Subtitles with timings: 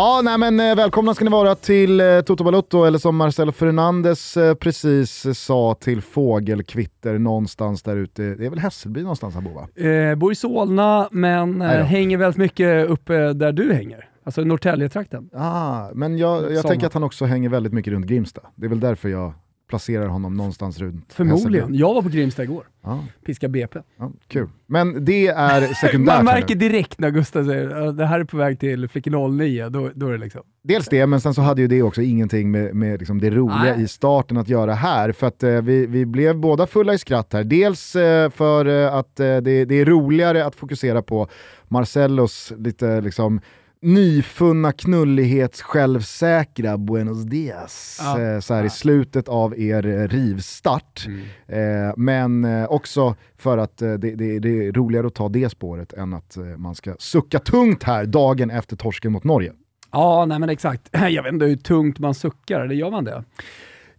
[0.00, 3.52] Ja, nej men eh, välkomna ska ni vara till eh, Toto Balutto, eller som Marcelo
[3.52, 8.22] Fernandes eh, precis sa till Fågelkvitter någonstans där ute.
[8.22, 9.88] Det är väl Hässelby någonstans han bor va?
[9.90, 14.08] Eh, bor i Solna, men hänger väldigt mycket uppe där du hänger.
[14.24, 15.30] Alltså Norrtäljetrakten.
[15.34, 18.40] Ah, men jag, jag tänker att han också hänger väldigt mycket runt Grimsta.
[18.54, 19.32] Det är väl därför jag
[19.70, 21.52] placerar honom någonstans runt Förmodligen.
[21.52, 21.78] Hässelby.
[21.78, 22.64] Jag var på Grimsta igår.
[22.82, 23.04] Ja.
[23.26, 23.78] Piska BP.
[23.98, 24.48] Ja, kul.
[24.66, 26.16] Men det är sekundärt.
[26.16, 29.68] Man märker direkt när Gustav säger att det här är på väg till Flickor 09,
[29.68, 30.42] då, då är det liksom...
[30.62, 33.74] Dels det, men sen så hade ju det också ingenting med, med liksom det roliga
[33.76, 33.82] Nej.
[33.82, 35.12] i starten att göra här.
[35.12, 37.44] För att eh, vi, vi blev båda fulla i skratt här.
[37.44, 41.28] Dels eh, för eh, att eh, det, det är roligare att fokusera på
[41.68, 43.40] Marcellos lite liksom
[43.82, 48.20] nyfunna knullighets självsäkra Buenos Dias Ja.
[48.20, 51.06] eh, så här i slutet av er eh, rivstart.
[51.46, 51.58] Eh,
[51.96, 56.14] men eh, också för att det, det, det är roligare att ta det spåret än
[56.14, 59.52] att man ska sucka tungt här dagen efter torsken mot Norge.
[59.92, 60.88] Ja, nej men exakt.
[61.10, 63.24] Jag vet inte hur tungt man suckar, eller gör man det?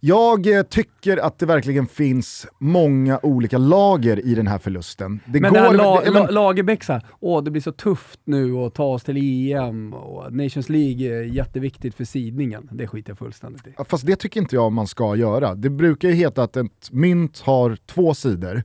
[0.04, 5.20] Jag eh, tycker att det verkligen finns många olika lager i den här förlusten.
[5.26, 6.82] Det men det här la, det- men- Lagerbäck
[7.20, 9.16] åh det blir så tufft nu att ta oss till
[9.52, 12.68] EM och Nations League är jätteviktigt för sidningen.
[12.72, 13.74] Det skiter jag fullständigt i.
[13.88, 15.54] Fast det tycker inte jag man ska göra.
[15.54, 18.62] Det brukar ju heta att ett mynt har två sidor.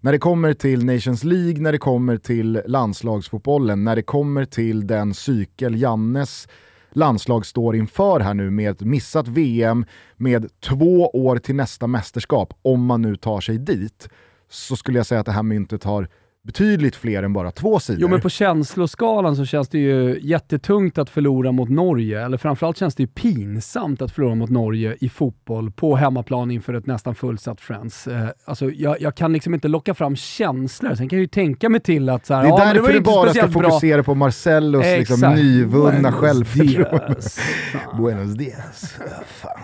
[0.00, 4.86] När det kommer till Nations League, när det kommer till landslagsfotbollen, när det kommer till
[4.86, 6.48] den cykel Jannes
[6.92, 9.84] landslag står inför här nu med ett missat VM,
[10.16, 14.08] med två år till nästa mästerskap, om man nu tar sig dit,
[14.48, 16.08] så skulle jag säga att det här myntet har
[16.42, 18.00] betydligt fler än bara två sidor.
[18.00, 22.76] Jo men på känsloskalan så känns det ju jättetungt att förlora mot Norge, eller framförallt
[22.76, 27.14] känns det ju pinsamt att förlora mot Norge i fotboll på hemmaplan inför ett nästan
[27.14, 28.06] fullsatt Friends.
[28.06, 31.68] Eh, alltså jag, jag kan liksom inte locka fram känslor, sen kan jag ju tänka
[31.68, 33.62] mig till att så här, Det är ja, därför ju du bara ska speciellt bra.
[33.70, 37.14] fokusera på Marcellos liksom, nyvunna Buenos självförtroende.
[37.14, 37.38] dias.
[37.98, 38.94] Buenos dias.
[39.26, 39.60] Fan.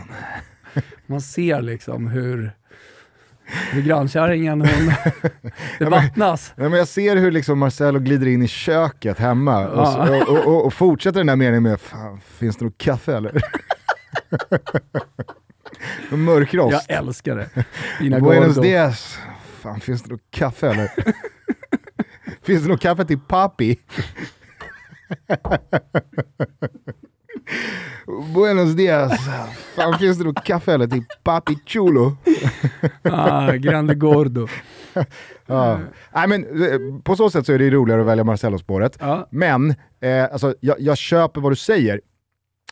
[1.06, 2.53] Man ser liksom hur
[3.84, 4.69] grannkärringen, hon,
[5.79, 6.53] det vattnas.
[6.57, 10.21] Ja, men jag ser hur liksom Marcelo glider in i köket hemma och, Ja.
[10.25, 13.43] och, och, och, fortsätter den här meningen med Fan, finns det något kaffe eller?
[16.17, 16.87] Mörkrost.
[16.89, 17.49] Jag älskar det.
[18.01, 18.61] Dina Buenos gordo.
[18.62, 19.19] dias.
[19.61, 20.91] Fan, finns det något kaffe eller?
[22.43, 23.77] finns det något kaffe till papi?
[28.34, 29.21] Buenos dias.
[29.77, 32.17] Fan, finns det något kaffe eller till papi chulo?
[33.03, 34.49] Ah, grande gordo.
[35.49, 35.78] Ja.
[36.15, 38.97] Nej, men, eh, på så sätt så är det roligare att välja Marcello-spåret.
[39.00, 39.28] Ja.
[39.31, 42.00] Men eh, alltså, jag, jag köper vad du säger.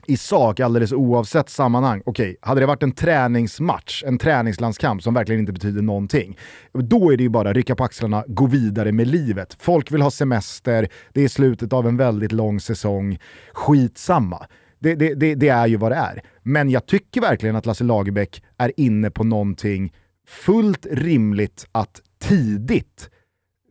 [0.06, 2.02] I sak, alldeles oavsett sammanhang.
[2.06, 6.38] Okej, hade det varit en träningsmatch, en träningslandskamp som verkligen inte betyder någonting,
[6.72, 9.56] då är det ju bara rycka på axlarna, gå vidare med livet.
[9.60, 13.18] Folk vill ha semester, det är slutet av en väldigt lång säsong.
[13.52, 14.46] Skitsamma.
[14.84, 16.22] Det, det, det, det är ju vad det är.
[16.42, 19.92] Men jag tycker verkligen att Lasse Lagerbäck är inne på någonting
[20.28, 23.10] fullt rimligt att tidigt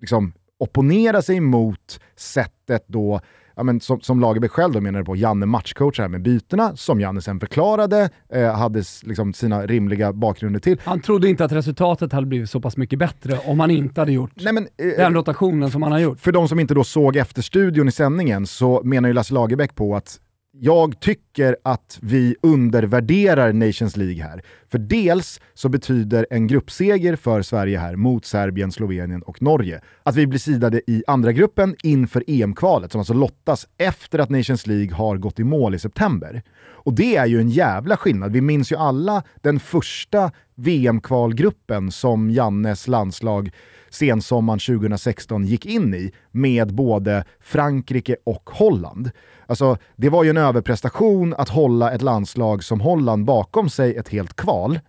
[0.02, 3.19] liksom, opponera sig mot sättet då,
[3.56, 7.02] ja, men som, som Lagerbäck själv då menade på, Janne matchcoachar här med bytena, som
[7.02, 10.81] Janne sen förklarade, eh, hade liksom sina rimliga bakgrunder till.
[10.84, 14.12] Han trodde inte att resultatet hade blivit så pass mycket bättre om han inte hade
[14.12, 16.19] gjort Nej, men, eh, den rotationen som han har gjort.
[16.19, 19.75] för de som inte då såg efter studion i sändningen så menar ju Lasse Lagerbäck
[19.75, 20.19] på att
[20.59, 24.41] jag tycker att vi undervärderar Nations League här.
[24.72, 30.16] För dels så betyder en gruppseger för Sverige här mot Serbien, Slovenien och Norge att
[30.16, 34.96] vi blir sidade i andra gruppen inför EM-kvalet som alltså lottas efter att Nations League
[34.96, 36.44] har gått i mål i september.
[36.59, 38.32] Och det är ju en jävla skillnad.
[38.32, 43.52] Vi minns ju alla den första VM-kvalgruppen som Jannes landslag
[43.94, 49.11] sensommaren 2016 gick in i med både Frankrike och Holland.
[49.47, 54.09] Alltså, det var ju en överprestation att hålla ett landslag som Holland bakom sig ett
[54.09, 54.79] helt kval.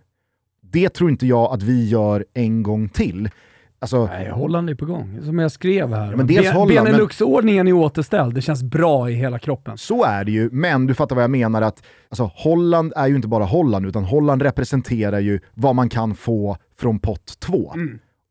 [0.61, 3.29] Det tror inte jag att vi gör en gång till.
[3.79, 5.19] Alltså, Nej, Holland är på gång.
[5.23, 6.15] Som jag skrev här.
[6.15, 8.35] men dels Holland, Benelux-ordningen är återställd.
[8.35, 9.77] Det känns bra i hela kroppen.
[9.77, 13.15] Så är det ju, men du fattar vad jag menar att alltså, Holland är ju
[13.15, 17.73] inte bara Holland, utan Holland representerar ju vad man kan få från pott 2.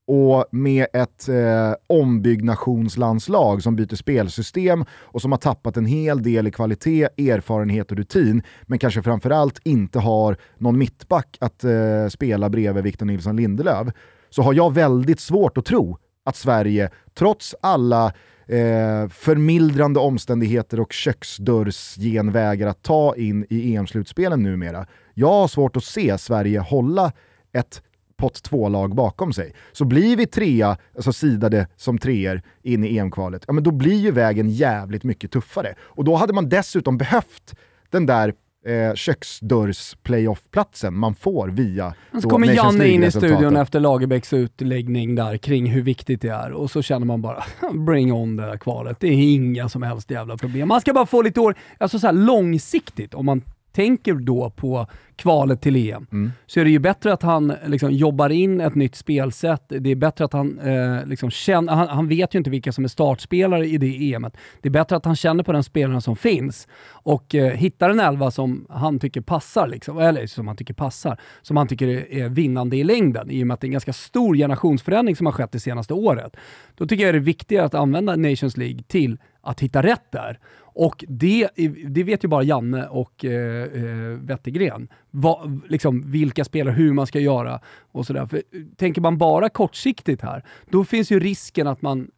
[0.06, 6.46] Och med ett eh, ombyggnationslandslag som byter spelsystem och som har tappat en hel del
[6.46, 12.50] i kvalitet, erfarenhet och rutin, men kanske framförallt inte har någon mittback att eh, spela
[12.50, 13.88] bredvid Victor Nilsson Lindelöf,
[14.30, 18.06] så har jag väldigt svårt att tro att Sverige, trots alla
[18.46, 25.84] eh, förmildrande omständigheter och köksdörrsgenvägar att ta in i EM-slutspelen numera, jag har svårt att
[25.84, 27.12] se Sverige hålla
[27.52, 27.82] ett
[28.16, 29.54] pott två-lag bakom sig.
[29.72, 34.00] Så blir vi trea, alltså sidade som treor in i EM-kvalet, ja men då blir
[34.00, 35.74] ju vägen jävligt mycket tuffare.
[35.80, 37.54] Och då hade man dessutom behövt
[37.90, 38.34] den där
[38.66, 45.36] eh, köksdörrs-playoff-platsen man får via Så kommer Janne in i studion efter Lagerbäcks utläggning där
[45.36, 49.00] kring hur viktigt det är och så känner man bara bring on det där kvalet.
[49.00, 50.68] Det är inga som helst jävla problem.
[50.68, 55.60] Man ska bara få lite år, alltså så långsiktigt om man tänker då på kvalet
[55.60, 56.32] till EM, mm.
[56.46, 59.62] så är det ju bättre att han liksom jobbar in ett nytt spelsätt.
[59.68, 62.84] Det är bättre att han eh, liksom känner, han, han, vet ju inte vilka som
[62.84, 64.36] är startspelare i det EMet.
[64.60, 68.00] Det är bättre att han känner på den spelaren som finns och eh, hittar en
[68.00, 72.12] elva som han tycker passar, liksom, eller som han tycker passar, som han tycker är,
[72.12, 75.26] är vinnande i längden, i och med att det är en ganska stor generationsförändring som
[75.26, 76.36] har skett det senaste året.
[76.74, 80.38] Då tycker jag det är viktigare att använda Nations League till att hitta rätt där.
[80.74, 81.48] Och det,
[81.88, 84.88] det vet ju bara Janne och eh, eh Wettergren.
[85.16, 87.60] Va, liksom, vilka spelare, hur man ska göra
[87.92, 88.26] och sådär.
[88.26, 88.42] För,
[88.76, 92.08] tänker man bara kortsiktigt här, då finns ju risken att man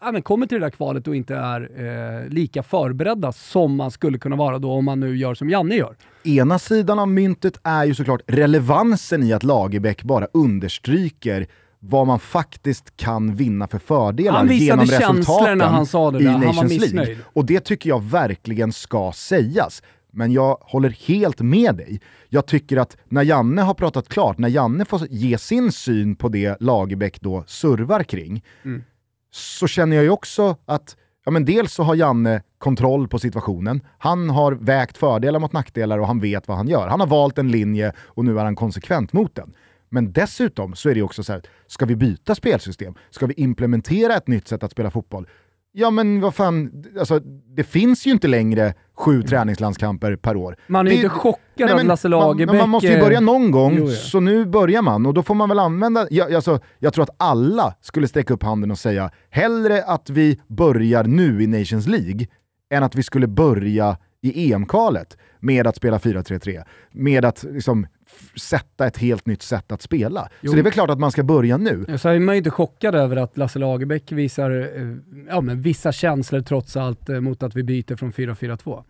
[0.00, 3.90] ja, men kommer till det där kvalet och inte är eh, lika förberedda som man
[3.90, 5.96] skulle kunna vara då om man nu gör som Janne gör.
[6.24, 11.46] Ena sidan av myntet är ju såklart relevansen i att Lagerbäck bara understryker
[11.78, 16.30] vad man faktiskt kan vinna för fördelar genom resultaten när han sa det där.
[16.30, 17.16] i Nations League.
[17.24, 19.82] Och det tycker jag verkligen ska sägas.
[20.12, 22.00] Men jag håller helt med dig.
[22.28, 26.28] Jag tycker att när Janne har pratat klart, när Janne får ge sin syn på
[26.28, 28.82] det Lagerbäck då servar kring, mm.
[29.30, 33.80] så känner jag ju också att ja, men dels så har Janne kontroll på situationen,
[33.98, 36.88] han har vägt fördelar mot nackdelar och han vet vad han gör.
[36.88, 39.54] Han har valt en linje och nu är han konsekvent mot den.
[39.88, 42.94] Men dessutom så är det också så här, ska vi byta spelsystem?
[43.10, 45.26] Ska vi implementera ett nytt sätt att spela fotboll?
[45.72, 47.18] Ja men vad fan, alltså,
[47.56, 50.56] det finns ju inte längre sju träningslandskamper per år.
[50.66, 52.46] Man är ju inte chockad av Lasse Lagerbäck...
[52.46, 53.96] Man, man måste ju börja någon gång, jo, ja.
[53.96, 55.06] så nu börjar man.
[55.06, 56.06] Och då får man väl använda...
[56.10, 60.40] Jag, alltså, jag tror att alla skulle sträcka upp handen och säga hellre att vi
[60.46, 62.26] börjar nu i Nations League
[62.70, 66.64] än att vi skulle börja i EM-kvalet med att spela 4-3-3.
[66.92, 67.86] Med att liksom,
[68.36, 70.28] sätta ett helt nytt sätt att spela.
[70.40, 70.50] Jo.
[70.50, 71.84] Så det är väl klart att man ska börja nu.
[71.88, 74.96] Ja, så är man ju inte chockad över att Lasse Lagerbäck visar eh,
[75.28, 78.84] ja, men vissa känslor trots allt eh, mot att vi byter från 4-4-2.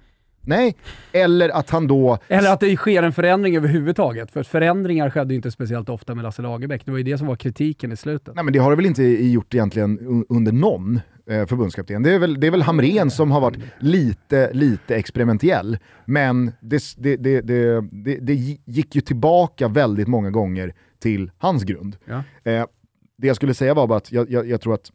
[0.44, 0.76] Nej,
[1.12, 2.19] eller att han då...
[2.28, 4.30] Eller att det sker en förändring överhuvudtaget.
[4.30, 6.82] För förändringar skedde ju inte speciellt ofta med Lasse Lagerbäck.
[6.84, 8.34] Det var ju det som var kritiken i slutet.
[8.34, 12.02] Nej men det har det väl inte gjort egentligen under någon eh, förbundskapten.
[12.02, 15.78] Det är, väl, det är väl Hamren som har varit lite, lite experimentell.
[16.04, 17.80] Men det, det, det, det,
[18.20, 18.34] det
[18.64, 21.96] gick ju tillbaka väldigt många gånger till hans grund.
[22.04, 22.22] Ja.
[22.44, 22.66] Eh,
[23.19, 24.92] det jag skulle säga var bara att jag, jag, jag tror att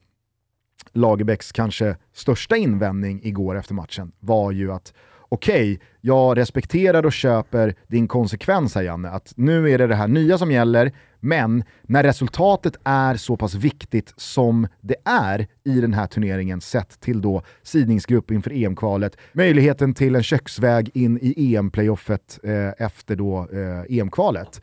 [0.94, 4.94] Lagerbäcks kanske största invändning igår efter matchen var ju att
[5.30, 9.96] okej, okay, jag respekterar och köper din konsekvens här Janne, att nu är det det
[9.96, 15.82] här nya som gäller, men när resultatet är så pass viktigt som det är i
[15.82, 21.56] den här turneringen sett till då sidningsgrupp inför EM-kvalet, möjligheten till en köksväg in i
[21.56, 24.62] EM-playoffet eh, efter då eh, EM-kvalet.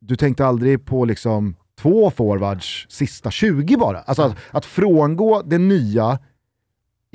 [0.00, 3.98] Du tänkte aldrig på liksom två forwards sista 20 bara?
[3.98, 6.18] Alltså att, att frångå det nya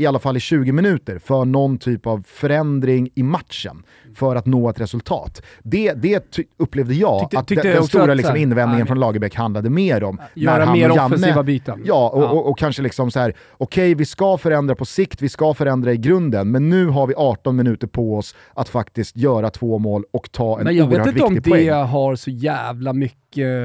[0.02, 3.84] i alla fall i 20 minuter för någon typ av förändring i matchen
[4.16, 5.42] för att nå ett resultat.
[5.64, 10.04] Det, det upplevde jag tyckte, att tyckte den, stora liksom, invändningen från Lagerbäck handlade mer
[10.04, 10.22] om.
[10.34, 11.82] Göra när mer Janne, offensiva byten.
[11.86, 12.30] Ja, och, ja.
[12.30, 15.54] Och, och, kanske liksom så här: okej okay, vi ska förändra på sikt, vi ska
[15.54, 19.78] förändra i grunden, men nu har vi 18 minuter på oss att faktiskt göra två
[19.78, 20.98] mål och ta en oerhört viktig poäng.
[20.98, 23.22] Jag vet inte om det har så jävla mycket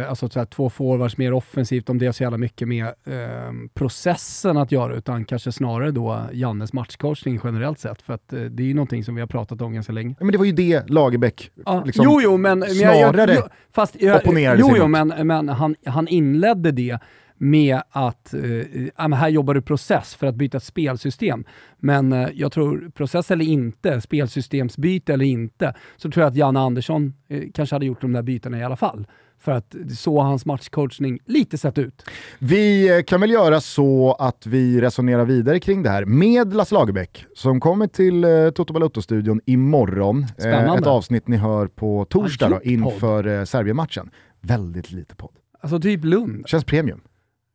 [0.09, 3.53] alltså så här, två forwards mer offensivt, om det är så jävla mycket med eh,
[3.75, 8.03] processen att göra, utan kanske snarare då Jannes matchcoachning generellt sett.
[8.03, 10.15] För att eh, det är ju någonting som vi har pratat om ganska länge.
[10.21, 14.17] men det var ju det Lagerbäck ah, liksom, jo, jo, men, snarare jag, fast, jag,
[14.17, 16.99] opponerade Jo, jo, men, men han, han inledde det
[17.39, 21.45] med att eh, här jobbar du process för att byta ett spelsystem.
[21.79, 26.61] Men eh, jag tror, process eller inte, spelsystemsbyte eller inte, så tror jag att Janne
[26.61, 29.07] Andersson eh, kanske hade gjort de där bytena i alla fall.
[29.39, 32.05] För att så har hans matchcoachning lite sett ut.
[32.39, 37.27] Vi kan väl göra så att vi resonerar vidare kring det här med Lasse Lagerbäck
[37.35, 40.23] som kommer till eh, Toto Balotto-studion imorgon.
[40.23, 40.79] Eh, Spännande.
[40.79, 44.11] ett avsnitt ni hör på torsdag då, inför eh, Serbien-matchen.
[44.41, 45.33] Väldigt lite podd.
[45.61, 46.49] Alltså typ Lund.
[46.49, 47.01] Känns premium.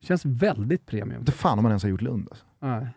[0.04, 1.20] Känns väldigt premium.
[1.20, 2.28] Inte fan om man ens har gjort Lund.
[2.32, 2.46] Alltså.
[2.62, 2.88] Nej.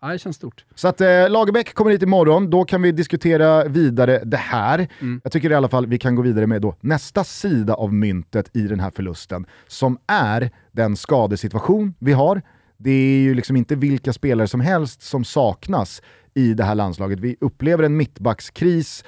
[0.00, 0.08] Ja.
[0.08, 0.64] Det känns stort.
[0.74, 4.88] Så att eh, Lagerbäck kommer hit imorgon, då kan vi diskutera vidare det här.
[5.00, 5.20] Mm.
[5.24, 8.56] Jag tycker i alla fall vi kan gå vidare med då nästa sida av myntet
[8.56, 12.42] i den här förlusten, som är den skadesituation vi har.
[12.76, 16.02] Det är ju liksom inte vilka spelare som helst som saknas
[16.34, 17.20] i det här landslaget.
[17.20, 19.04] Vi upplever en mittbackskris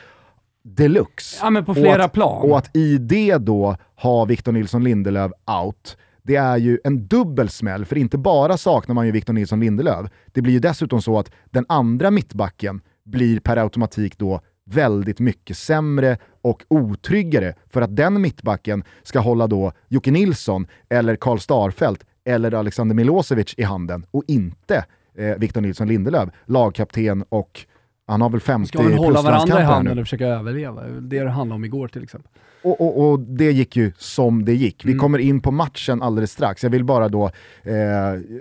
[0.63, 1.39] deluxe.
[1.43, 2.51] Ja, men på flera och att, plan.
[2.51, 5.33] Och att i det då ha Victor Nilsson Lindelöf
[5.65, 9.61] out, det är ju en dubbel smäll, för inte bara saknar man ju Victor Nilsson
[9.61, 15.21] Lindelöf, det blir ju dessutom så att den andra mittbacken blir per automatik då väldigt
[15.21, 21.38] mycket sämre och otryggare för att den mittbacken ska hålla då Jocke Nilsson eller Karl
[21.38, 27.67] Starfelt eller Alexander Milosevic i handen och inte eh, Victor Nilsson Lindelöf, lagkapten och
[28.06, 30.82] han har väl 50 Ska väl hålla varandra i handen och försaka överleva.
[30.82, 32.30] Det är det handlade om igår till exempel.
[32.64, 34.85] Och, och, och, det gick ju som det gick.
[34.85, 35.00] Vi Mm.
[35.00, 36.62] kommer in på matchen alldeles strax.
[36.62, 37.25] Jag vill bara då
[37.62, 37.73] eh,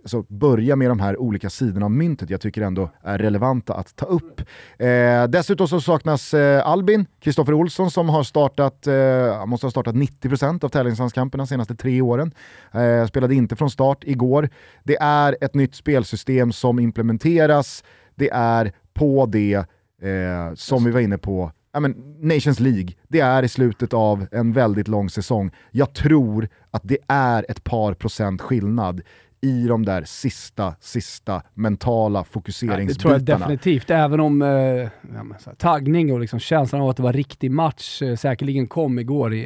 [0.05, 3.95] så börja med de här olika sidorna av myntet jag tycker ändå är relevanta att
[3.95, 4.41] ta upp.
[4.77, 9.95] Eh, dessutom så saknas eh, Albin, Kristoffer Olsson som har startat, eh, måste ha startat
[9.95, 12.31] 90% av tävlingslandskamperna de senaste tre åren.
[12.71, 14.49] Eh, spelade inte från start igår.
[14.83, 17.83] Det är ett nytt spelsystem som implementeras.
[18.15, 19.53] Det är på det
[20.01, 24.27] eh, som vi var inne på ja, men Nations League, det är i slutet av
[24.31, 25.51] en väldigt lång säsong.
[25.71, 29.01] Jag tror att det är ett par procent skillnad
[29.43, 32.99] i de där sista, sista mentala Ja, det fokuseringsbitarna.
[32.99, 37.13] tror jag definitivt, även om eh, ja, taggning och liksom känslan av att det var
[37.13, 39.39] riktig match eh, säkerligen kom igår i,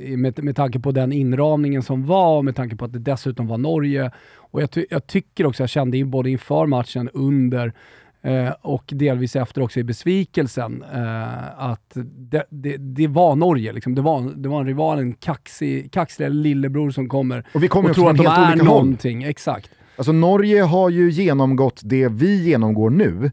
[0.00, 2.98] i, med, med tanke på den inramningen som var och med tanke på att det
[2.98, 4.10] dessutom var Norge.
[4.36, 7.72] Och jag, ty jag tycker också, jag kände in både inför matchen, under
[8.22, 13.72] eh, och delvis efter också i besvikelsen, eh, att det, det, det var Norge.
[13.72, 13.94] Liksom.
[13.94, 17.88] Det, var, det var en rival, en kaxig, kaxig lillebror som kommer Och vi kommer
[17.90, 18.84] och tror att de är olika håll.
[18.84, 19.22] någonting.
[19.22, 19.70] Exakt.
[19.96, 23.30] Alltså Norge har ju genomgått det vi genomgår nu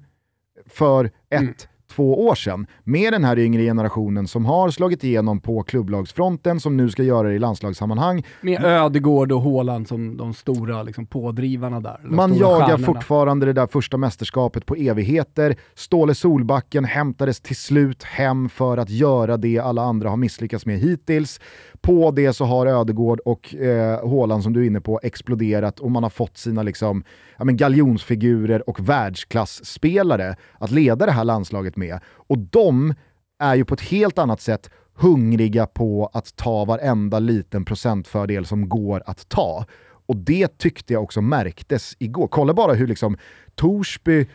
[0.70, 1.12] för ett,
[1.42, 1.54] Mm.
[1.96, 6.78] Två år sedan med den här yngre generationen som har slagit igenom på klubblagsfronten, som
[6.78, 8.24] nu ska göra det i landslagssammanhang.
[8.42, 12.00] Med Ödegård och Haaland som de stora liksom, pådrivarna där.
[12.04, 12.86] Man jagar stjärnorna.
[12.86, 15.56] fortfarande det där första mästerskapet på evigheter.
[15.76, 20.80] Ståle Solbacken hämtades till slut hem för att göra det alla andra har misslyckats med
[20.80, 21.40] hittills.
[21.86, 26.04] På det så har Ödegård och eh, som du är inne på exploderat och man
[26.04, 27.04] har fått sina liksom,
[27.38, 32.00] ja, men galjonsfigurer och världsklasspelare att leda det här landslaget med.
[32.06, 32.94] Och de
[33.40, 38.70] är ju på ett helt annat sätt hungriga på att ta varenda liten procentfördel som
[38.70, 39.66] går att ta.
[40.08, 42.28] Och det tyckte jag också märktes igår.
[42.28, 43.18] Kolla bara hur liksom
[43.56, 44.28] Torsby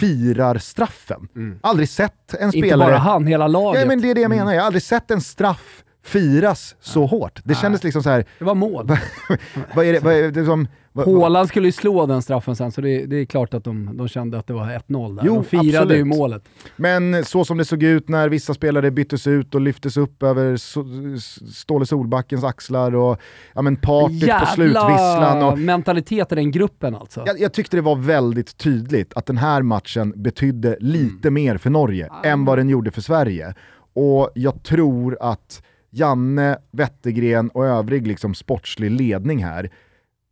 [0.00, 1.28] firar straffen.
[1.60, 2.66] Aldrig sett en spelare...
[2.66, 2.80] Mm.
[2.80, 3.80] Inte bara han, hela laget.
[3.80, 7.06] Ja, men det är det jag menar, jag har aldrig sett en straff firas så
[7.06, 7.40] hårt.
[7.44, 8.24] Det kändes liksom så här.
[8.38, 8.86] Det var mål.
[9.74, 10.68] vad är det, vad är det som...
[10.94, 13.96] Vad, Haaland skulle ju slå den straffen sen, så det, det är klart att de,
[13.96, 15.22] de kände att det var 1-0 där.
[15.26, 15.98] Jo, de firade absolut.
[15.98, 16.42] ju målet.
[16.76, 20.56] Men så som det såg ut när vissa spelare byttes ut och lyftes upp över
[20.56, 21.18] so-
[21.52, 23.20] Ståle Solbackens axlar och
[23.54, 25.42] ja, men partyt på slutvisslan.
[25.42, 27.22] Och, mentalitet i den gruppen alltså.
[27.26, 31.70] jag, jag tyckte det var väldigt tydligt att den här matchen betydde lite mer för
[31.70, 33.54] Norge än vad den gjorde för Sverige.
[33.94, 35.62] Och jag tror att
[35.94, 39.70] Janne, Wettergren och övrig liksom sportslig ledning här,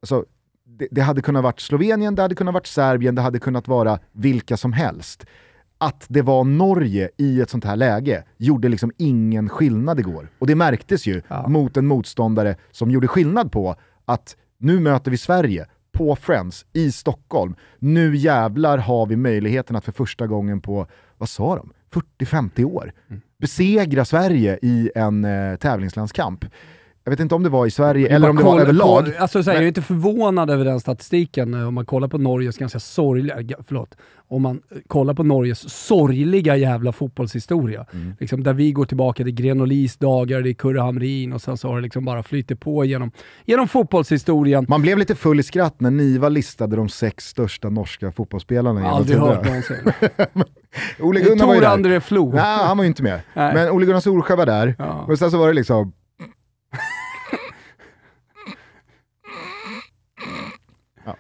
[0.03, 0.25] alltså,
[0.65, 3.99] det, det hade kunnat varit Slovenien, det hade kunnat varit Serbien, det hade kunnat vara
[4.13, 5.27] vilka som helst.
[5.79, 10.29] Att det var Norge i ett sånt här läge gjorde liksom ingen skillnad igår.
[10.39, 11.49] Och det märktes ju Ja.
[11.49, 16.93] mot en motståndare som gjorde skillnad på att nu möter vi Sverige på Friends i
[16.93, 17.55] Stockholm.
[17.79, 20.87] Nu jävlar har vi möjligheten att för första gången på,
[21.19, 23.21] vad sa de, 40-50 år Mm.
[23.41, 26.45] besegra Sverige i en eh, tävlingslandskamp.
[27.11, 29.05] Jag vet inte om det var i Sverige eller om det var överlag.
[29.05, 31.87] kolla- Alltså, så här, Men- Jag är inte förvånad över den statistiken eh, om man
[31.87, 33.97] kollar på Norges ganska sorgliga, ga- förlåt,
[34.29, 37.87] om man eh, kollar på Norges sorgliga jävla fotbollshistoria.
[37.93, 38.15] Mm.
[38.21, 41.69] Liksom, där vi går tillbaka till Grenolis dagar, det är Kurre Hamrin och sen så
[41.69, 43.11] har det liksom bara flyttit på genom,
[43.45, 44.67] genom fotbollshistorien.
[44.69, 48.95] Man blev lite full i skratt när Niva listade de sex största norska fotbollsspelarna genom
[48.95, 49.49] Aldrig hört tiderna.
[49.49, 49.93] någonsin.
[51.01, 51.69] Ole Gunnar var ju där.
[51.69, 52.33] André Flo.
[52.33, 53.21] Nej, han var ju inte med.
[53.35, 53.55] Nej.
[53.55, 54.75] Men Ole Gunnar Solskjaer var där.
[54.79, 55.05] Ja.
[55.09, 55.93] Och sen så var det liksom...
[61.05, 61.17] Ja.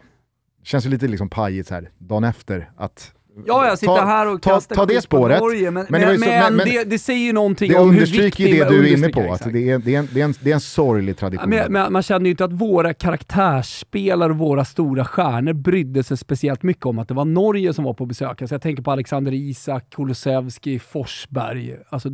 [0.70, 3.12] Känns ju lite liksom pajigt så här dagen efter att...
[3.46, 5.40] Ja, jag sitter ta, här och ta, kastar ta det spåret.
[5.40, 7.96] Norge, men, Men men, det så- men, det, det säger ju någonting Det om hur
[7.96, 8.48] understryker viktig...
[8.48, 9.52] ju det du är inne på, understryker, att exakt.
[9.52, 11.50] det är, det, är en, det, är en, det är en sorglig tradition.
[11.50, 16.62] Men, man kände ju inte att våra karaktärsspelare och våra stora stjärnor brydde sig speciellt
[16.62, 18.42] mycket om att det var Norge som var på besök.
[18.42, 21.76] Alltså jag tänker på Alexander Isak, Kulusevski, Forsberg.
[21.88, 22.08] Alltså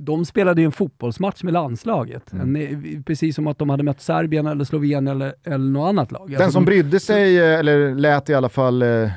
[0.00, 2.32] de, de spelade ju en fotbollsmatch med landslaget.
[2.32, 2.56] Mm.
[2.56, 6.30] En, precis som att de hade mött Serbien eller Slovenien eller, eller något annat lag.
[6.30, 9.10] Den Alltså som de- brydde sig, eh, eller lät i alla fall eh,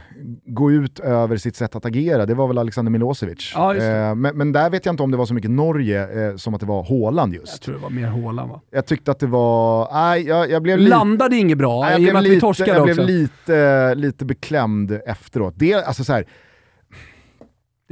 [0.46, 3.52] gå ut över sitt sätt att agera, det var väl Alexander Milosevic.
[3.56, 3.76] Ja.
[3.76, 6.54] Eh, men, men där vet jag inte om det var så mycket Norge eh, som
[6.54, 7.64] att det var Haaland Jag just.
[7.64, 8.62] tror det var mer Haaland va?
[8.72, 9.88] Jag tyckte att det var...
[9.94, 10.80] Nej, jag, jag blev.
[10.80, 13.00] Landade inget bra, Nej, jag i och blev, med att vi lite, torskade jag blev
[13.00, 13.08] också.
[13.08, 15.54] lite, lite beklämd efteråt.
[15.58, 16.26] Det, alltså så här,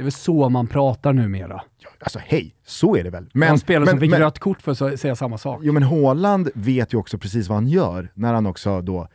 [0.02, 1.62] Det är väl så man pratar numera.
[2.00, 3.30] Alltså hej, så är det väl.
[3.34, 5.60] Men, en spelare som fick rött kort för att säga samma sak.
[5.62, 9.06] Jo men Haaland vet ju också precis vad han gör när han också då eh,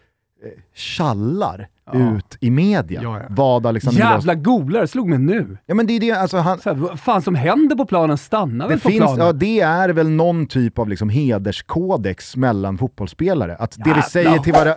[0.76, 2.18] tjallar ja.
[2.18, 3.26] ut i media ja, ja.
[3.30, 5.58] vad Alexander Jävla golare, slog mig nu!
[5.66, 6.60] Ja men det är det, alltså han...
[6.60, 9.26] Så här, vad fan som händer på planen stannar väl på finns, planen?
[9.26, 13.56] Ja, det är väl någon typ av liksom hederskodex mellan fotbollsspelare.
[13.56, 14.76] Att det vi säger till varandra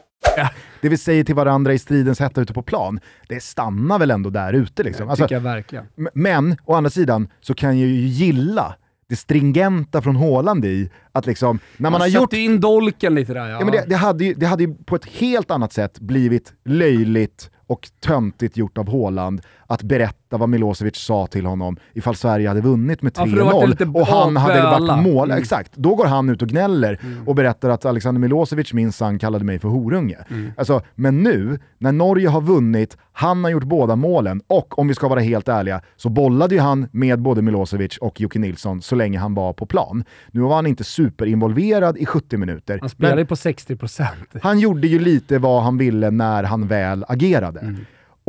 [0.80, 4.30] det vi säger till varandra i stridens hetta ute på plan, det stannar väl ändå
[4.30, 4.82] där ute.
[4.82, 5.08] Liksom.
[5.08, 5.86] Det tycker alltså, jag verkligen.
[6.14, 8.74] Men, å andra sidan, så kan jag ju gilla
[9.08, 12.32] det stringenta från Håland i att liksom, när man, man har gjort...
[12.32, 13.48] in dolken lite där ja.
[13.48, 16.52] ja men det, det, hade ju, det hade ju på ett helt annat sätt blivit
[16.64, 22.48] löjligt och töntigt gjort av Håland att berätta vad Milosevic sa till honom ifall Sverige
[22.48, 25.30] hade vunnit med 3-0 ja, och han hade varit mål.
[25.30, 25.42] Mm.
[25.42, 27.28] Exakt, då går han ut och gnäller mm.
[27.28, 30.18] och berättar att Alexander Milosevic minsann kallade mig för horunge.
[30.30, 30.52] Mm.
[30.56, 34.94] Alltså, men nu, när Norge har vunnit, han har gjort båda målen och om vi
[34.94, 38.94] ska vara helt ärliga så bollade ju han med både Milosevic och Jocke Nilsson så
[38.94, 40.04] länge han var på plan.
[40.30, 42.78] Nu var han inte superinvolverad i 70 minuter.
[42.80, 44.04] Han spelade på 60%.
[44.42, 47.60] Han gjorde ju lite vad han ville när han väl agerade.
[47.60, 47.76] Mm.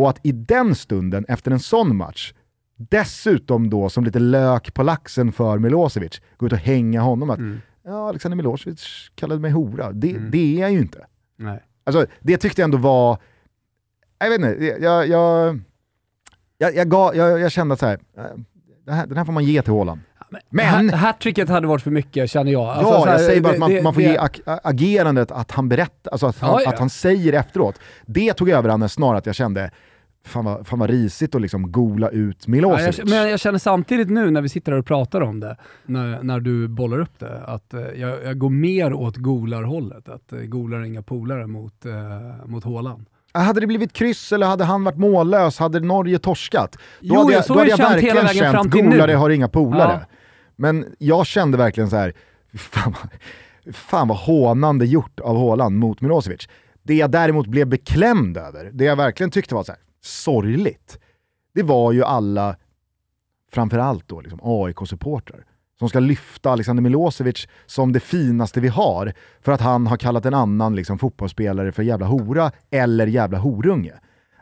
[0.01, 2.33] Och att i den stunden, efter en sån match,
[2.75, 7.39] dessutom då som lite lök på laxen för Milosevic, gå ut och hänga honom att
[7.39, 7.61] mm.
[7.83, 9.91] ja, Alexander Milosevic kallade mig hora.
[9.91, 10.31] Det, mm.
[10.31, 11.05] det är jag ju inte.
[11.37, 11.63] Nej.
[11.83, 13.17] Alltså, det tyckte jag ändå var...
[14.19, 15.59] Jag vet inte, jag, jag,
[16.57, 18.23] jag, jag, gav, jag, jag kände att så här, äh,
[18.85, 20.01] den, här, den här får man ge till Håland.
[20.49, 20.89] Men...
[20.89, 22.69] Hattricket hade varit för mycket känner jag.
[22.69, 25.31] Alltså, ja, här, jag säger bara att man, det, man får det, ge ag agerandet
[25.31, 26.69] att han berättar, alltså att han, ja, ja.
[26.69, 27.79] att han säger efteråt.
[28.05, 29.71] Det tog över han snarare att jag kände,
[30.23, 32.97] fan vad, fan vad risigt att liksom gola ut Milosevic.
[32.97, 35.57] Ja, jag, men jag känner samtidigt nu när vi sitter här och pratar om det,
[35.85, 40.09] när, när du bollar upp det, att eh, jag, jag, går mer åt golarhållet.
[40.09, 43.05] Att eh, golar inga polare mot, eh, mot Håland.
[43.33, 47.33] Hade det blivit kryss eller hade han varit mållös, hade Norge torskat, då jo, hade
[47.33, 49.99] jag, då hade jag verkligen känt golare har inga polare.
[50.09, 50.15] Ja.
[50.55, 52.13] Men jag kände verkligen så här,
[52.53, 52.95] fan,
[53.73, 56.47] fan vad hånande gjort av Håland mot Milosevic.
[56.83, 60.99] Det jag däremot blev beklämd över, det jag verkligen tyckte var så här, sorgligt,
[61.53, 62.55] det var ju alla,
[63.51, 65.45] framförallt då liksom AIK-supportrar,
[65.79, 70.25] som ska lyfta Alexander Milosevic som det finaste vi har för att han har kallat
[70.25, 73.93] en annan liksom, fotbollsspelare för jävla hora eller jävla horunge.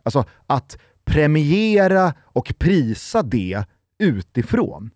[0.03, 3.63] Alltså att premiera och prisa det
[3.99, 4.91] utifrån,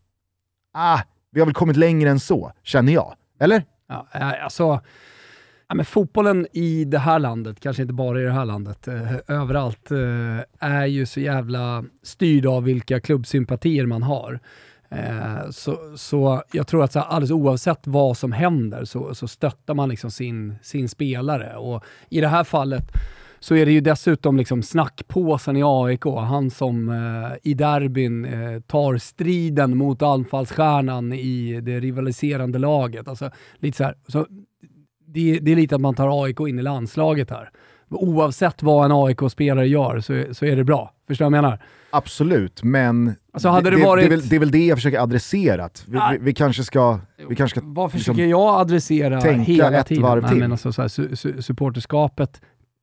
[0.73, 0.99] ah,
[1.32, 3.15] vi har väl kommit längre än så, känner jag.
[3.39, 3.63] Eller?
[3.88, 4.82] Ja, eh, alltså,
[5.73, 9.15] ja, men fotbollen i det här landet, kanske inte bara i det här landet, eh,
[9.27, 14.39] överallt, eh, är ju så jävla styrd av vilka klubbsympatier man har.
[14.89, 19.73] Eh, så, så jag tror att så alldeles oavsett vad som händer så, så stöttar
[19.73, 21.55] man liksom sin, sin spelare.
[21.55, 22.91] Och i det här fallet
[23.39, 28.59] så är det ju dessutom liksom snackpåsen i AIK, han som eh, i derbyn eh,
[28.59, 33.07] tar striden mot anfallsstjärnan i det rivaliserande laget.
[33.07, 34.27] Alltså, lite så, här, så
[35.13, 37.49] det, det, är lite att man tar AIK in i landslaget här.
[37.89, 40.93] Oavsett vad en AIK-spelare gör så, så är det bra.
[41.08, 41.60] Förstår du vad jag menar?
[41.89, 44.02] Absolut, men alltså det, det, varit...
[44.02, 45.69] det, är väl, det, är väl, det jag försöker adressera.
[45.88, 46.99] Vi, vi, vi, kanske ska...
[47.30, 50.04] Vi kanske ska vad försöker liksom, jag adressera tänka hela ett tiden?
[50.04, 50.30] Varv till.
[50.30, 52.41] Nej, men alltså, så här, su, su, supporterskapet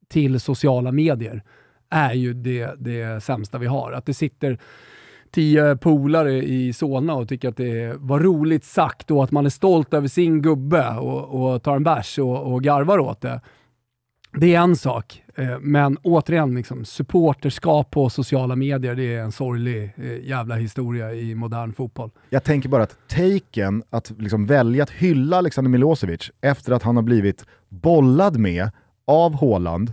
[0.08, 1.42] till sociala medier
[1.90, 3.92] är ju det, det sämsta vi har.
[3.92, 4.58] Att det sitter
[5.30, 9.50] tio polare i Solna och tycker att det var roligt sagt och att man är
[9.50, 13.40] stolt över sin gubbe och, och tar en bärs och, och garvar åt det.
[14.32, 19.32] Det är en sak, eh, men återigen, liksom, supporterskap på sociala medier, det är en
[19.32, 22.10] sorglig eh, jävla historia i modern fotboll.
[22.28, 26.96] Jag tänker bara att taken att liksom välja att hylla Alexander Milosevic efter att han
[26.96, 28.70] har blivit bollad med
[29.04, 29.92] av Håland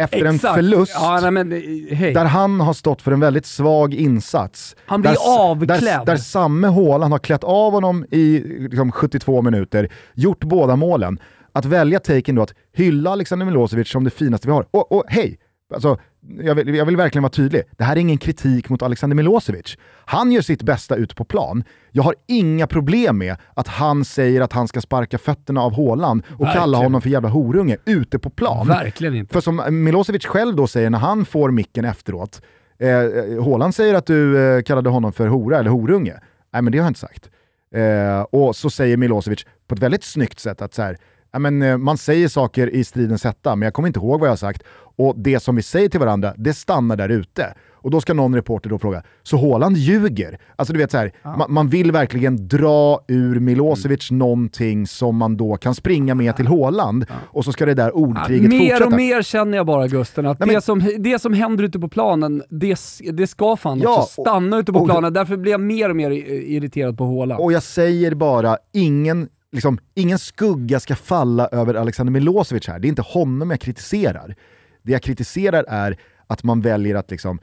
[0.00, 0.44] efter Exakt.
[0.44, 1.52] en förlust ja, nej, men,
[1.90, 2.12] hey.
[2.12, 4.76] där han har stått för en väldigt svag insats.
[4.86, 5.18] Han blir där,
[5.50, 5.80] avklädd.
[5.80, 11.18] Där, där samme Håland har klätt av honom i liksom, 72 minuter, gjort båda målen.
[11.52, 14.66] Att välja taken då att hylla Alexander Milosevic som det finaste vi har.
[14.70, 15.38] Och, och hej,
[15.74, 15.98] alltså,
[16.40, 17.62] jag vill, jag vill, verkligen vara tydlig.
[17.76, 19.76] Det här är ingen kritik mot Alexander Milosevic.
[20.04, 21.64] Han gör sitt bästa ute på plan.
[21.90, 26.22] Jag har inga problem med att han säger att han ska sparka fötterna av Håland
[26.26, 26.52] och verkligen.
[26.52, 28.68] kalla honom för jävla horunge ute på plan.
[28.68, 29.32] Verkligen inte.
[29.32, 32.42] För som Milosevic själv då säger när han får micken efteråt,
[32.78, 36.14] eh, Håland säger att du eh, kallade honom för hora eller horunge.
[36.52, 37.30] Nej men det har jag inte sagt.
[37.74, 40.96] Eh, och så säger Milosevic på ett väldigt snyggt sätt att så här,
[41.32, 44.26] ja, men, eh, man säger saker i stridens hetta, men jag kommer inte ihåg vad
[44.26, 44.62] jag har sagt.
[44.96, 47.54] Och det som vi säger till varandra, det stannar där ute.
[47.82, 50.38] Och då ska någon reporter då fråga, så Håland ljuger?
[50.56, 51.36] Alltså du vet så här, ja.
[51.36, 54.18] man, man, vill verkligen dra ur Milosevic mm.
[54.18, 57.14] någonting som man då kan springa med till Håland ja.
[57.26, 58.90] och så ska det där ordkriget ja, mer fortsätta.
[58.90, 60.62] Mer och mer känner jag bara Gusten, att Nej, det, men...
[60.62, 62.78] som, det som händer ute på planen, det,
[63.12, 65.12] det ska fan ja, också stanna och, ute på och, planen.
[65.12, 67.40] Därför blir jag mer och mer irriterad på Håland.
[67.40, 72.78] Och jag säger bara, ingen Liksom, ingen skugga ska falla över Alexander Milosevic här.
[72.78, 74.36] Det är inte honom jag kritiserar.
[74.82, 77.40] Det jag kritiserar är att man väljer att liksom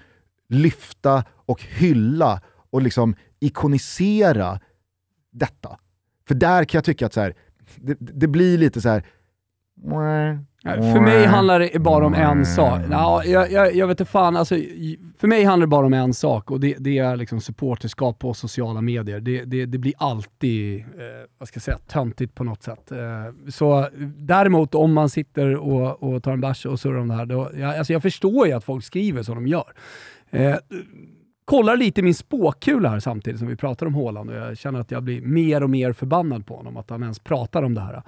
[0.50, 4.60] lyfta och hylla och liksom ikonisera
[5.32, 5.80] detta.
[6.28, 7.34] För där kan jag tycka att så här,
[7.76, 9.04] det, det blir lite så här
[10.76, 12.82] för mig handlar det bara om en sak.
[12.92, 14.56] Ja, jag, jag, jag vet inte fan, alltså,
[15.18, 18.34] för mig handlar det bara om en sak och det, det är liksom supporterskap på
[18.34, 19.20] sociala medier.
[19.20, 20.86] Det, det, det blir alltid, eh,
[21.38, 22.92] vad ska jag säga, töntigt på något sätt.
[22.92, 22.98] Eh,
[23.50, 27.26] så däremot om man sitter och, och tar en bärs och surrar om det här,
[27.26, 29.74] då, jag, alltså, jag förstår ju att folk skriver som de gör.
[30.30, 30.56] Eh,
[31.46, 34.92] kollar lite min spåkula här samtidigt som vi pratar om Håland och jag känner att
[34.92, 38.04] jag blir mer och mer förbannad på honom, att han ens pratar om det här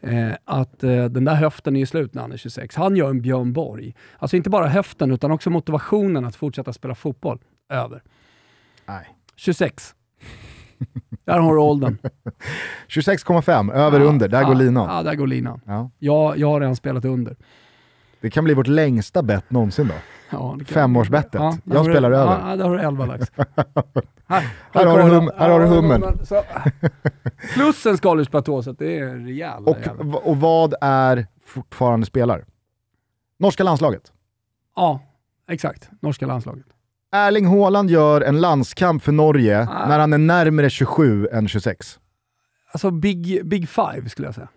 [0.00, 2.76] eh, att eh, den där höften är ju slut när han är 26.
[2.76, 3.94] Han gör en Björn Borg.
[4.18, 7.38] Alltså inte bara höften, utan också motivationen att fortsätta spela fotboll.
[7.68, 8.02] Över.
[8.86, 9.08] Nej.
[9.36, 9.94] 26.
[11.24, 11.98] Där har du åldern.
[12.88, 14.28] 26,5, över ja, under.
[14.28, 14.96] Där ja, går linan.
[14.96, 15.60] Ja, där går linan.
[15.64, 15.90] Ja.
[15.98, 17.36] Jag, jag har redan spelat under.
[18.20, 19.94] Det kan bli vårt längsta bett någonsin då.
[20.30, 21.40] Ja, Femårsbettet.
[21.40, 22.48] Ja, jag spelar du, över.
[22.50, 23.32] Ja, där har du 11 lax.
[24.28, 26.18] här, här, har du hum, här har du hummen.
[27.54, 29.64] Plus en skaldjursplatå, så det är rejäl.
[29.64, 29.76] Och,
[30.28, 32.44] och vad är fortfarande spelar?
[33.38, 34.12] Norska landslaget?
[34.76, 35.00] Ja,
[35.48, 35.90] exakt.
[36.02, 36.66] Norska landslaget.
[37.12, 39.88] Erling Haaland gör en landskamp för Norge ah.
[39.88, 41.98] när han är närmare 27 än 26.
[42.72, 44.48] Alltså big, big five skulle jag säga.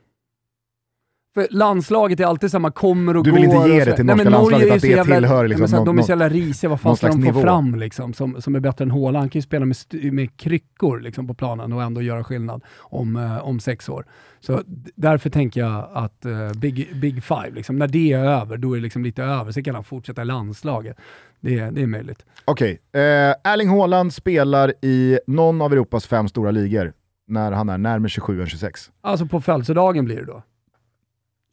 [1.34, 3.32] För landslaget är alltid samma, kommer och går.
[3.32, 5.72] Du vill går inte ge det till norska Nej, landslaget att det jävla, tillhör liksom
[5.72, 7.42] men, någon, De är så jävla risiga, vad fan ska de få nivå.
[7.42, 9.15] fram liksom, som, som är bättre än Haaland?
[9.15, 9.78] Han kan ju spela med,
[10.13, 14.06] med kryckor liksom, på planen och ändå göra skillnad om, eh, om sex år.
[14.39, 14.62] Så
[14.96, 18.76] därför tänker jag att eh, big, big Five, liksom, när det är över, då är
[18.76, 19.52] det liksom lite över.
[19.52, 20.98] Så kan han fortsätta i landslaget.
[21.39, 22.26] Det, det är möjligt.
[22.46, 23.02] Okej, okay.
[23.02, 26.94] eh, Erling Haaland spelar i någon av Europas fem stora ligor
[27.28, 28.92] när han är närmare 27 än 26.
[29.02, 30.44] Alltså på födelsedagen blir det då?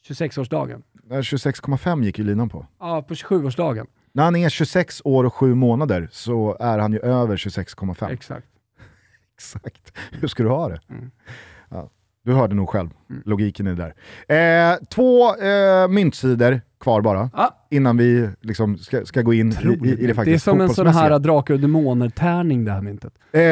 [0.09, 0.83] 26-årsdagen.
[1.09, 2.67] 26,5 gick ju linan på.
[2.81, 3.87] Ja, på 27-årsdagen.
[4.13, 8.11] När han är 26 år och 7 månader så är han ju över 26,5.
[8.11, 8.47] Exakt.
[9.37, 9.99] Exakt.
[10.11, 10.81] Hur ska du ha det?
[10.89, 11.11] Mm.
[11.69, 11.91] Ja,
[12.25, 13.23] du hörde nog själv, mm.
[13.25, 13.95] logiken är där.
[14.73, 17.49] Eh, två eh, myntsidor kvar bara, ah.
[17.71, 20.69] innan vi liksom ska, ska gå in i, i, det faktiskt Det är som en
[20.69, 23.13] sån här drakar och demoner-tärning det här myntet.
[23.33, 23.43] Eh,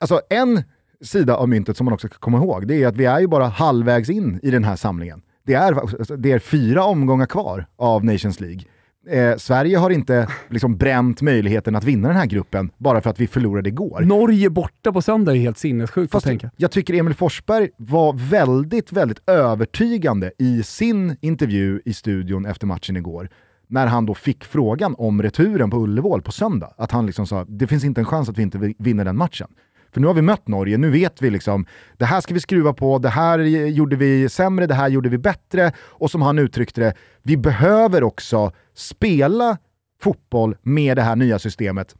[0.00, 0.62] alltså en
[1.00, 3.26] sida av myntet som man också ska komma ihåg, det är att vi är ju
[3.26, 8.04] bara halvvägs in i den här samlingen det är, det är fyra omgångar kvar av
[8.04, 8.62] Nations League.
[9.08, 13.20] Eh, Sverige har inte liksom bränt möjligheten att vinna den här gruppen bara för att
[13.20, 14.00] vi förlorade igår.
[14.00, 16.50] Norge borta på söndag är helt sinnessjukt att tänka.
[16.56, 22.96] Jag tycker Emil Forsberg var väldigt, väldigt övertygande i sin intervju i studion efter matchen
[22.96, 23.28] igår.
[23.66, 26.74] När han då fick frågan om returen på Ullevål på söndag.
[26.76, 29.48] Att han liksom sa, det finns inte en chans att vi inte vinner den matchen.
[29.92, 32.72] För nu har vi mött Norge, nu vet vi liksom, det här ska vi skruva
[32.72, 35.72] på, det här gjorde vi sämre, det här gjorde vi bättre.
[35.78, 39.58] Och som han uttryckte det, vi behöver också spela
[40.00, 41.96] fotboll med det här nya systemet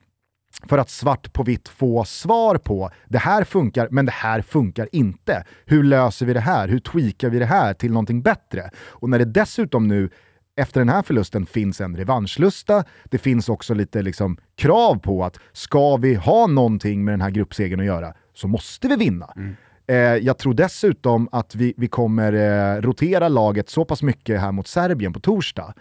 [0.68, 4.88] för att svart på vitt få svar på det här funkar, men det här funkar
[4.92, 5.44] inte.
[5.66, 6.68] Hur löser vi det här?
[6.68, 8.70] Hur tweakar vi det här till någonting bättre?
[8.76, 10.10] Och när det dessutom nu
[10.56, 12.84] efter den här förlusten finns en revanschlusta.
[13.04, 17.30] Det finns också lite liksom krav på att ska vi ha någonting med den här
[17.30, 19.32] gruppsegern att göra så måste vi vinna.
[19.36, 19.56] Mm.
[19.86, 24.52] Eh, jag tror dessutom att vi, vi kommer eh, rotera laget så pass mycket här
[24.52, 25.74] mot Serbien på torsdag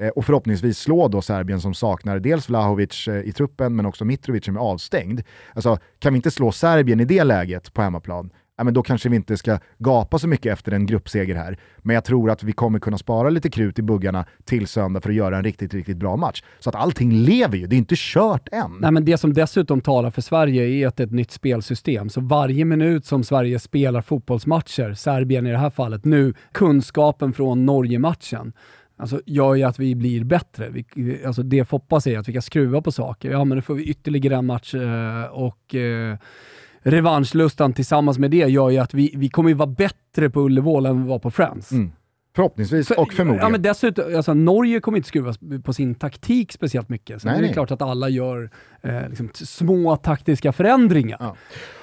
[0.00, 4.44] eh, och förhoppningsvis slå då Serbien som saknar dels Vlahovic i truppen men också Mitrovic
[4.44, 5.22] som är avstängd.
[5.54, 9.08] Alltså, kan vi inte slå Serbien i det läget på hemmaplan, ja, men då kanske
[9.08, 11.58] vi inte ska gapa så mycket efter en gruppseger här.
[11.78, 15.10] Men jag tror att vi kommer kunna spara lite krut i buggarna till söndag för
[15.10, 16.42] att göra en riktigt, riktigt bra match.
[16.58, 18.76] Så att allting lever ju, det är inte kört än.
[18.80, 22.08] Nej, men det som dessutom talar för Sverige är att det är ett nytt spelsystem.
[22.08, 27.66] Så varje minut som Sverige spelar fotbollsmatcher, Serbien i det här fallet, nu kunskapen från
[27.66, 28.52] Norge-matchen,
[28.96, 30.70] alltså, gör ju att vi blir bättre.
[30.70, 33.30] Vi, alltså det Foppa säger, att vi kan skruva på saker.
[33.30, 36.16] Ja, men då får vi ytterligare en match eh, och eh,
[36.82, 40.86] revanschlustan tillsammans med det gör ju att vi, vi kommer ju vara bättre på Ullevål
[40.86, 41.72] än vi var på Friends.
[41.72, 41.92] Mm.
[42.34, 43.44] Förhoppningsvis För, och förmodligen.
[43.44, 47.22] Ja, men dessutom, alltså, Norge kommer inte skruva på sin taktik speciellt mycket.
[47.22, 47.52] Så nej, det är nej.
[47.52, 48.50] klart att alla gör
[48.82, 51.16] eh, liksom, små taktiska förändringar.
[51.20, 51.36] Ja.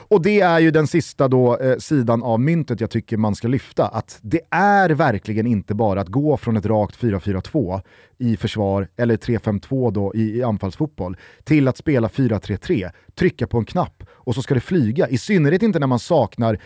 [0.10, 3.48] Och det är ju den sista då, eh, sidan av myntet jag tycker man ska
[3.48, 3.88] lyfta.
[3.88, 7.82] Att det är verkligen inte bara att gå från ett rakt 4-4-2
[8.18, 13.66] i försvar, eller 3-5-2 då i, i anfallsfotboll, till att spela 4-3-3, trycka på en
[13.66, 15.08] knapp och så ska det flyga.
[15.08, 16.60] I synnerhet inte när man saknar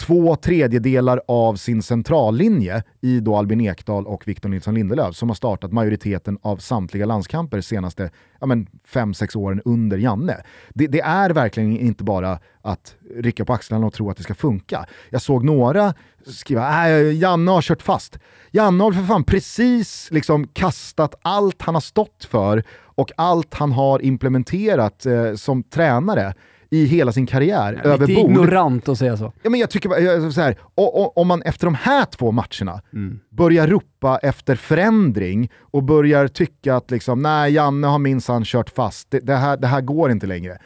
[0.00, 5.36] två tredjedelar av sin centrallinje i då Albin Ekdal och Victor Nilsson Lindelöf som har
[5.36, 10.36] startat majoriteten av samtliga landskamper de senaste 5-6 åren under Janne.
[10.74, 14.34] Det, det, är verkligen inte bara att rycka på axlarna och tro att det ska
[14.34, 14.86] funka.
[15.10, 15.94] Jag såg några
[16.26, 18.18] skriva äh, Janne har kört fast.
[18.50, 23.72] Janne har för fan precis liksom kastat allt han har stått för och allt han
[23.72, 26.34] har implementerat eh, som tränare
[26.74, 28.30] i hela sin karriär ja, över bord.
[28.30, 29.32] ignorant att säga så.
[29.42, 32.82] Ja, men jag tycker så här, och, och, om man efter de här två matcherna
[32.92, 33.20] mm.
[33.30, 39.10] börjar ropa efter förändring och börjar tycka att liksom, nej, Janne har minsann kört fast,
[39.10, 40.58] det, det, här, det här går inte längre.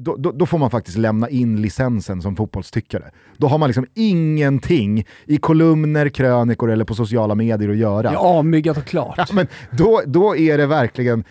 [0.00, 3.10] Då, då, då, får man faktiskt lämna in licensen som fotbollstyckare.
[3.36, 8.12] Då har man liksom ingenting i kolumner, krönikor eller på sociala medier att göra.
[8.12, 9.14] Ja, avmyggat och klart.
[9.16, 11.24] Ja, men då, då är det verkligen,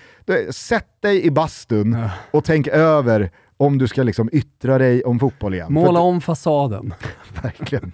[0.49, 1.97] sätt dig i bastun
[2.31, 5.73] och tänk över om du ska liksom yttra dig om fotboll igen.
[5.73, 6.93] Måla om fasaden.
[7.43, 7.91] verkligen.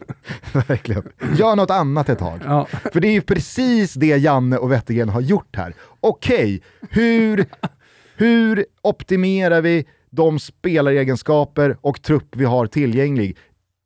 [0.54, 1.04] verkligen.
[1.38, 2.39] Gör något annat ett tag.
[2.45, 2.65] Ja.
[2.93, 5.73] För det är ju precis det Janne och Wettergren har gjort här.
[5.99, 7.45] Okej, okay, hur,
[8.15, 13.38] hur optimerar vi de spelaregenskaper och trupp vi har tillgänglig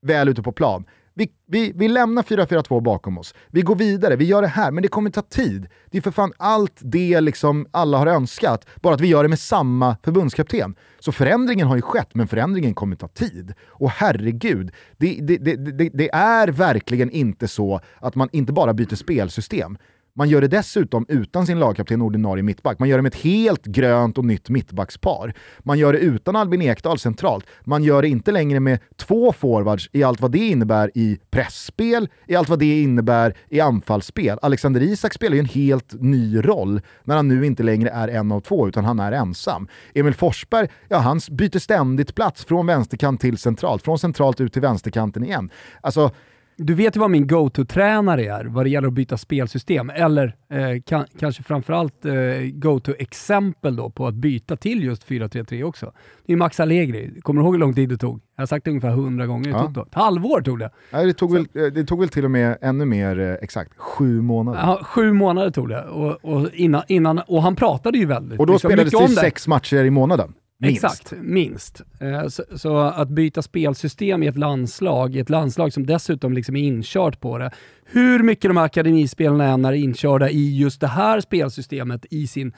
[0.01, 0.85] väl ute på plan?
[1.17, 3.33] Vi, vi, vi lämnar 4-4-2 bakom oss.
[3.47, 5.67] Vi går vidare, vi gör det här, men det kommer ta tid.
[5.91, 9.29] Det är för fan allt det liksom alla har önskat, bara att vi gör det
[9.29, 10.75] med samma förbundskapten.
[10.99, 13.53] Så förändringen har ju skett, men förändringen kommer ta tid.
[13.67, 18.95] Och herregud, det, det, det, det är verkligen inte så att man inte bara byter
[18.95, 19.77] spelsystem.
[20.17, 22.79] Man gör det dessutom utan sin lagkapten ordinarie mittback.
[22.79, 25.33] Man gör det med ett helt grönt och nytt mittbackspar.
[25.59, 27.45] Man gör det utan Albin Ekdal centralt.
[27.63, 32.09] Man gör det inte längre med två forwards i allt vad det innebär i pressspel,
[32.27, 34.39] i allt vad det innebär i anfallsspel.
[34.41, 38.31] Alexander Isak spelar ju en helt ny roll när han nu inte längre är en
[38.31, 39.67] av två, utan han är ensam.
[39.93, 44.61] Emil Forsberg, ja han byter ständigt plats från vänsterkant till centralt, från centralt ut till
[44.61, 45.49] vänsterkanten igen.
[45.81, 46.11] Alltså,
[46.57, 50.81] du vet ju vad min go-to-tränare är vad det gäller att byta spelsystem, eller eh,
[50.85, 52.13] kan, kanske framförallt eh,
[52.53, 55.93] go-to-exempel då på att byta till just 4-3-3 också.
[56.25, 57.21] Det är Max Allegri.
[57.21, 58.21] Kommer du ihåg hur lång tid det tog?
[58.35, 59.49] Jag har sagt det ungefär hundra gånger.
[59.49, 59.71] Ja.
[59.73, 60.69] Tog Ett halvår tog det.
[60.91, 63.77] Nej, det, tog väl, eh, det tog väl till och med ännu mer eh, exakt,
[63.77, 64.59] sju månader.
[64.59, 65.83] Ja, sju månader tog det.
[65.83, 69.47] Och, och, innan, innan, och han pratade ju väldigt Och då liksom, spelades det sex
[69.47, 70.33] matcher i månaden.
[70.59, 70.83] Minst.
[70.83, 71.81] Exakt, minst.
[71.99, 76.55] Eh, så, så, att byta spelsystem i ett landslag, i ett landslag som dessutom liksom
[76.55, 77.51] är inkört på det.
[77.85, 82.53] Hur mycket de här akademispelarna än är inkörda i just det här spelsystemet i sin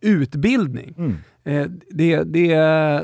[0.00, 0.94] utbildning.
[0.98, 1.16] Mm.
[1.44, 2.54] Eh, det, det,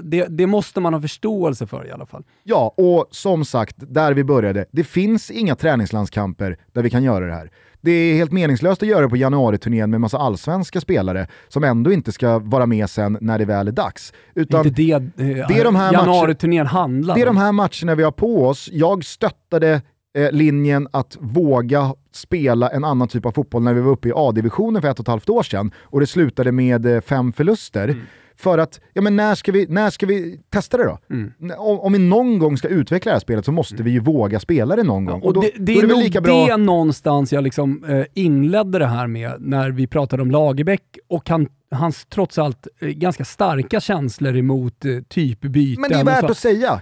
[0.03, 2.25] det, det, måste man ha förståelse för i alla fall.
[2.43, 7.27] Ja, och som sagt, där vi började, det finns inga träningslandskamper där vi kan göra
[7.27, 11.27] det här det är helt meningslöst att göra det på januariturnén med massa allsvenska spelare
[11.49, 14.13] som ändå inte ska vara med sen när det väl är dags.
[14.35, 17.95] Utan inte det, eh, det är de här januariturnén handlar Det är de här matcherna
[17.95, 18.69] vi har på oss.
[18.73, 19.83] Jag stöttade
[20.19, 24.13] eh, linjen att våga spela en annan typ av fotboll när vi var uppe i
[24.15, 27.85] A-divisionen för ett och ett halvt år sedan och det slutade med eh, fem förluster.
[27.85, 28.01] Mm.
[28.41, 30.99] För att, ja men när ska vi, när ska vi testa det då?
[31.11, 31.33] Mm.
[31.59, 34.41] Om, om, vi någon gång ska utveckla det här spelet så måste vi ju våga
[34.41, 35.21] spela det någon gång.
[35.23, 36.47] Ja, och, då, det, det då är, är nog lika bra...
[36.47, 41.29] det någonstans jag liksom eh, inledde det här med när vi pratade om Lagerbäck och
[41.29, 45.81] han hans trots allt eh, ganska starka känslor emot eh, typbyten.
[45.81, 46.81] Men det är värt att säga.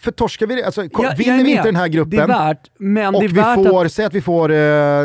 [0.00, 2.70] För torskar vi det, alltså, ja, vinner vi inte den här gruppen värt,
[3.14, 3.92] och vi får, att...
[3.92, 4.56] säg att vi får, eh,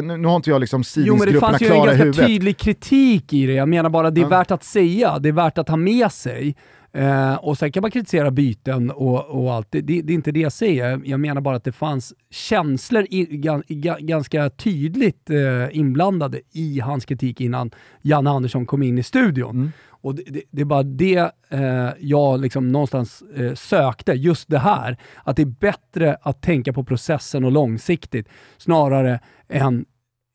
[0.01, 1.95] nu, har inte jag liksom sidningsgrupperna klara i huvudet.
[1.95, 4.21] Jo men det fanns ju en ganska tydlig kritik i det, jag menar bara det
[4.21, 4.29] är ja.
[4.29, 6.55] värt att säga, det är värt att ha med sig.
[6.93, 10.31] Eh, och sen kan man kritisera byten och, och allt, det, det, det, är inte
[10.31, 11.01] det jag säger.
[11.05, 13.19] Jag menar bara att det fanns känslor i,
[13.67, 17.71] i, ganska tydligt eh, inblandade i hans kritik innan
[18.01, 19.55] Janne Andersson kom in i studion.
[19.55, 19.71] Mm.
[20.01, 24.59] Och det, det, det, är bara det eh, jag liksom någonstans eh, sökte, just det
[24.59, 24.97] här.
[25.23, 29.19] Att det är bättre att tänka på processen och långsiktigt snarare
[29.49, 29.85] än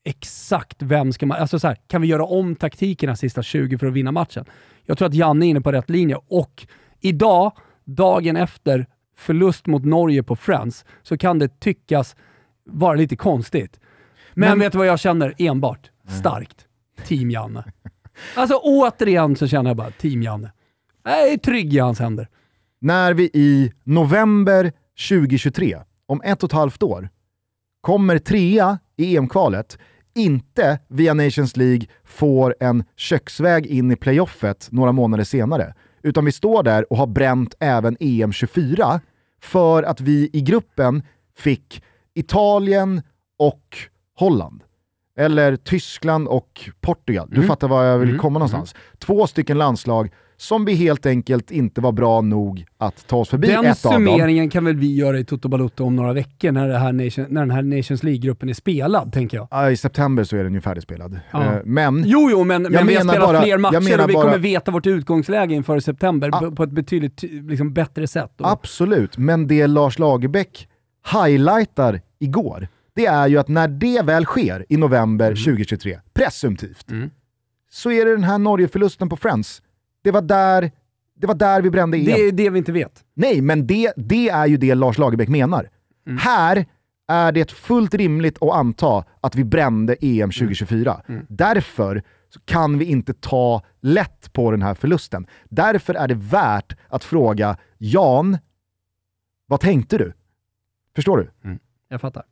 [0.05, 1.37] exakt vem ska man...
[1.37, 4.45] Alltså så här, kan vi göra om taktikerna sista 20 för att vinna matchen?
[4.85, 6.67] Jag tror att Janne är inne på rätt linje och
[6.99, 7.51] idag,
[7.83, 8.85] dagen efter
[9.17, 12.15] förlust mot Norge på Friends, så kan det tyckas
[12.65, 13.79] vara lite konstigt.
[14.33, 15.91] Men, Men vet du vad jag känner enbart?
[16.07, 16.67] Starkt.
[17.05, 17.63] Team Janne.
[18.35, 20.51] Alltså återigen så känner jag bara Team Janne.
[21.03, 22.27] Jag är trygg i hans händer.
[22.79, 24.71] När vi i november
[25.09, 27.09] 2023, om ett och ett halvt år,
[27.81, 29.77] kommer trea i EM-kvalet,
[30.15, 35.73] inte via Nations League får en köksväg in i playoffet några månader senare,
[36.03, 38.99] utan vi står där och har bränt även EM 24
[39.41, 41.03] för att vi i gruppen
[41.37, 41.83] fick
[42.15, 43.01] Italien
[43.39, 43.77] och
[44.15, 44.63] Holland.
[45.17, 47.27] Eller Tyskland och Portugal.
[47.29, 47.47] Du Mm.
[47.47, 48.21] fattar var jag vill Mm.
[48.21, 48.75] komma någonstans.
[48.99, 50.09] Två stycken landslag
[50.43, 54.49] som vi helt enkelt inte var bra nog att ta oss förbi Den ett summeringen
[54.49, 57.51] kan väl vi göra i Toto Balotto om några veckor när, här nation, när den
[57.51, 59.47] här Nations League-gruppen är spelad, tänker jag.
[59.51, 61.19] Ja, I september så är den ju färdigspelad.
[61.31, 61.43] Ja.
[61.53, 64.13] Eh, Men Jo, jo, men, men vi har spelat bara- fler jag matcher och vi
[64.13, 66.51] bara- kommer veta vårt utgångsläge inför september Ah.
[66.51, 68.41] på, ett betydligt liksom, bättre sätt.
[68.41, 70.67] Och, Absolut, men det Lars Lagerbäck
[71.13, 77.09] highlightar igår, det är ju att när det väl sker i november 2023, presumtivt, Mm.
[77.71, 79.61] så är det den här Norge-förlusten på Friends.
[80.03, 80.71] Det var där,
[81.15, 82.05] det var där vi brände EM.
[82.05, 83.03] det är det vi inte vet.
[83.13, 85.69] Nej, men det, det är ju det Lars Lagerbäck menar.
[86.07, 86.17] Mm.
[86.17, 86.65] Här
[87.07, 91.01] är det fullt rimligt att anta att vi brände EM 2024.
[91.07, 91.25] Mm.
[91.29, 95.27] Därför så kan vi inte ta lätt på den här förlusten.
[95.49, 98.37] Därför är det värt att fråga Jan,
[99.47, 100.13] vad tänkte du?
[100.95, 101.57] Förstår du?
[101.89, 102.23] Jag fattar.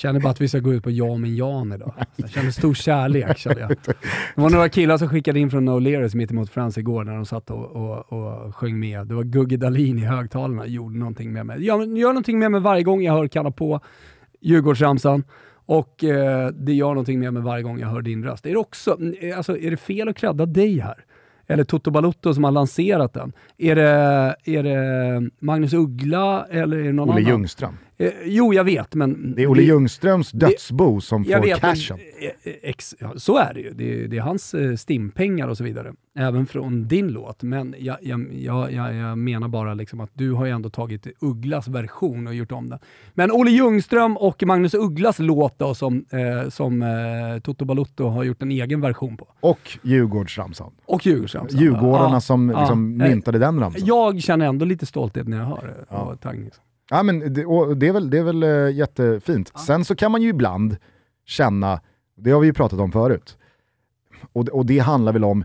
[0.00, 1.94] Känner bara att vi ska gå ut på ja men Jan idag.
[2.16, 3.38] Jag känner stor kärlek.
[3.38, 3.68] Kände jag.
[4.34, 7.14] Det var några killar som skickade in från No Learers mitt emot Friends igår när
[7.14, 9.06] de satt och, och, och sjöng med.
[9.06, 11.66] Det var Gugge Dahlin i högtalarna, gjorde någonting med mig.
[11.66, 13.80] Jag gör någonting med mig varje gång jag hör Kalla på
[14.40, 15.24] Djurgårdsramsan.
[15.66, 18.46] Och eh, det gör någonting med mig varje gång jag hör din röst.
[18.46, 21.04] Är det, också, eh, alltså, är det fel att credda dig här?
[21.46, 23.32] Eller Toto Balotto som har lanserat den?
[23.58, 27.30] Är det, är det Magnus Uggla eller är det någon Olle annan?
[27.30, 27.76] Ljungström.
[27.98, 29.34] Eh, jo, jag vet, men...
[29.36, 31.98] Det är Olle Ljungströms dödsbo som jag får vet, cashen.
[32.20, 33.70] eh, eh, ex, så är det ju.
[33.74, 35.92] Det är, det är hans eh, stimpengar och så vidare.
[36.18, 37.42] Även från din låt.
[37.42, 41.68] Men jag, jag, jag, jag, menar bara liksom att du har ju ändå tagit Ugglas
[41.68, 42.78] version och gjort om den.
[43.14, 48.24] Men Olle Ljungström och Magnus Ugglas låt då, som, eh, som eh, Toto Balutto har
[48.24, 49.28] gjort en egen version på.
[49.40, 50.72] Och Djurgårdsramsan.
[50.86, 51.60] Och Djurgårdsramsan.
[51.60, 52.60] Djurgårdarna Ja, som ja.
[52.60, 53.86] liksom myntade den ramsan.
[53.86, 55.84] Jag känner ändå lite stolthet när jag hör det.
[55.90, 56.16] Ja.
[56.22, 56.50] Tang.
[56.90, 57.28] Ja, men det,
[57.76, 59.52] det är väl, det är väl eh, jättefint.
[59.58, 60.76] Sen så kan man ju ibland
[61.24, 61.80] känna,
[62.16, 63.38] det har vi ju pratat om förut,
[64.32, 65.44] och, det- och det handlar väl om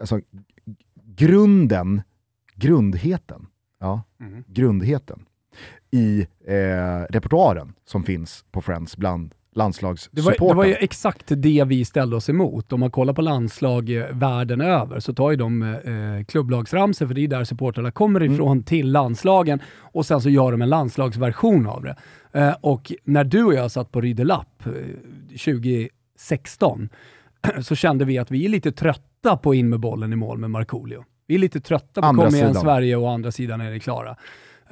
[0.00, 0.20] alltså,
[1.04, 2.02] grunden,
[2.54, 3.46] grundheten,
[3.80, 4.44] ja, Mm.
[4.46, 5.24] grundheten
[5.90, 9.34] i eh, repertoaren som finns på Friends bland
[10.12, 12.72] Det var, det var ju exakt det vi ställde oss emot.
[12.72, 17.14] Om man kollar på landslag eh, världen över så tar ju de eh, klubblagsramsor, för
[17.14, 21.66] det är där supportrarna kommer ifrån, till landslagen och sen så gör de en landslagsversion
[21.66, 21.96] av det.
[22.32, 24.72] Eh, och när du och jag satt på Rydelapp eh,
[25.44, 26.88] 2016
[27.62, 30.50] så kände vi att vi är lite trötta på in med bollen i mål med
[30.50, 31.04] Markoolio.
[31.26, 32.62] Vi är lite trötta på Andra kom igen sidan.
[32.62, 34.16] Sverige och andra sidan är ni klara.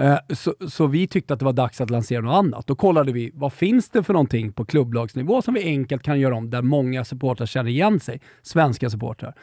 [0.00, 2.66] Eh, så, så vi tyckte att det var dags att lansera något annat.
[2.66, 6.36] Då kollade vi, vad finns det för någonting på klubblagsnivå som vi enkelt kan göra
[6.36, 9.34] om, där många supportrar känner igen sig, svenska supportrar.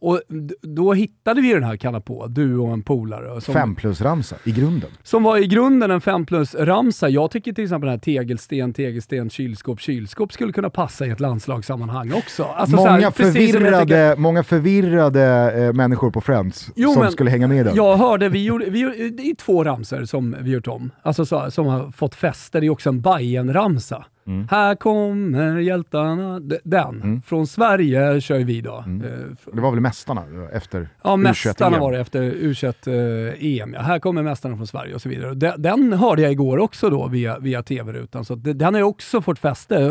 [0.00, 0.20] Och
[0.62, 3.40] då hittade vi den här Kalla på, du och en polare.
[3.40, 4.90] Som, Fem plus-ramsa i grunden.
[5.02, 7.08] som var i grunden en 5 plus-ramsa.
[7.08, 11.20] Jag tycker till exempel den här tegelsten, tegelsten, kylskåp, kylskåp skulle kunna passa i ett
[11.20, 12.44] landslagssammanhang också.
[12.44, 17.02] Alltså så många, här, jag tycker- förvirrade, många förvirrade eh, människor på Friends Jo, som
[17.02, 17.76] men skulle hänga med i den.
[17.76, 21.26] Jag hörde, vi gjorde, vi, gjorde- det är två ramsor som vi gjort om, alltså
[21.26, 22.60] så, som har fått fäste.
[22.60, 24.48] Det är också en bajen ramsa Mm.
[24.50, 26.40] Här kommer hjältarna.
[26.64, 28.82] Den, från Sverige kör vi då.
[28.86, 29.06] Mm.
[29.06, 29.10] Eh,
[29.52, 33.74] Det var väl Mästarna efter Ja, Mästarna U21 var det efter U21-EM.
[33.74, 33.80] ja.
[33.82, 35.56] Här kommer Mästarna från Sverige och så vidare.
[35.58, 39.38] Den hörde jag igår också då via, via tv-rutan, så den har ju också fått
[39.38, 39.76] fäste.
[39.76, 39.90] Eh,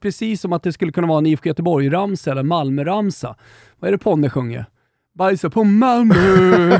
[0.00, 3.34] Precis som att det skulle kunna vara en IFK Göteborg-ramsa eller Malmö-ramsa.
[3.78, 4.66] Vad är det Ponne sjunger?
[5.18, 6.14] Bajsa på Malmö!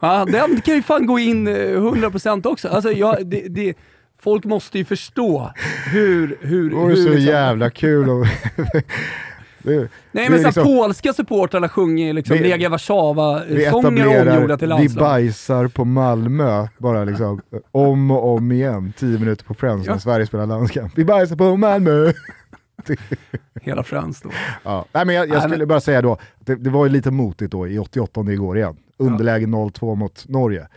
[0.00, 2.68] ja, den kan ju fan gå in eh, 100% också.
[2.68, 3.74] Alltså, jag, det, det,
[4.22, 5.52] folk måste ju förstå
[5.92, 6.38] hur...
[6.40, 8.10] hur, Det ju så liksom- jävla kul.
[8.10, 8.26] Och
[9.62, 14.56] det, Nej men så liksom- polska supportrarna sjunger liksom Vi- Legia vi Warszawa-sånger omgjorda etablerar,
[14.56, 15.04] till vi landslag.
[15.04, 17.40] bajsar på Malmö, bara liksom
[17.72, 19.98] om och om igen, tio minuter på Friends när Ja.
[20.00, 20.92] Sverige spelar landskamp.
[20.98, 22.12] Vi bajsar på Malmö!
[23.62, 24.30] Hela Friends då.
[24.64, 24.84] Ja.
[24.92, 27.10] Nej, men jag, jag Nej, skulle men- bara säga då, det, det var ju lite
[27.10, 28.76] motigt då i 88 igår igen.
[28.96, 30.68] Underläge 0-2 mot Norge.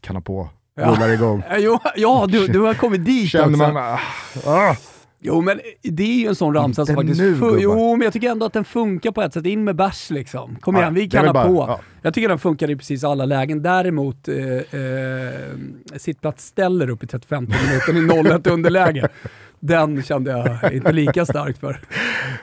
[0.00, 0.48] Kanna på.
[0.76, 1.42] Rullar igång.
[1.60, 3.56] Ja, ja du, du har kommit dit Känner också.
[3.72, 3.98] man, ah,
[4.46, 4.76] ah.
[5.20, 7.20] Jo men det är ju en sån ramsa som faktiskt...
[7.20, 7.58] nu, fu- gubbar.
[7.58, 9.46] jo men jag tycker ändå att den funkar på ett sätt.
[9.46, 10.56] In med bärs liksom.
[10.60, 11.64] Kom Ja, igen, vi det är väl kan bara- på.
[11.72, 11.80] ja.
[12.02, 13.62] Jag tycker den funkar i precis alla lägen.
[13.62, 15.56] Däremot eh, eh,
[15.96, 19.08] sittplats ställer upp i 35 minuten i 0-1 underläge.
[19.60, 21.80] Den kände jag inte lika starkt för.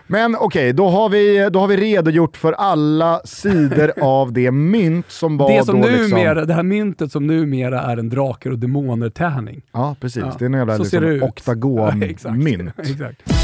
[0.08, 5.12] Men okej, då, har vi, då har vi redogjort för alla sidor av det mynt
[5.12, 6.48] som var Det, som då numera, liksom...
[6.48, 9.62] det här myntet som numera är en drakar och demoner-tärning.
[9.72, 10.24] Ja, precis.
[10.24, 11.22] Ja, Det är en jävla liksom, ut.
[11.22, 11.48] Ja, exakt.
[11.50, 12.74] oktagonmynt.
[12.78, 13.43] exakt.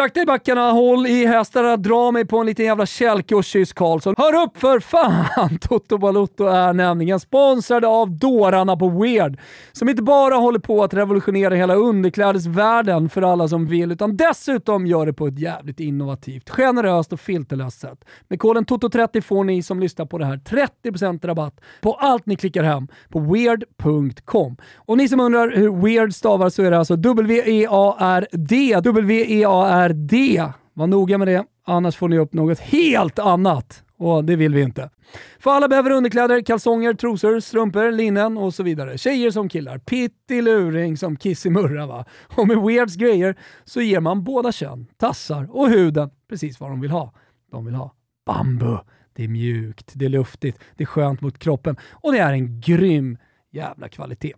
[0.00, 3.72] Sakta i backarna, håll i hästarna, dra mig på en liten jävla kälke och kyss
[3.72, 4.14] Karlsson.
[4.18, 5.58] Hör upp för fan!
[5.60, 9.38] Toto Balotto är nämligen sponsrade av dårarna på Weird,
[9.72, 14.86] som inte bara håller på att revolutionera hela underklädesvärlden för alla som vill, utan dessutom
[14.86, 18.04] gör det på ett jävligt innovativt, generöst och filterlöst sätt.
[18.28, 20.36] Med koden TOTO30 får ni som lyssnar på det här
[20.84, 24.56] 30% rabatt på allt ni klickar hem på weird.com.
[24.76, 28.80] Och ni som undrar hur Weird stavar så är det alltså W-E-A-R-D.
[28.80, 30.52] W-E-A-R är det.
[30.74, 33.84] Var noga med det, annars får ni upp något helt annat.
[33.96, 34.90] Och det vill vi inte.
[35.38, 38.98] För alla behöver underkläder, kalsonger, trosor, strumpor, linnen och så vidare.
[38.98, 39.78] Tjejer som killar.
[39.78, 42.04] Pittiluring som kissimurra va.
[42.36, 46.80] Och med Weirds grejer så ger man båda kön, tassar och huden precis vad de
[46.80, 47.14] vill ha.
[47.50, 47.94] De vill ha
[48.26, 48.76] bambu.
[49.12, 52.60] Det är mjukt, det är luftigt, det är skönt mot kroppen och det är en
[52.60, 53.18] grym
[53.50, 54.32] jävla kvalitet.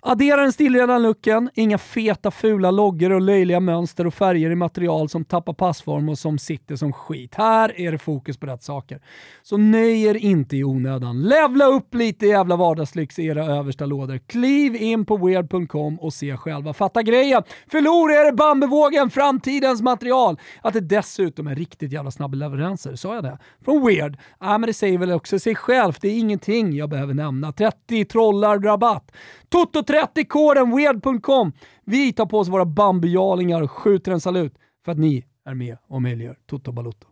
[0.00, 5.08] Addera den stilrena looken, inga feta fula loggor och löjliga mönster och färger i material
[5.08, 7.34] som tappar passform och som sitter som skit.
[7.34, 9.00] Här är det fokus på rätt saker.
[9.42, 11.22] Så nöj er inte i onödan.
[11.22, 14.18] Levla upp lite jävla vardagslyx i era översta lådor.
[14.18, 16.72] Kliv in på weird.com och se själva.
[16.72, 17.42] Fatta grejen!
[17.70, 20.36] Förlora er bambuvågen, framtidens material!
[20.62, 23.38] Att det dessutom är riktigt jävla snabba leveranser, sa jag det?
[23.64, 24.18] Från Weird?
[24.40, 26.00] Ja, men det säger väl också sig självt.
[26.00, 27.52] Det är ingenting jag behöver nämna.
[27.52, 29.12] 30 trollar rabatt.
[29.50, 31.52] Toto30-koden weird.com.
[31.84, 35.76] Vi tar på oss våra bambujalingar och skjuter en salut för att ni är med
[35.88, 37.06] och möjliggör Toto Balotto.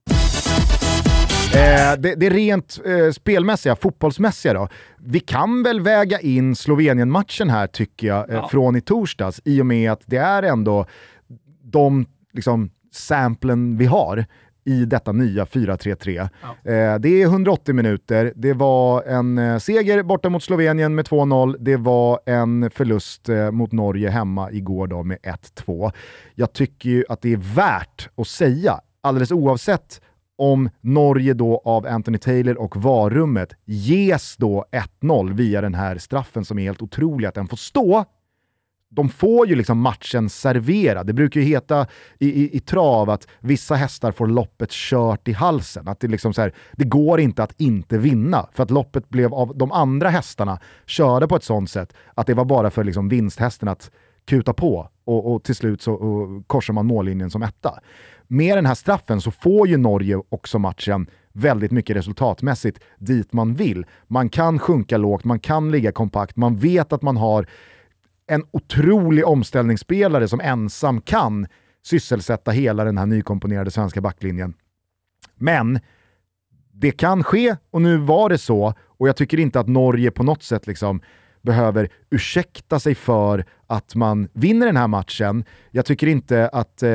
[1.54, 4.68] Eh, det, det rent eh, spelmässiga, fotbollsmässiga då.
[4.98, 8.48] Vi kan väl väga in Slovenien-matchen här tycker jag, eh, ja.
[8.48, 10.86] från i torsdags, i och med att det är ändå
[11.62, 14.26] de liksom, samplen vi har
[14.66, 16.28] i detta nya 4-3-3.
[16.42, 16.72] Ja.
[16.72, 21.56] Eh, det är 180 minuter, det var en eh, seger borta mot Slovenien med 2-0,
[21.58, 25.18] det var en förlust eh, mot Norge hemma igår då med
[25.56, 25.92] 1-2.
[26.34, 30.00] Jag tycker ju att det är värt att säga, alldeles oavsett
[30.38, 34.64] om Norge då av Anthony Taylor och varummet ges då
[35.02, 38.04] 1-0 via den här straffen som är helt otrolig att den får stå
[38.96, 41.06] de får ju liksom matchen serverad.
[41.06, 41.86] Det brukar ju heta
[42.18, 45.88] i, i, i, trav att vissa hästar får loppet kört i halsen.
[45.88, 49.34] Att det, liksom så här, det går inte att inte vinna, för att loppet blev
[49.34, 53.08] av de andra hästarna körde på ett sånt sätt att det var bara för liksom
[53.08, 53.90] vinsthästen att
[54.24, 57.80] kuta på och, och till slut så och korsar man mållinjen som etta.
[58.26, 63.54] Med den här straffen så får ju Norge också matchen väldigt mycket resultatmässigt dit man
[63.54, 63.86] vill.
[64.06, 67.46] Man kan sjunka lågt, man kan ligga kompakt, man vet att man har
[68.26, 71.46] en otrolig omställningsspelare som ensam kan
[71.82, 74.54] sysselsätta hela den här nykomponerade svenska backlinjen.
[75.34, 75.80] Men
[76.72, 80.22] det kan ske och nu var det så och jag tycker inte att Norge på
[80.22, 81.00] något sätt liksom
[81.42, 85.44] behöver ursäkta sig för att man vinner den här matchen.
[85.70, 86.90] Jag tycker inte att eh,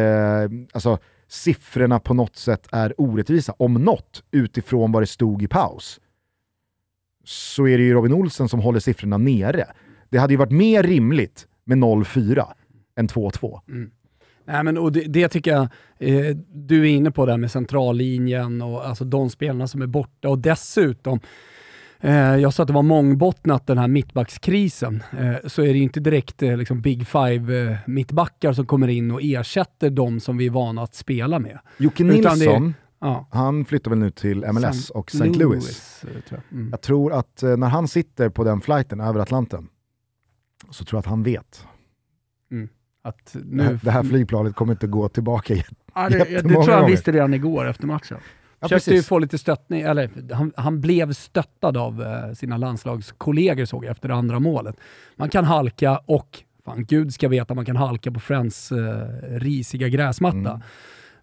[0.73, 3.53] alltså, siffrorna på något sätt är orättvisa.
[3.57, 5.99] Om något, utifrån vad det stod i paus,
[7.23, 9.67] så är det ju Robin Olsen som håller siffrorna nere.
[10.12, 12.45] Det hade ju varit mer rimligt med 0-4
[12.95, 13.59] än 2-2.
[13.68, 13.91] Mm.
[14.45, 15.62] Nej, men, och det, det tycker jag,
[15.99, 20.30] eh, du är inne på där med centrallinjen och alltså de spelarna som är borta
[20.30, 21.20] och dessutom
[21.99, 25.99] eh, jag sa att det var mångbottnat den här mittbackskrisen, eh, så är det inte
[25.99, 30.45] direkt eh, liksom Big Five eh, mittbackar som kommer in och ersätter de som vi
[30.45, 31.59] är vana att spela med.
[31.78, 33.28] Jocke Nilsson, Ja.
[33.32, 35.26] Han flyttar väl nu till MLS San och St.
[35.26, 35.39] Louis.
[35.39, 36.57] Louis tror jag.
[36.57, 36.70] Mm.
[36.72, 36.82] jag.
[36.82, 39.68] tror att när han sitter på den flighten över Atlanten
[40.72, 41.67] så tror jag att han vet.
[42.51, 42.69] Mm.
[43.03, 43.80] Att nu...
[43.84, 45.55] Det här flygplanet kommer inte gå tillbaka
[45.95, 48.17] ja, det, det tror jag han visste redan igår efter matchen.
[48.59, 53.65] Ja, Försökte ju få lite stöttning, eller han, han blev stöttad av eh, sina landslagskollegor
[53.65, 54.76] såg jag efter det andra målet.
[55.15, 59.88] Man kan halka och, fan gud ska veta, man kan halka på Friends eh, risiga
[59.88, 60.38] gräsmatta.
[60.38, 60.61] Mm.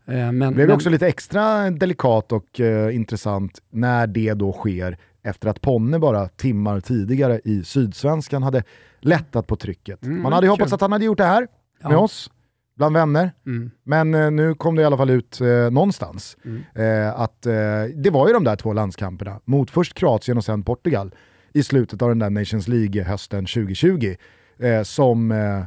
[0.09, 4.99] Eh, men, det blev också lite extra delikat och eh, intressant när det då sker
[5.22, 8.62] efter att Ponne bara timmar tidigare i Sydsvenskan hade
[9.01, 10.05] lättat på trycket.
[10.05, 11.49] Mm, Man hade ju hoppats att han hade gjort det här
[11.82, 11.88] ja.
[11.88, 12.30] med oss,
[12.76, 13.32] bland vänner.
[13.46, 13.70] Mm.
[13.84, 16.62] Men eh, nu kom det i alla fall ut eh, någonstans mm.
[16.74, 17.53] eh, att eh,
[17.94, 21.14] det var ju de där två landskamperna mot först Kroatien och sen Portugal
[21.53, 24.14] i slutet av den där Nations League hösten 2020
[24.59, 25.64] eh, som eh,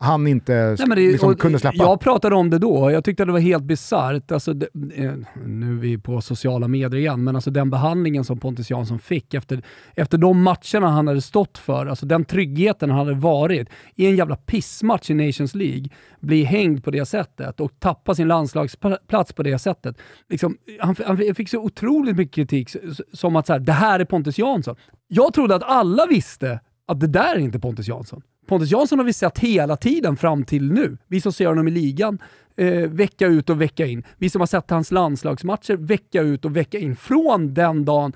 [0.00, 1.76] han inte Nej, det, liksom, kunde släppa.
[1.76, 4.32] Jag pratade om det då, jag tyckte det var helt bisarrt.
[4.32, 4.50] Alltså,
[4.94, 5.12] eh,
[5.46, 9.34] nu är vi på sociala medier igen, men alltså den behandlingen som Pontus Jansson fick
[9.34, 9.62] efter,
[9.94, 14.16] efter de matcherna han hade stått för, alltså den tryggheten han hade varit i en
[14.16, 15.88] jävla pissmatch i Nations League,
[16.20, 19.96] bli hängd på det sättet och tappa sin landslagsplats på det sättet.
[20.28, 22.70] Liksom, han, han fick så otroligt mycket kritik,
[23.12, 24.76] som att så här, det här är Pontus Jansson.
[25.08, 28.22] Jag trodde att alla visste att det där är inte Pontus Jansson.
[28.48, 30.96] Pontus Jansson har vi sett hela tiden fram till nu.
[31.06, 32.18] Vi som ser honom i ligan,
[32.56, 34.02] eh, vecka ut och vecka in.
[34.16, 36.96] Vi som har sett hans landslagsmatcher vecka ut och vecka in.
[36.96, 38.12] Från den dagen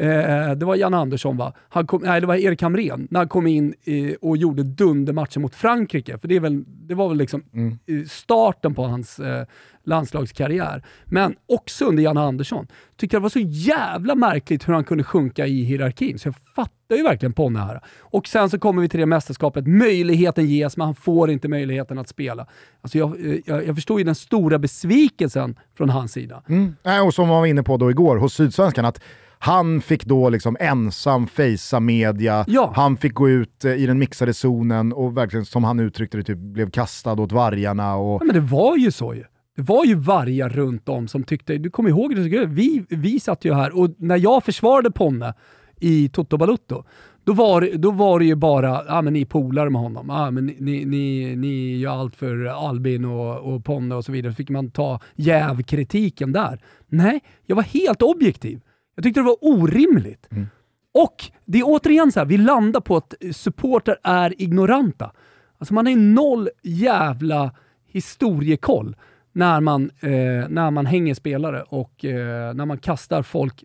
[0.00, 1.52] Eh, det var Jan Andersson va?
[1.68, 5.42] Han kom, nej, det var Erik Hamrén när han kom in eh, och gjorde dundermatchen
[5.42, 6.18] mot Frankrike.
[6.18, 7.78] För det, är väl, det var väl liksom mm.
[8.08, 9.44] starten på hans eh,
[9.84, 10.82] landslagskarriär.
[11.04, 12.66] Men också under Jan Andersson.
[12.96, 16.18] Tyckte det var så jävla märkligt hur han kunde sjunka i hierarkin.
[16.18, 17.80] Så jag fattar ju verkligen Ponne här.
[18.00, 19.66] Och sen så kommer vi till det mästerskapet.
[19.66, 22.46] Möjligheten ges, men han får inte möjligheten att spela.
[22.80, 26.42] Alltså jag, eh, jag, jag förstår ju den stora besvikelsen från hans sida.
[26.48, 26.74] Mm.
[27.06, 29.00] Och som man var inne på då igår hos Sydsvenskan, att
[29.42, 32.72] han fick då liksom ensam fejsa media, ja.
[32.76, 36.24] han fick gå ut eh, i den mixade zonen och verkligen, som han uttryckte det,
[36.24, 37.96] typ, blev kastad åt vargarna.
[37.96, 38.22] Och...
[38.22, 39.24] Ja, men det var ju så ju.
[39.56, 43.44] Det var ju vargar runt om som tyckte, du kommer ihåg det, vi, vi satt
[43.44, 45.34] ju här och när jag försvarade Ponne
[45.80, 46.84] i Toto Balutto,
[47.24, 50.30] då var, då var det ju bara, ja men ni är polare med honom, ja
[50.30, 54.32] men ni, ni, ni gör allt för Albin och, och Ponne och så vidare.
[54.32, 56.60] Så fick man ta jävkritiken där.
[56.88, 58.60] Nej, jag var helt objektiv.
[59.00, 60.28] Jag tyckte det var orimligt.
[60.30, 60.46] Mm.
[60.94, 65.12] Och det är återigen så här, vi landar på att supporter är ignoranta.
[65.58, 67.54] Alltså man har noll jävla
[67.86, 68.96] historiekoll
[69.32, 73.64] när man, eh, när man hänger spelare och eh, när man kastar folk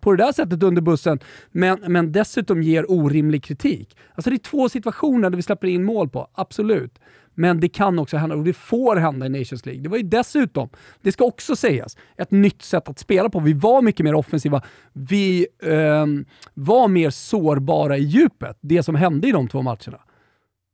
[0.00, 1.18] på det där sättet under bussen,
[1.50, 3.96] men, men dessutom ger orimlig kritik.
[4.14, 6.98] Alltså det är två situationer där vi släpper in mål på, absolut.
[7.34, 9.82] Men det kan också hända, och det får hända i Nations League.
[9.82, 10.68] Det var ju dessutom,
[11.02, 13.40] det ska också sägas, ett nytt sätt att spela på.
[13.40, 14.62] Vi var mycket mer offensiva.
[14.92, 16.06] Vi eh,
[16.54, 19.98] var mer sårbara i djupet, det som hände i de två matcherna.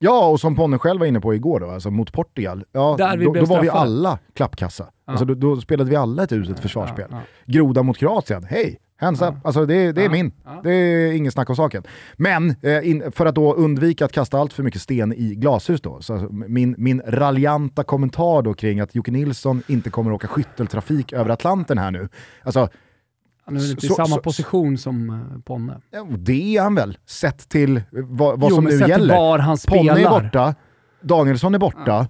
[0.02, 3.32] Ja, och som Ponne själv var inne på igår då, alltså mot Portugal, ja, då,
[3.32, 4.84] då var vi alla klappkassa.
[4.84, 5.12] Ja.
[5.12, 7.06] Alltså, då, då, spelade vi alla ett uselt försvarsspel.
[7.10, 7.52] Ja, ja.
[7.52, 8.78] Groda mot Kroatien, hej!
[9.00, 10.32] Hands up, alltså det, det är min.
[10.62, 11.82] Det är ingen snack om saken.
[12.16, 15.80] Men eh, in, för att då undvika att kasta allt för mycket sten i glashus
[15.80, 21.12] då, så min, min raljanta kommentar då kring att Jocke Nilsson inte kommer åka skytteltrafik
[21.12, 22.08] över Atlanten här nu.
[22.42, 22.68] Alltså,
[23.44, 25.80] han är väl inte i samma så, position som uh, Ponne?
[25.90, 29.16] Ja, det är han väl, sett till vad, vad jo, som nu gäller.
[29.16, 29.94] var han spelar.
[29.94, 30.54] Ponne är borta,
[31.00, 31.82] Danielsson är borta.
[31.86, 32.06] Ja.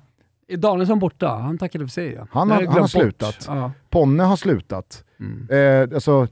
[0.48, 1.28] Är Danielsson borta?
[1.28, 2.26] Han tackade för sig ja.
[2.30, 3.44] Han, har, han har slutat.
[3.46, 3.72] Ja.
[3.90, 5.04] Ponne har slutat.
[5.20, 5.48] Mm.
[5.50, 6.28] Eh, alltså,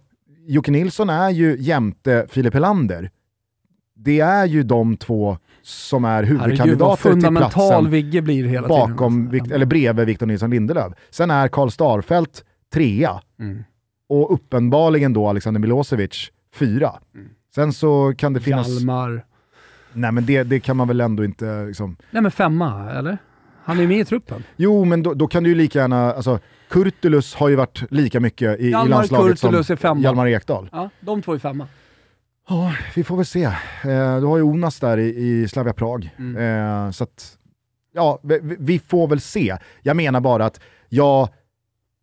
[0.48, 3.10] Jocke Nilsson är ju jämte Filip Helander.
[3.94, 9.52] Det är ju de två som är huvudkandidater till platsen Vigge blir hela bakom, tiden.
[9.52, 10.92] eller bredvid Victor Nilsson Lindelöf.
[11.10, 13.20] Sen är Karl Starfelt trea.
[13.40, 13.64] Mm.
[14.08, 16.92] Och uppenbarligen då Alexander Milosevic fyra.
[17.14, 17.28] Mm.
[17.54, 18.68] Sen så kan det finnas...
[18.68, 19.24] Hjalmar.
[19.92, 21.64] Nej men det, det kan man väl ändå inte...
[21.64, 21.96] Liksom...
[22.10, 23.18] Nej men femma, eller?
[23.64, 24.42] Han är med i truppen.
[24.56, 26.12] Jo, men då, då kan du ju lika gärna...
[26.12, 30.00] Alltså, Kurtulus har ju varit lika mycket i, i landslaget Kurtulus som är femma.
[30.00, 30.68] Hjalmar Ekdal.
[30.72, 31.66] Ja, de två är femma.
[32.48, 33.44] Ja, vi får väl se.
[33.44, 36.14] Eh, du har ju Onas där i, i Slavia Prag.
[36.18, 36.36] Mm.
[36.36, 37.38] Eh, så att,
[37.94, 39.56] ja, vi, vi, får väl se.
[39.82, 41.28] Jag menar bara att jag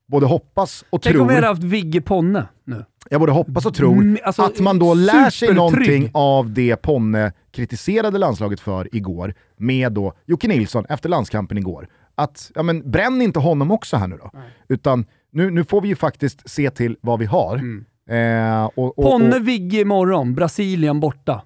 [0.07, 1.11] både hoppas och Tänk tror...
[1.11, 2.85] Tänk om vi hade haft Vigge Ponne nu.
[3.09, 6.75] Jag både hoppas och tror mm, alltså, att man då lär sig någonting av det
[6.75, 12.91] Ponne kritiserade landslaget för igår med då Jocke Nilsson efter landskampen igår att, ja men
[12.91, 14.29] bränn inte honom också här nu då.
[14.33, 14.43] Nej.
[14.69, 17.55] Utan nu, nu får vi ju faktiskt se till vad vi har.
[17.55, 17.85] Mm.
[18.09, 21.41] Eh, och, och, Ponne Vigge imorgon, Brasilien borta.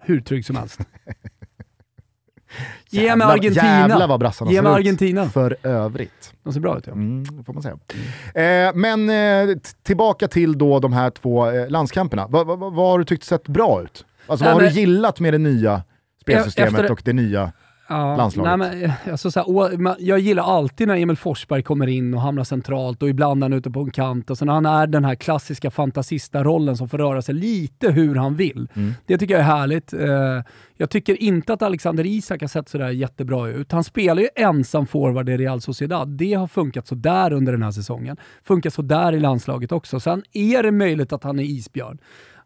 [0.00, 0.80] Hur trygg som helst.
[2.90, 3.88] Ge mig Argentina.
[3.88, 5.28] Jävlar vad brassarna Ge mig Argentina.
[5.28, 6.32] För övrigt.
[6.42, 6.92] De ser bra ut ja.
[6.92, 7.78] Mm, får man säga.
[8.34, 8.68] Mm.
[8.68, 9.10] Eh, men
[9.50, 12.26] eh, tillbaka till då de här två eh, landskamperna.
[12.28, 14.04] Vad va, va, va har du tyckt sett bra ut?
[14.26, 15.82] Alltså, vad har du gillat med det nya
[16.20, 17.52] spelsystemet efter, och det nya
[17.88, 18.58] ja, landslaget.
[18.58, 22.44] Nej, men, alltså, så här, jag gillar alltid när Emil Forsberg kommer in och hamnar
[22.44, 24.30] centralt och ibland är han ute på en kant.
[24.30, 28.14] Och så när han är den här klassiska fantasista-rollen som får röra sig lite hur
[28.14, 28.68] han vill.
[28.74, 28.94] Mm.
[29.06, 29.92] Det tycker jag är härligt.
[29.92, 30.42] Eh,
[30.76, 33.72] jag tycker inte att Alexander Isak har sett sådär jättebra ut.
[33.72, 36.08] Han spelar ju ensam forward i Real Sociedad.
[36.08, 38.16] Det har funkat sådär under den här säsongen.
[38.44, 40.00] Funkar sådär i landslaget också.
[40.00, 41.98] Sen är det möjligt att han är isbjörn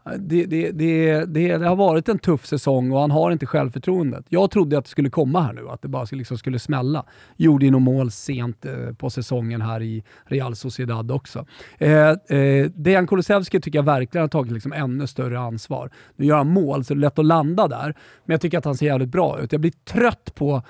[0.04, 4.24] det, det, det, det, har varit en tuff säsong och han har inte självförtroendet.
[4.28, 7.04] Jag trodde att det skulle komma här nu, att det bara liksom skulle smälla.
[7.36, 11.46] Gjorde ju något mål sent eh, på säsongen här i Real Sociedad också.
[11.78, 15.90] Eh, eh, Dejan Kulusevski tycker jag verkligen har tagit liksom ännu större ansvar.
[16.16, 17.94] Nu gör han mål, så det är lätt att landa där,
[18.24, 19.52] men jag tycker att han ser jävligt bra ut.
[19.52, 20.62] Jag blir trött på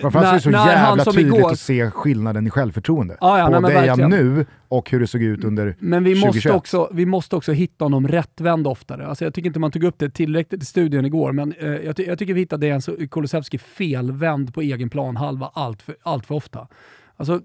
[0.00, 1.50] Framförallt är det så jävla tydligt igår...
[1.50, 3.16] att se skillnaden i självförtroende.
[3.20, 6.34] Ah, ja, på Dejan nu och hur det såg ut under Men vi 2021.
[6.34, 9.06] måste, också, vi måste också hitta honom rättvänd oftare.
[9.06, 11.96] Alltså jag tycker inte man tog upp det tillräckligt i studion igår, men eh, jag,
[11.96, 12.80] ty jag, tycker vi hittar Dejan
[13.10, 16.68] Kulusevski felvänd på egen plan halva allt för, allt för ofta.
[17.16, 17.40] Alltså,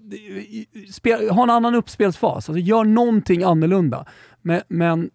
[0.90, 4.06] spel, ha en annan uppspelsfas, alltså, gör någonting annorlunda.
[4.42, 5.10] Men, men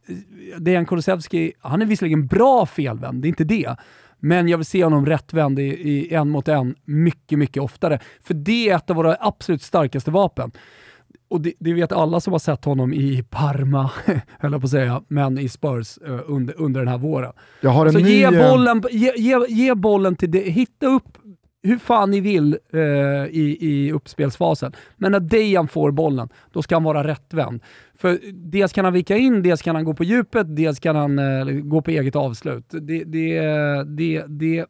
[0.57, 3.75] Dejan Kulusevski, han är visserligen bra felvänd, det är inte det.
[4.19, 7.99] Men jag vill se honom rättvänd i, i en mot en mycket, mycket oftare.
[8.21, 10.51] För det är ett av våra absolut starkaste vapen.
[11.29, 13.91] Och det, det vet alla som har sett honom i Parma,
[14.39, 17.33] höll jag på att säga, men i Spurs uh, under, under den här våren.
[17.91, 18.09] Så ny...
[18.09, 21.17] ge, eh, bollen, ge, ge, ge bollen till det, hitta upp
[21.67, 22.79] hur fan ni vill eh,
[23.29, 24.73] i, i uppspelsfasen.
[24.97, 27.61] Men när Dejan får bollen, då ska han vara rättvänd.
[27.95, 31.19] För dels kan han vika in, dels kan han gå på djupet, dels kan han
[31.19, 32.65] eh, gå på eget avslut.
[32.69, 33.39] Det, det,
[33.83, 34.65] det, det,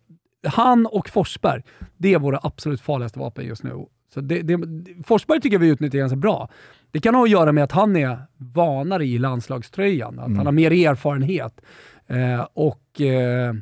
[0.47, 1.61] han och Forsberg,
[1.97, 3.85] det är våra absolut farligaste vapen just nu.
[4.13, 4.59] Så det, det,
[5.05, 6.49] Forsberg tycker vi utnyttjar ganska bra.
[6.91, 10.37] Det kan ha att göra med att han är vanare i landslagströjan, att Mm.
[10.37, 11.61] han har mer erfarenhet.
[12.07, 13.53] Eh, och eh,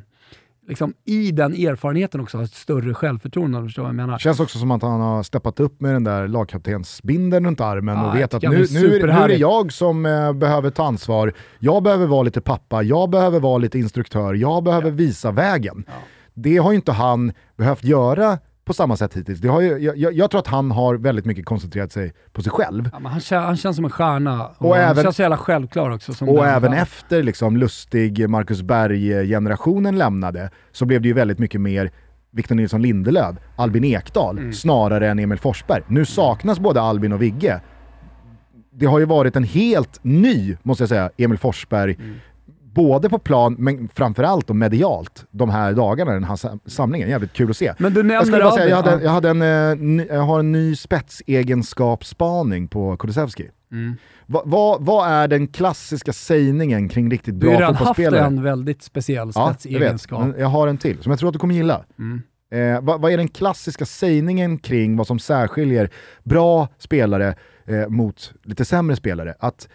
[0.68, 4.18] liksom i den erfarenheten också har ett större självförtroende förstår vad jag menar.
[4.18, 8.10] Känns också som att han har steppat upp med den där lagkaptensbindeln runt armen Ja,
[8.10, 8.56] och vet att nu, nu,
[8.96, 11.32] är nu är det jag som eh, behöver ta ansvar.
[11.58, 15.84] Jag behöver vara lite pappa, jag behöver vara lite instruktör, jag behöver visa vägen.
[15.86, 15.92] Ja.
[16.34, 19.40] Det har ju inte han behövt göra på samma sätt hittills.
[19.40, 22.42] Det har ju, jag, jag, jag tror att han har väldigt mycket koncentrerat sig på
[22.42, 22.90] sig själv.
[23.02, 25.36] Ja, han, kän, han känns som en stjärna och, Och han även- känns så jävla
[25.36, 26.24] självklar också.
[26.24, 26.82] Och även han.
[26.82, 31.90] efter liksom lustig Marcus Berg-generationen lämnade så blev det ju väldigt mycket mer
[32.30, 34.52] Victor Nilsson Lindelöf, Albin Ekdal, Mm.
[34.52, 35.82] snarare än Emil Forsberg.
[35.88, 37.60] Nu saknas både Albin och Vigge.
[38.72, 42.14] Det har ju varit en helt ny, måste jag säga, Emil Forsberg, Mm.
[42.76, 47.08] Både på plan men framförallt och medialt de här dagarna, den här sam- samlingen.
[47.08, 47.72] Jävligt kul att se.
[47.78, 50.38] Men du Jag skulle bara säga, jag, hade, jag, hade en, eh, ny, jag har
[50.38, 53.48] en ny spetsegenskapsspaning på Kulusevski.
[53.72, 53.96] Mm.
[54.26, 57.88] Va, vad- vad är den klassiska sägningen kring riktigt Du har ju bra redan haft
[57.88, 58.26] fotbollsspelare?
[58.26, 59.60] en väldigt speciell Ja, jag vet.
[59.60, 60.28] spetsegenskap.
[60.38, 61.84] Jag har en till som jag tror att du kommer gilla.
[61.98, 62.22] Mm.
[62.50, 65.90] Eh, vad, vad är den klassiska sägningen kring vad som särskiljer
[66.24, 67.34] bra spelare
[67.66, 69.34] eh, mot lite sämre spelare?
[69.38, 69.68] Att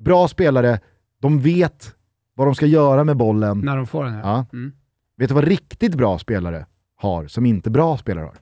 [0.00, 0.78] bra spelare,
[1.22, 1.92] de vet
[2.40, 3.60] vad de ska göra med bollen.
[3.60, 4.14] När de får den.
[4.14, 4.46] Ja.
[4.52, 4.72] Mm.
[5.16, 6.66] Vet du vad riktigt bra spelare
[6.96, 8.34] har som inte bra spelare har?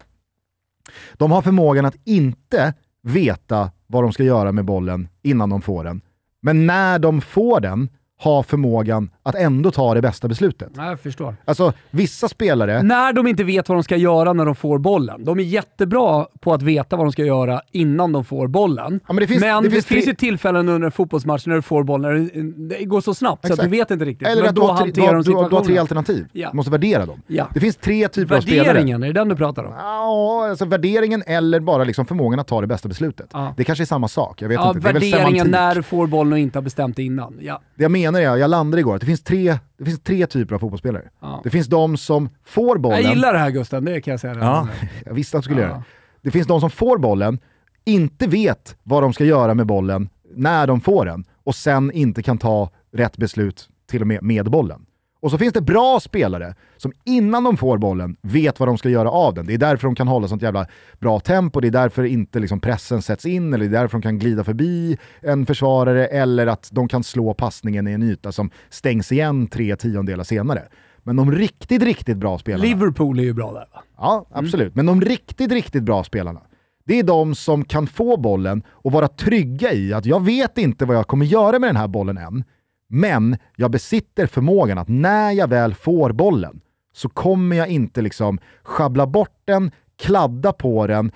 [1.16, 5.84] De har förmågan att inte veta vad de ska göra med bollen innan de får
[5.84, 6.00] den.
[6.40, 7.88] Men när de får den,
[8.22, 10.68] ha förmågan att ändå ta det bästa beslutet.
[10.76, 11.36] Ja, jag förstår.
[11.44, 15.24] Alltså vissa spelare, När de inte vet vad de ska göra när de får bollen.
[15.24, 19.00] De är jättebra på att veta vad de ska göra innan de får bollen.
[19.06, 21.46] Ja, men det finns- men det det finns finns, tre- ju tillfällen under en fotbollsmatch
[21.46, 23.70] när du får bollen, när det, går så snabbt så att Exakt.
[23.70, 24.28] du vet inte riktigt.
[24.28, 26.26] eller men att du då du, hanterar har, de du, har, du har tre alternativ.
[26.32, 26.48] Ja.
[26.50, 27.22] Du måste värdera dem.
[27.26, 27.48] Ja.
[27.54, 28.66] Det finns tre typer av spelare.
[28.66, 29.72] Värderingen, är det den du pratar om?
[29.78, 33.30] Ja, alltså värderingen eller bara liksom förmågan att ta det bästa beslutet.
[33.32, 33.54] Ja.
[33.56, 34.72] Det kanske är samma sak, jag vet inte.
[34.80, 37.34] Det är väl värderingen när du får bollen och inte har bestämt det innan.
[37.40, 37.60] Ja.
[37.74, 40.54] Det jag menar är, jag landade igår, att det finns tre, det finns tre typer
[40.54, 41.08] av fotbollsspelare.
[41.20, 41.40] Ja.
[41.44, 43.02] Det finns de som får bollen.
[43.02, 44.68] Jag gillar det här Gusten, det kan jag säga Ja,
[45.06, 45.66] jag visste att du skulle Ja.
[45.68, 45.82] göra det.
[46.22, 47.38] Det finns de som får bollen,
[47.84, 52.22] inte vet vad de ska göra med bollen när de får den och sen inte
[52.22, 54.86] kan ta rätt beslut till och med med bollen.
[55.20, 58.88] Och så finns det bra spelare som innan de får bollen vet vad de ska
[58.88, 59.46] göra av den.
[59.46, 60.66] Det är därför de kan hålla sånt jävla
[60.98, 64.02] bra tempo, det är därför inte liksom pressen sätts in, eller det är därför de
[64.02, 68.50] kan glida förbi en försvarare, eller att de kan slå passningen i en yta som
[68.70, 70.62] stängs igen tre tiondelar senare.
[70.98, 72.64] Men de riktigt, riktigt bra spelarna...
[72.64, 73.82] Liverpool är ju bra där va?
[73.96, 74.74] Ja, absolut.
[74.74, 76.40] Men de riktigt, riktigt bra spelarna,
[76.84, 80.84] det är de som kan få bollen och vara trygga i att jag vet inte
[80.84, 82.44] vad jag kommer göra med den här bollen än,
[82.88, 86.60] men jag besitter förmågan att när jag väl får bollen
[86.92, 91.12] så kommer jag inte liksom schabbla bort den, kladda på den,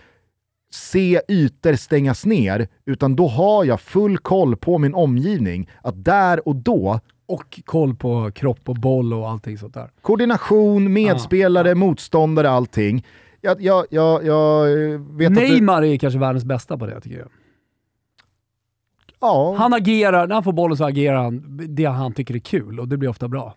[0.72, 5.70] se ytor stängas ner, utan då har jag full koll på min omgivning.
[5.82, 9.90] Att där och då Och koll på kropp och boll och allting sånt där.
[10.00, 13.06] Koordination, medspelare, motståndare, allting.
[13.40, 14.66] Jag, jag, jag, jag
[14.98, 17.28] vet att du, Neymar är kanske världens bästa på det tycker jag.
[19.22, 22.80] Ja, Han agerar, när han får bollen så agerar han det han tycker är kul
[22.80, 23.54] och det blir ofta bra.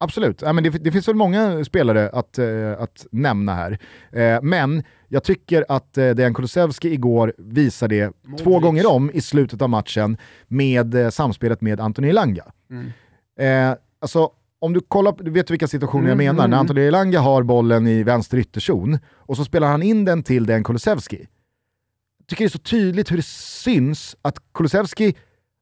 [0.00, 0.42] absolut.
[0.42, 3.78] Ja, men det, det finns väl många spelare att, eh, att nämna här.
[4.12, 8.44] Eh, men jag tycker att eh, Dejan Kulusevski igår visade det Modric.
[8.44, 10.16] två gånger om i slutet av matchen
[10.48, 12.44] med eh, samspelet med Anthony Elanga.
[12.70, 13.70] Mm.
[13.70, 16.48] Eh, alltså, om du kollar, på- du vet vilka situationer jag Mm, menar.
[16.48, 16.56] När.
[16.56, 20.64] Anthony Elanga har bollen i vänster ytterzon och så spelar han in den till Dejan
[20.64, 21.26] Kulusevski.
[22.28, 25.14] Tycker det är så tydligt hur det syns att Kulusevski,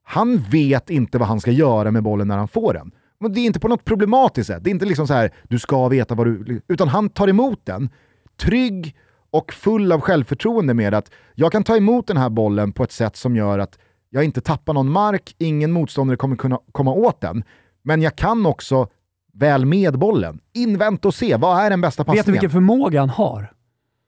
[0.03, 2.91] han vet inte vad han ska göra med bollen när han får den.
[3.21, 4.65] Men det är inte på något problematiskt sätt.
[4.65, 6.63] Det är inte liksom så här, du ska veta vad du...
[6.69, 7.91] Utan han tar emot den,
[8.37, 8.97] trygg
[9.31, 12.93] och full av självförtroende med att jag kan ta emot den här bollen på ett
[12.93, 13.79] sätt som gör att
[14.11, 17.45] jag inte tappar någon mark, ingen motståndare kommer kunna komma åt den.
[17.83, 18.89] Men jag kan också
[19.33, 20.41] väl med bollen.
[20.53, 22.19] Invänta och se, vad är den bästa passningen?
[22.19, 23.53] Vet du vilken förmåga han har?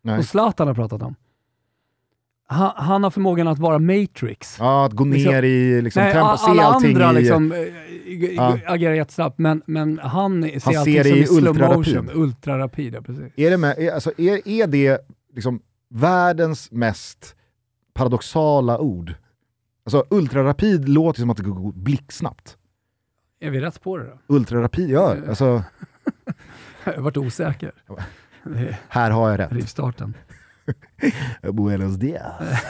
[0.02, 0.18] Nej.
[0.18, 1.14] Och Zlatan har pratat om.
[2.48, 4.56] Han, han har förmågan att vara Matrix.
[4.58, 7.14] Ja, att gå ner Liksom- i liksom, Nej, all- se alla allting andra i...
[7.22, 7.58] liksom, eh,
[8.34, 8.58] Ja.
[8.66, 12.10] agerar jättesnabbt, men, men han ser Han allting ser det som i i slow motion.
[12.14, 13.32] Ultrarapid, ja precis.
[13.36, 14.98] Är det, med, är, alltså, är, är det
[15.34, 17.36] liksom världens mest
[17.94, 19.14] paradoxala ord?
[19.84, 22.56] Alltså ultrarapid låter som att det går blixtsnabbt.
[23.40, 24.34] Är vi rätt på det då?
[24.34, 25.14] Ultrarapid, ja.
[25.16, 25.28] Eh.
[25.28, 25.62] Alltså,
[26.84, 27.72] Jag har varit osäker.
[28.88, 29.52] Här har jag rätt.
[29.52, 30.14] rivstarten.
[31.52, 32.60] Buenos dias.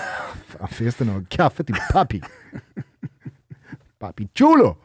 [0.47, 2.23] Fan, finns det något kaffe till papi?
[3.99, 4.77] Papi chulo!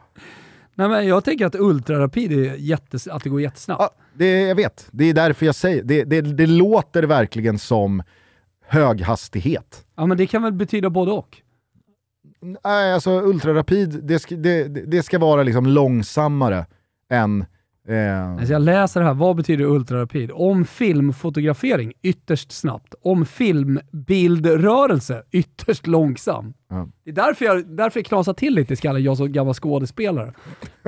[0.74, 3.80] Nej, men jag tänker att ultrarapid är jättes, att det går jättesnabbt.
[3.80, 6.04] Ja, det, jag vet, det är därför jag säger det.
[6.04, 8.02] Det, det låter verkligen som
[8.66, 9.86] höghastighet.
[9.96, 11.36] Ja, men det kan väl betyda både och?
[12.64, 16.66] Nej, alltså ultrarapid, det ska, det, det det ska vara liksom långsammare
[17.10, 17.44] än...
[17.88, 20.30] Eh, Alltså jag läser här, vad betyder ultrarapid?
[20.34, 22.94] Om filmfotografering, ytterst snabbt.
[23.02, 26.54] Om filmbildrörelse, ytterst långsam.
[26.70, 26.88] Ja.
[27.04, 30.32] Det är därför jag, därför jag knasar till lite i skallen, jag som gammal skådespelare.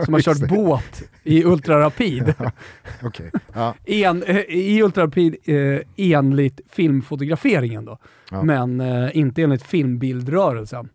[0.05, 2.35] Som har kört båt i ultrarapid.
[3.03, 3.31] Okej.
[3.55, 3.75] Ja.
[3.85, 7.99] En, eh, I ultrarapid eh, enligt filmfotograferingen då.
[8.31, 8.43] Ja.
[8.43, 10.89] Men eh, inte enligt filmbildrörelsen.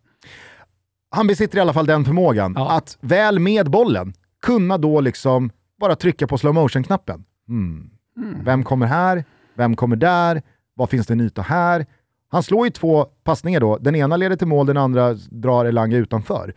[1.10, 2.70] Han besitter i alla fall den förmågan Ja.
[2.76, 7.24] att väl med bollen kunna då liksom bara trycka på slow motion-knappen.
[7.48, 7.90] Mm.
[8.44, 9.24] Vem kommer här?
[9.54, 10.42] Vem kommer där?
[10.74, 11.86] Vad finns det en yta här?
[12.28, 13.78] Han slår ju två passningar då.
[13.78, 16.54] Den ena leder till mål, den andra drar Elanga utanför.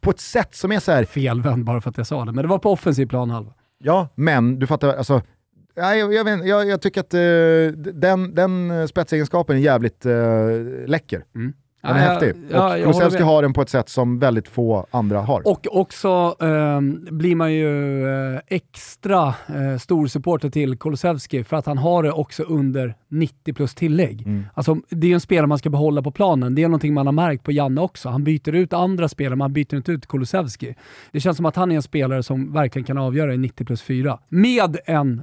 [0.00, 2.42] På ett sätt som är så här, Felvänd bara för att jag sa det, men
[2.42, 3.54] det var på offensiv planhalva.
[3.78, 5.22] ja, men du fattar, alltså,
[5.74, 11.24] jag, jag, vet, jag, jag tycker att eh, den, den spetsegenskapen är jävligt uh, läcker.
[11.86, 12.34] Den är Ja, häftig.
[12.50, 15.48] ja, och Kulusevski har den på ett sätt som väldigt få andra har.
[15.48, 18.02] Och också ehm, blir man ju
[18.34, 23.54] eh, extra eh, stor supporter till Kulusevski för att han har det också under 90
[23.54, 24.22] plus tillägg.
[24.26, 24.44] Mm.
[24.54, 26.54] Alltså, det är ju en spelare man ska behålla på planen.
[26.54, 28.08] Det är någonting man har märkt på Janne också.
[28.08, 30.74] Han byter ut andra spelare, man byter inte ut Kulusevski.
[31.12, 33.82] Det känns som att han är en spelare som verkligen kan avgöra i 90 plus
[33.82, 35.22] 4 med en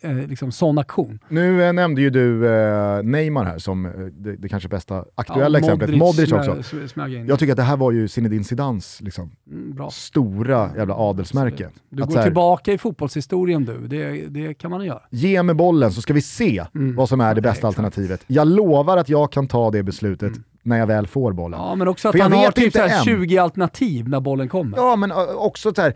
[0.00, 1.18] eh, eh, liksom sån aktion.
[1.28, 5.58] Nu eh, nämnde ju du eh, Neymar här som eh, det, det kanske bästa aktuella
[5.58, 5.96] exemplet.
[5.96, 6.56] Modric också.
[7.26, 11.54] Jag tycker att det här var ju Zinedine Zidans liksom, Mm, stora jävla adelsmärke.
[11.66, 11.82] Absolut.
[11.90, 13.86] Du Att går här, tillbaka i fotbollshistorien du.
[13.88, 15.00] Det, det kan man göra.
[15.10, 16.94] Ge mig bollen så ska vi se Mm.
[16.96, 17.78] vad som är det Ja, bästa exakt.
[17.78, 17.84] Mm.
[17.86, 18.24] alternativet.
[18.26, 20.32] Jag lovar att jag kan ta det beslutet
[20.62, 21.60] när jag väl får bollen.
[21.60, 23.04] Ja, men också att För han har typ inte så här än.
[23.04, 24.78] 20 alternativ när bollen kommer.
[24.78, 25.94] Ja, men också så här,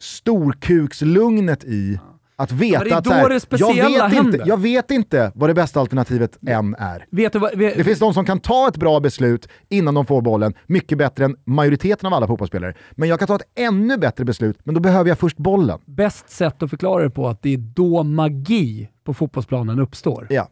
[0.00, 2.00] storkukslugnet i
[2.36, 4.42] att veta Men det är att då så här, det speciella jag, vet inte, händer.
[4.46, 7.06] jag vet inte vad det bästa alternativet än är.
[7.10, 10.06] Vet du vad, vet, Det finns de som kan ta ett bra beslut innan de
[10.06, 12.74] får bollen, mycket bättre än majoriteten av alla fotbollsspelare.
[12.90, 15.78] Men jag kan ta ett ännu bättre beslut, men då behöver jag först bollen.
[15.84, 20.26] bäst sätt att förklara det på att det är då magi på fotbollsplanen uppstår.
[20.30, 20.48] Ja.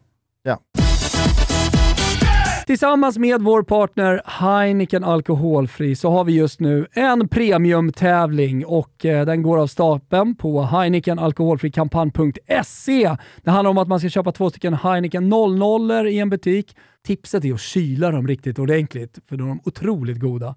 [2.65, 9.25] Tillsammans med vår partner Heineken Alkoholfri så har vi just nu en premiumtävling och eh,
[9.25, 13.15] den går av stapeln på heinekenalkoholfrikampanj.se.
[13.43, 16.75] Det handlar om att man ska köpa två stycken Heineken 00 i en butik.
[17.05, 20.55] Tipset är att kyla dem riktigt ordentligt för de är otroligt goda.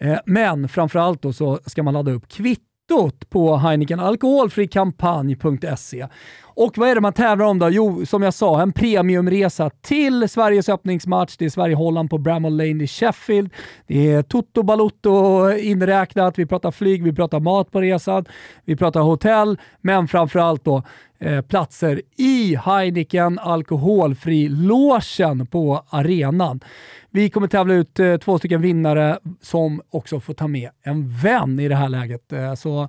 [0.00, 6.06] Eh, men framförallt då så ska man ladda upp kvittot på Heineken alkoholfrikampanj.se.
[6.62, 7.68] Och vad är det man tävlar om då?
[7.68, 11.36] Jo, som jag sa, en premiumresa till Sveriges öppningsmatch.
[11.36, 13.50] Det är Sverige-Holland på Bramall Lane i Sheffield.
[13.86, 16.38] Det är Toto Balutto inräknat.
[16.38, 18.24] Vi pratar flyg, vi pratar mat på resan,
[18.64, 20.82] vi pratar hotell, men framförallt då
[21.18, 26.60] eh, platser i Heineken alkoholfri-logen på arenan.
[27.10, 31.60] Vi kommer tävla ut eh, två stycken vinnare som också får ta med en vän
[31.60, 32.32] i det här läget.
[32.32, 32.88] Eh, så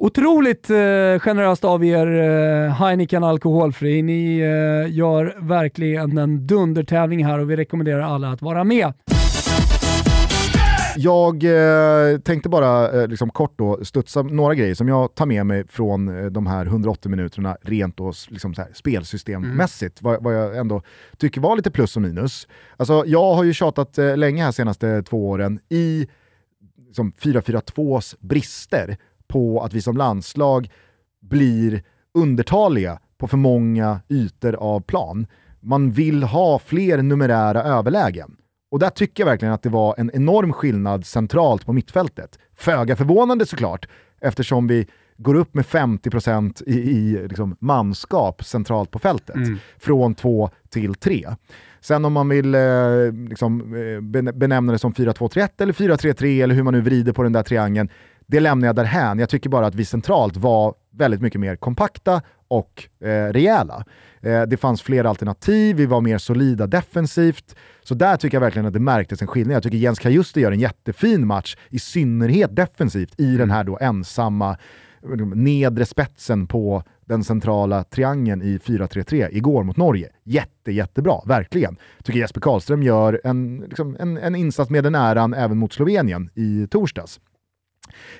[0.00, 0.76] Otroligt eh,
[1.18, 4.02] generöst av er eh, Heineken Alkoholfri.
[4.02, 8.92] Ni eh, gör verkligen en dundertävling här och vi rekommenderar alla att vara med.
[10.96, 15.46] Jag eh, tänkte bara eh, liksom kort då studsa några grejer som jag tar med
[15.46, 20.02] mig från eh, de här 180 minuterna rent då, liksom här, spelsystemmässigt.
[20.02, 20.82] Vad, vad jag ändå
[21.16, 22.48] tycker var lite plus och minus.
[22.76, 26.08] Alltså, jag har ju tjatat eh, länge här senaste två åren i
[26.86, 28.96] liksom, 4-4-2s brister
[29.28, 30.70] på att vi som landslag
[31.20, 31.82] blir
[32.14, 35.26] undertaliga på för många ytor av plan.
[35.60, 38.36] Man vill ha fler numerära överlägen.
[38.70, 42.38] Och där tycker jag verkligen att det var en enorm skillnad centralt på mittfältet.
[42.56, 43.88] Föga förvånande såklart,
[44.20, 49.36] eftersom vi går upp med 50% i, i liksom manskap centralt på fältet.
[49.78, 51.28] Från två till tre.
[51.80, 52.60] Sen om man vill eh,
[53.28, 54.00] liksom, eh,
[54.32, 57.88] benämna det som 4-2-3-1 eller 4-3-3 eller hur man nu vrider på den där triangeln,
[58.28, 59.18] det lämnar jag därhän.
[59.18, 63.84] Jag tycker bara att vi centralt var väldigt mycket mer kompakta och eh, rejäla.
[64.20, 67.56] Eh, det fanns fler alternativ, vi var mer solida defensivt.
[67.82, 69.56] Så där tycker jag verkligen att det märktes en skillnad.
[69.56, 73.78] Jag tycker Jens Kajuste gör en jättefin match, i synnerhet defensivt, i den här då
[73.80, 74.56] ensamma
[75.34, 80.08] nedre spetsen på den centrala triangeln i 4-3-3 igår mot Norge.
[80.24, 81.76] Jätte, jättebra, verkligen.
[82.02, 86.30] Tycker Jesper Karlström gör en, liksom, en, en insats med den äran även mot Slovenien
[86.34, 87.20] i torsdags.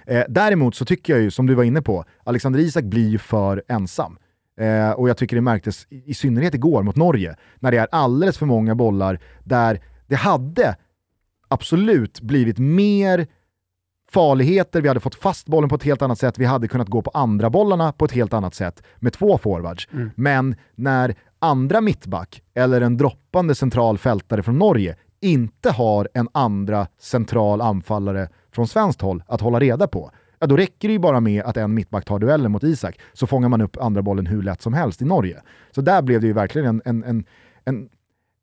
[0.06, 3.18] Eh, däremot så tycker jag ju, som du var inne på, Alexander Isak blir ju
[3.18, 4.18] för ensam.
[4.60, 7.88] Eh, och jag tycker det märktes i, i synnerhet igår mot Norge, när det är
[7.92, 10.76] alldeles för många bollar där det hade
[11.48, 13.26] absolut blivit mer
[14.10, 17.02] farligheter, vi hade fått fast bollen på ett helt annat sätt, vi hade kunnat gå
[17.02, 19.88] på andra bollarna på ett helt annat sätt med två forwards.
[19.92, 20.10] Mm.
[20.14, 26.86] Men när andra mittback eller en droppande central fältare från Norge inte har en andra
[26.98, 28.28] central anfallare
[28.58, 31.56] från svenskt håll att hålla reda på, ja, då räcker det ju bara med att
[31.56, 34.74] en mittback tar duellen mot Isak, så fångar man upp andra bollen hur lätt som
[34.74, 35.42] helst i Norge.
[35.70, 37.24] Så där blev det ju verkligen en, en, en,
[37.64, 37.88] en,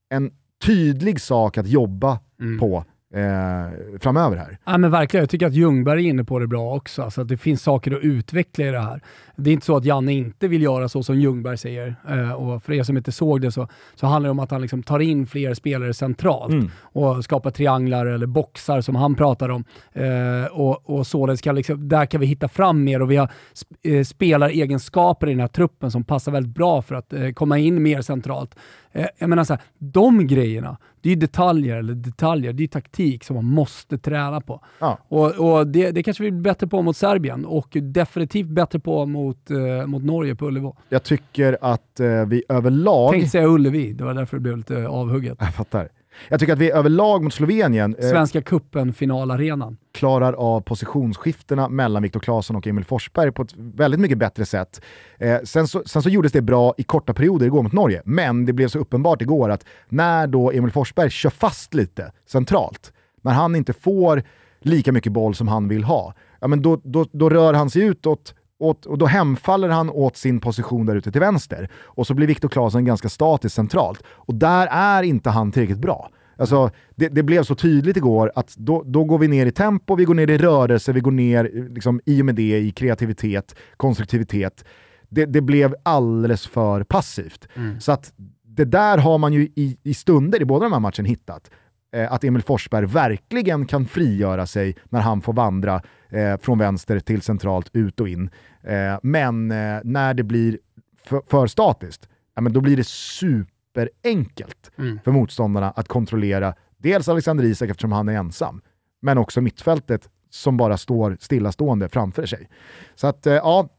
[0.10, 0.32] en
[0.66, 2.60] tydlig sak att jobba mm.
[2.60, 2.86] på
[3.16, 4.58] eh, framöver här.
[4.66, 7.02] Ja men verkligen, jag tycker att Ljungberg är inne på det bra också.
[7.02, 9.02] Alltså att det finns saker att utveckla i det här.
[9.36, 11.96] Det är inte så att Janne inte vill göra så som Ljungberg säger.
[12.10, 14.62] Eh, och för er som inte såg det så, så handlar det om att han
[14.62, 16.70] liksom tar in fler spelare centralt mm.
[16.82, 19.64] och skapar trianglar eller boxar som han pratar om.
[19.94, 23.32] Eh, och, och således kan liksom, där kan vi hitta fram mer och vi har
[23.62, 27.58] sp eh, spelaregenskaper i den här truppen som passar väldigt bra för att eh, komma
[27.58, 28.56] in mer centralt.
[28.96, 33.24] Eh, jag menar så här, de grejerna, det är detaljer, eller detaljer, det är taktik
[33.24, 34.64] som man måste träna på.
[34.80, 34.98] Ja.
[35.08, 39.06] Och, och det, det kanske vi blir bättre på mot Serbien och definitivt bättre på
[39.06, 40.72] mot, eh, mot Norge på Ullevi.
[40.90, 43.12] Jag tycker att eh, vi överlag...
[43.12, 45.38] Tänkte säga Ullevi, det var därför det blev lite avhugget.
[45.40, 45.90] Jag fattar.
[46.28, 47.96] Jag tycker att vi överlag mot Slovenien...
[48.00, 49.78] Eh, Svenska cupen finalarenan.
[49.94, 54.82] Klarar av positionsskiftena mellan Viktor Claesson och Emil Forsberg på ett väldigt mycket bättre sätt.
[55.18, 58.46] Eh, sen, så, sen så gjordes det bra i korta perioder igår mot Norge, men
[58.46, 63.32] det blev så uppenbart igår att när då Emil Forsberg kör fast lite centralt, när
[63.32, 64.24] han inte får
[64.62, 67.82] lika mycket boll som han vill ha, ja, men då, då, då rör han sig
[67.82, 71.70] utåt åt, och då hemfaller han åt sin position där ute till vänster.
[71.76, 74.04] Och så blir Viktor Claesson ganska statiskt centralt.
[74.08, 76.10] Och där är inte han tillräckligt bra.
[76.38, 79.96] Alltså, det, det, blev så tydligt igår att då, då går vi ner i tempo,
[79.96, 83.56] vi går ner i rörelse, vi går ner liksom, i och med det i kreativitet,
[83.78, 84.66] konstruktivitet.
[85.10, 87.48] Det, det blev alldeles för passivt.
[87.56, 87.80] Mm.
[87.80, 91.08] Så att det där har man ju i, i stunder i båda de här matcherna
[91.08, 91.52] hittat.
[91.96, 97.00] Eh, att Emil Forsberg verkligen kan frigöra sig när han får vandra eh, från vänster
[97.00, 98.30] till centralt, ut och in.
[98.64, 100.60] Eh, men eh, när det blir
[101.04, 105.00] för, för statiskt, ja, men då blir det superenkelt mm.
[105.04, 108.62] för motståndarna att kontrollera dels Alexander Isak eftersom han är ensam,
[109.02, 112.50] men också mittfältet som bara står stillastående framför sig.
[112.96, 113.70] Så att, eh, ja,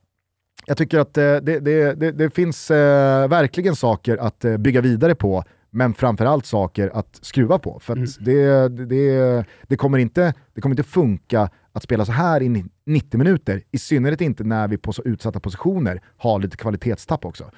[0.66, 5.14] jag tycker att eh, det, det, det, det, finns eh, verkligen saker att bygga vidare
[5.14, 7.80] på men framförallt saker att skruva på.
[7.80, 8.08] För mm.
[8.20, 13.18] det, det, det, kommer inte, det kommer inte funka att spela så här i 90
[13.18, 17.50] minuter, i synnerhet inte när vi på så utsatta positioner har lite kvalitetstapp också.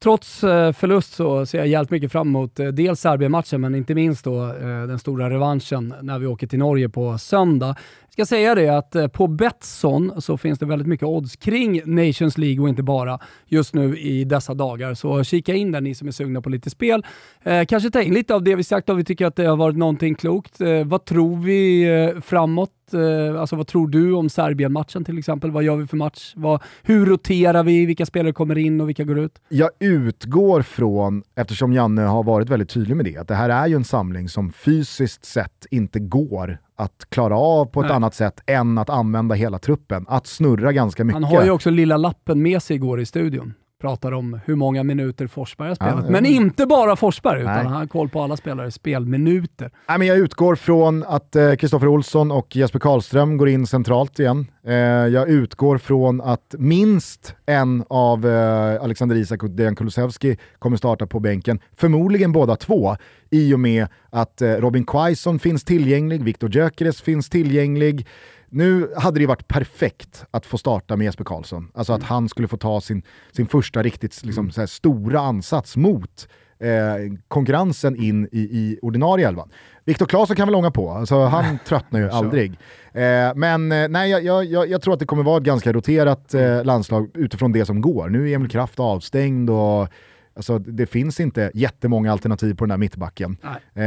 [0.00, 3.94] Trots eh, förlust så ser jag jävligt mycket fram emot eh, dels Serbien-matchen, men inte
[3.94, 7.76] minst då eh, den stora revanschen när vi åker till Norge på söndag.
[8.06, 12.38] Jag ska säga det att på Betsson så finns det väldigt mycket odds kring Nations
[12.38, 14.94] League och inte bara just nu i dessa dagar.
[14.94, 17.06] Så kika in där ni som är sugna på lite spel.
[17.68, 19.76] Kanske ta in lite av det vi sagt om vi tycker att det har varit
[19.76, 20.60] någonting klokt.
[20.84, 22.70] Vad tror vi framåt?
[22.94, 25.50] Eh, alltså vad tror du om Serbien-matchen till exempel?
[25.50, 26.32] Vad gör vi för match?
[26.36, 27.86] Vad, hur roterar vi?
[27.86, 29.40] Vilka spelare kommer in och vilka går ut?
[29.48, 33.66] Jag utgår från, eftersom Janne har varit väldigt tydlig med det, att det här är
[33.66, 37.96] ju en samling som fysiskt sett inte går att klara av på ett Nej.
[37.96, 40.06] annat sätt än att använda hela truppen.
[40.08, 41.22] Att snurra ganska mycket.
[41.22, 44.82] Han har ju också lilla lappen med sig igår i studion pratar om hur många
[44.82, 46.04] minuter Forsberg har spelat.
[46.04, 46.30] Ja, men ja.
[46.30, 47.64] inte bara Forsberg, utan Nej.
[47.64, 49.70] han har koll på alla spelares spelminuter.
[49.88, 54.18] Nej, men jag utgår från att Kristoffer eh, Olsson och Jesper Karlström går in centralt
[54.18, 54.46] igen.
[54.66, 54.74] Eh,
[55.06, 61.06] jag utgår från att minst en av eh, Alexander Isak och Dejan Kulusevski kommer starta
[61.06, 61.60] på bänken.
[61.76, 62.96] Förmodligen båda två,
[63.30, 68.06] i och med att eh, Robin Quaison finns tillgänglig, Viktor Gyökeres finns tillgänglig.
[68.50, 71.70] Nu hade det varit perfekt att få starta med Jesper Karlsson.
[71.74, 72.08] Alltså att mm.
[72.08, 74.68] han skulle få ta sin, sin första riktigt liksom, mm.
[74.68, 76.28] stora ansats mot
[76.58, 79.50] eh, konkurrensen in i, i ordinarie elvan.
[79.84, 82.58] Viktor Claesson kan väl ånga på, alltså, han tröttnar ju aldrig.
[82.92, 86.34] Eh, men eh, nej, jag, jag, jag, tror att det kommer vara ett ganska roterat
[86.34, 86.66] eh, mm.
[86.66, 88.08] landslag utifrån det som går.
[88.08, 89.88] Nu är Emil Kraft avstängd och
[90.38, 93.36] Alltså, det finns inte jättemånga alternativ på den här mittbacken.
[93.74, 93.84] Eh,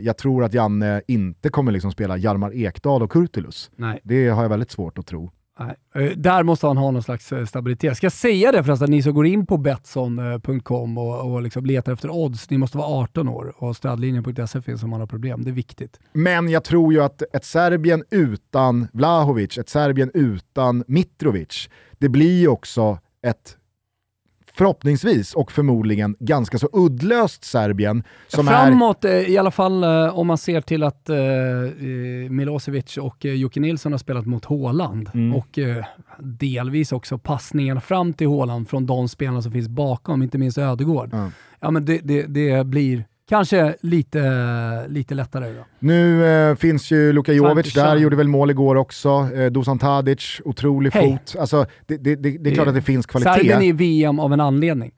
[0.00, 3.70] jag tror att Janne inte kommer liksom spela Jarmar Ekdal och Kurtulus.
[3.76, 4.00] Nej.
[4.04, 5.30] Det har jag väldigt svårt att tro.
[5.58, 5.76] Nej.
[5.94, 7.96] Eh, där måste han ha någon slags eh, stabilitet.
[7.96, 11.92] Ska jag säga det förresten, ni som går in på Betsson.com och, och liksom letar
[11.92, 15.44] efter odds, ni måste vara 18 år och stödlinjen.se finns om man har problem.
[15.44, 16.00] Det är viktigt.
[16.12, 21.68] Men jag tror ju att ett Serbien utan Vlahovic, ett Serbien utan Mitrovic,
[21.98, 23.56] det blir ju också ett
[24.56, 28.04] förhoppningsvis och förmodligen ganska så uddlöst Serbien.
[28.28, 29.30] Som Framåt, är...
[29.30, 31.16] i alla fall eh, om man ser till att eh,
[32.30, 35.34] Milosevic och eh, Jocke Nilsson har spelat mot Håland mm.
[35.34, 35.84] och eh,
[36.18, 41.14] delvis också passningarna fram till Håland från de spelarna som finns bakom, inte minst Ödegård.
[41.14, 41.30] Mm.
[41.60, 45.52] Ja, men det, det, det blir Kanske lite, lite lättare.
[45.52, 45.64] Då.
[45.78, 49.28] Nu eh, finns ju Luka Jovic där, gjorde väl mål igår också.
[49.34, 51.10] Eh, Dusan Tadic, otrolig hey.
[51.10, 51.36] fot.
[51.40, 53.34] Alltså, det, det, det, det är klart att det finns kvalitet.
[53.34, 54.92] Serbien är VM av en anledning.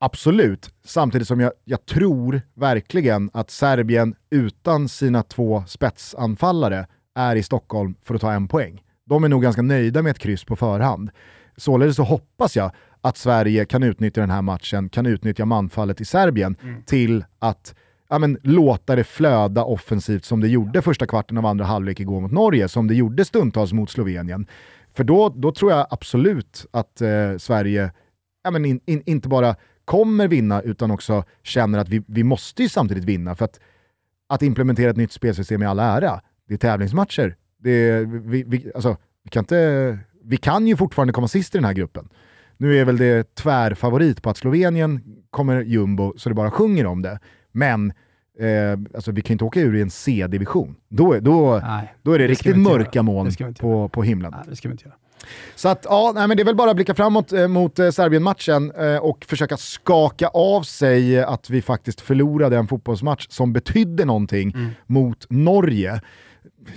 [0.00, 7.42] Absolut, samtidigt som jag, jag tror verkligen att Serbien utan sina två spetsanfallare är i
[7.42, 8.82] Stockholm för att ta en poäng.
[9.06, 11.10] De är nog ganska nöjda med ett kryss på förhand.
[11.56, 12.70] Således så hoppas jag
[13.02, 16.82] att Sverige kan utnyttja den här matchen, kan utnyttja manfallet i Serbien mm.
[16.82, 17.74] till att
[18.08, 22.20] ja, men, låta det flöda offensivt som det gjorde första kvarten av andra halvlek igår
[22.20, 24.46] mot Norge, som det gjorde stundtals mot Slovenien.
[24.94, 27.90] För då, då tror jag absolut att eh, Sverige
[28.44, 32.62] ja, men in, in, inte bara kommer vinna utan också känner att vi, vi måste
[32.62, 33.34] ju samtidigt vinna.
[33.34, 33.60] För att,
[34.28, 37.36] att implementera ett nytt spelsystem i all ära, det är tävlingsmatcher.
[37.58, 41.58] Det är, vi, vi, alltså, vi, kan inte, vi kan ju fortfarande komma sist i
[41.58, 42.08] den här gruppen.
[42.62, 45.00] Nu är väl det tvärfavorit på att Slovenien
[45.30, 47.18] kommer jumbo så det bara sjunger om det.
[47.52, 47.92] Men
[48.38, 50.76] eh, alltså, vi kan inte åka ur i en C-division.
[50.88, 54.32] Då, då, nej, då är det, det riktigt mörka moln på, på himlen.
[54.36, 54.94] Nej, det ska vi inte göra.
[55.54, 57.90] Så att, ja, nej, men det är väl bara att blicka framåt eh, mot eh,
[57.90, 64.04] Serbien-matchen eh, och försöka skaka av sig att vi faktiskt förlorade en fotbollsmatch som betydde
[64.04, 64.70] någonting mm.
[64.86, 66.00] mot Norge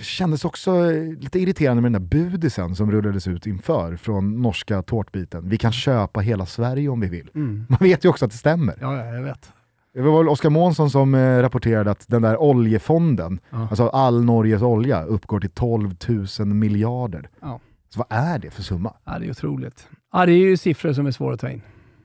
[0.00, 0.90] kändes också
[1.20, 5.48] lite irriterande med den där budisen som rullades ut inför från norska tårtbiten.
[5.48, 7.30] Vi kan köpa hela Sverige om vi vill.
[7.34, 7.66] Mm.
[7.68, 8.78] Man vet ju också att det stämmer.
[8.80, 9.52] Ja, jag vet.
[9.94, 13.68] Det var väl Oskar Månsson som eh, rapporterade att den där oljefonden, ja.
[13.70, 15.94] alltså all Norges olja, uppgår till 12
[16.38, 17.28] 000 miljarder.
[17.40, 17.60] Ja.
[17.88, 18.94] Så vad är det för summa?
[19.04, 19.88] Ja, det är otroligt.
[20.12, 21.62] Ja, det är ju siffror som är svåra att ta in.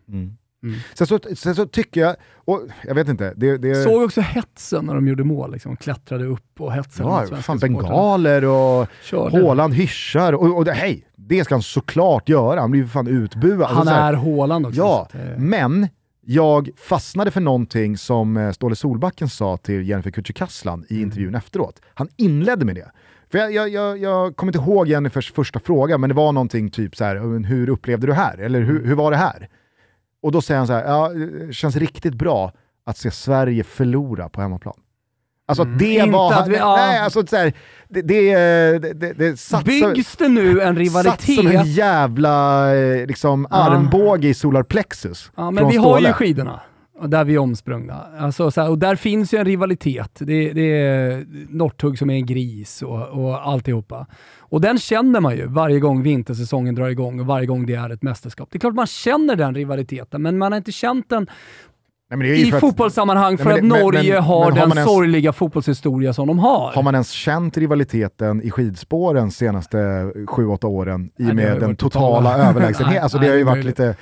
[0.07, 0.38] Mm.
[0.64, 0.80] Mm.
[0.93, 3.34] Sen, så, sen så tycker jag, och jag vet inte.
[3.36, 3.84] Det, det...
[3.84, 8.45] Såg också hetsen när de gjorde mål, liksom, klättrade upp och hetsade Ja, fan bengaler
[8.45, 10.34] och Håland hyschar.
[10.34, 13.70] Och, och det, hej, det ska han såklart göra, han blir ju fan utbuad.
[13.70, 14.80] Han alltså, är Håland också.
[14.80, 15.07] Ja,
[15.38, 15.88] men
[16.26, 21.03] jag fastnade för någonting som eh, Ståle Solbacken sa till Jennifer Kücükaslan i mm.
[21.03, 21.82] intervjun efteråt.
[21.93, 22.91] Han inledde med det.
[23.32, 26.70] För jag, jag, jag, jag kommer inte ihåg Jennifers första fråga, men det var någonting
[26.70, 28.38] typ så här, hur upplevde du det här?
[28.38, 29.49] Eller hur, hur var det här?
[30.22, 32.52] Och då säger han så här, ja, det känns riktigt bra
[32.86, 34.76] att se Sverige förlora på hemmaplan.
[35.48, 36.48] Alltså mm, det var...
[36.48, 36.76] Vi, ja.
[36.76, 37.54] Nej, alltså så här,
[37.90, 38.34] det, det,
[38.94, 41.22] det, det satt Byggs det nu en rivalitet?
[41.22, 45.32] Satt som en jävla eh, liksom, armbåge i solarplexus.
[45.36, 46.60] Ja, men vi har ju skidorna
[47.10, 48.06] där vi är omsprungna.
[48.20, 50.12] Alltså, så här, och där finns ju en rivalitet.
[50.20, 54.08] Det, det är Northug som är en gris och, och alltihopa.
[54.39, 57.89] Och den känner man ju varje gång vintersäsongen drar igång och varje gång det är
[57.89, 58.49] ett mästerskap.
[58.52, 61.28] Det är klart man känner den rivaliteten, men man har inte känt den
[62.16, 66.28] Nej, i fotbollssammanhang för, att, Norge men, har men, den har ens, sorgliga fotbollshistoria som
[66.28, 66.72] de har.
[66.74, 72.30] Har man ens känt rivaliteten i skidspåren senaste 7-8 åren i och med den totala,
[72.30, 73.04] totala överlägsenheten?
[73.04, 73.95] Alltså, det har ju varit lite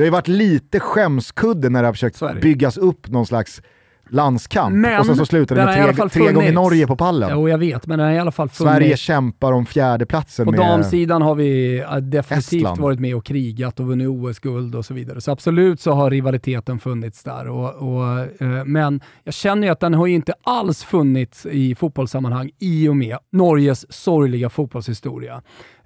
[0.00, 3.62] det har ju varit lite skämskudde när det har försökt byggas upp någon slags
[4.10, 7.30] landskamp men, och sen så slutar det med tre, tre gånger Norge på pallen.
[7.32, 8.72] Jo, jag vet, men den har i alla fall funnits.
[8.72, 12.80] Sverige kämpar om fjärdeplatsen På med damsidan har vi definitivt Estland.
[12.80, 15.20] varit med och krigat och vunnit OS-guld och så vidare.
[15.20, 17.48] Så absolut så har rivaliteten funnits där.
[17.48, 21.74] Och, och eh, men jag känner ju att den har ju inte alls funnits i
[21.74, 25.42] fotbollssammanhang i och med Norges sorgliga fotbollshistoria.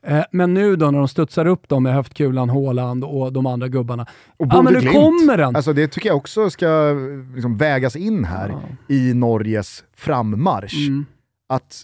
[0.07, 3.69] Eh, men nu då när de studsar upp dem med höftkulan, Håland och de andra
[3.69, 4.07] gubbarna.
[4.37, 5.57] Och ja, men nu kommer den!
[5.57, 6.97] Alltså det tycker jag också ska
[7.35, 8.95] liksom vägas in här ja.
[8.95, 10.89] i Norges frammarsch.
[10.89, 11.07] Mm.
[11.47, 11.83] Att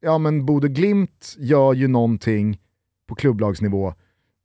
[0.00, 2.58] ja, men Bode Glimt gör ju någonting
[3.08, 3.94] på klubblagsnivå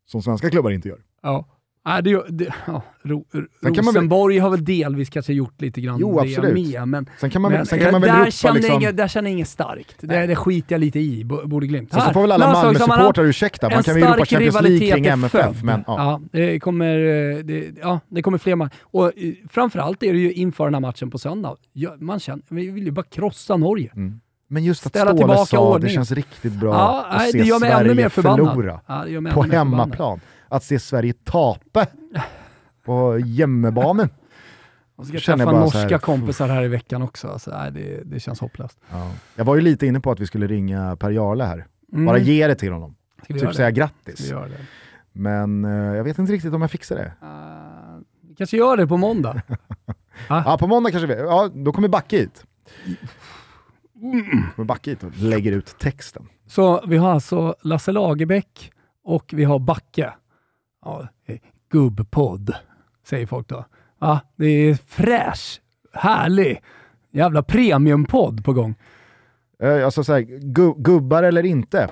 [0.05, 0.99] som svenska klubbar inte gör.
[1.21, 1.45] Ja.
[1.85, 3.25] Nej, det, det, ja, Ro,
[3.61, 4.43] Rosenborg väl...
[4.43, 6.87] har väl delvis kanske gjort lite grann jo, det med.
[6.87, 8.75] Men, sen kan man, men, sen kan man väl där, känner liksom...
[8.75, 9.95] inget, där känner jag inget starkt.
[9.99, 11.93] Det, det skiter jag lite i, borde Glimt.
[11.93, 15.63] Så, så får väl alla Malmö-supportrar ursäkta, man kan väl ropa Champions League kring MFF.
[15.63, 15.95] Men, ja.
[15.97, 16.21] ja.
[16.31, 16.97] det, kommer,
[17.43, 18.75] det, ja, det kommer fler matcher.
[18.81, 21.55] Och eh, framförallt är det ju inför den här matchen på söndag.
[21.99, 23.91] Man känner, vi vill ju bara krossa Norge.
[23.95, 24.19] Mm.
[24.53, 25.81] Men just att Ståle sa ordningen.
[25.81, 30.19] det känns riktigt bra ja, att nej, se Sverige förlora ja, på hemmaplan.
[30.47, 31.85] Att se Sverige tapa
[32.85, 34.09] på hjemmebanen.
[34.95, 37.27] Och ska träffa norska här, kompisar här i veckan också.
[37.27, 38.77] Alltså, nej, det, det känns hopplöst.
[38.91, 39.11] Ja.
[39.35, 41.65] Jag var ju lite inne på att vi skulle ringa Per Jarle här.
[41.93, 42.05] Mm.
[42.05, 42.95] Bara ge det till honom.
[43.27, 44.33] Typ säga grattis.
[45.11, 47.13] Men eh, jag vet inte riktigt om jag fixar det.
[47.23, 48.01] Uh,
[48.37, 49.41] kanske gör det på måndag.
[50.29, 51.21] Ja, på måndag kanske vi...
[51.21, 52.45] Ja, då kommer Backe hit.
[54.55, 56.27] Kommer Backe hit och lägger ut texten.
[56.47, 58.71] Så vi har alltså Lasse Lagerbäck
[59.03, 60.13] och vi har Backe.
[60.85, 61.37] Ja, eh,
[61.71, 62.55] gubbpodd,
[63.07, 63.65] säger folk då.
[63.99, 65.61] Ja, det är fräsch,
[65.93, 66.61] härlig,
[67.11, 68.75] jävla premiumpodd på gång.
[69.59, 70.21] Eh, Alltså såhär,
[70.53, 71.89] gu gubbar eller inte.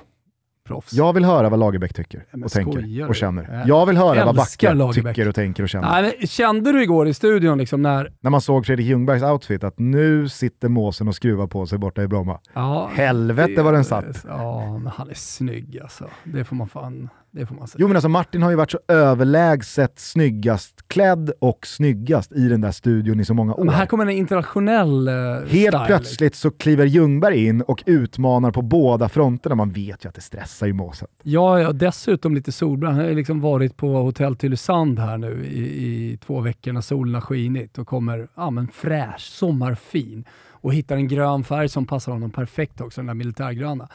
[0.72, 0.92] Proffs.
[0.92, 3.64] Jag vill höra vad Lagerbäck tycker och skojar tänker och känner.
[3.66, 5.16] Jag vill höra vad Backe Lagerbäck.
[5.16, 5.90] tycker och tänker och känner.
[6.02, 8.12] Nej, men kände du igår i studion liksom när...
[8.20, 12.02] När man såg Fredrik Ljungbergs outfit att nu sitter måsen och skruvar på sig borta
[12.02, 12.40] i Bromma.
[12.54, 14.24] Ja, Helvete det- vad den satt.
[14.28, 16.04] Ja, men han är snygg alltså.
[16.24, 17.08] Det får man fan...
[17.34, 17.76] Det får man säga.
[17.80, 22.60] Jo men alltså Martin har ju varit så överlägset snyggast klädd och snyggast i den
[22.60, 23.64] där studion i så många år.
[23.64, 28.62] men här kommer en internationell uh, Helt plötsligt så kliver Ljungberg in och utmanar på
[28.62, 29.54] båda fronterna.
[29.54, 31.08] Man vet ju att det stressar ju måsen.
[31.22, 32.96] Ja, ja, dessutom lite solbrand.
[32.96, 37.14] Han har liksom varit på hotell Tylösand här nu i, i två veckor när solen
[37.14, 42.12] har skinit och kommer ja, men fräsch, sommarfin och hittar en grön färg som passar
[42.12, 43.88] honom perfekt också, den där militärgröna.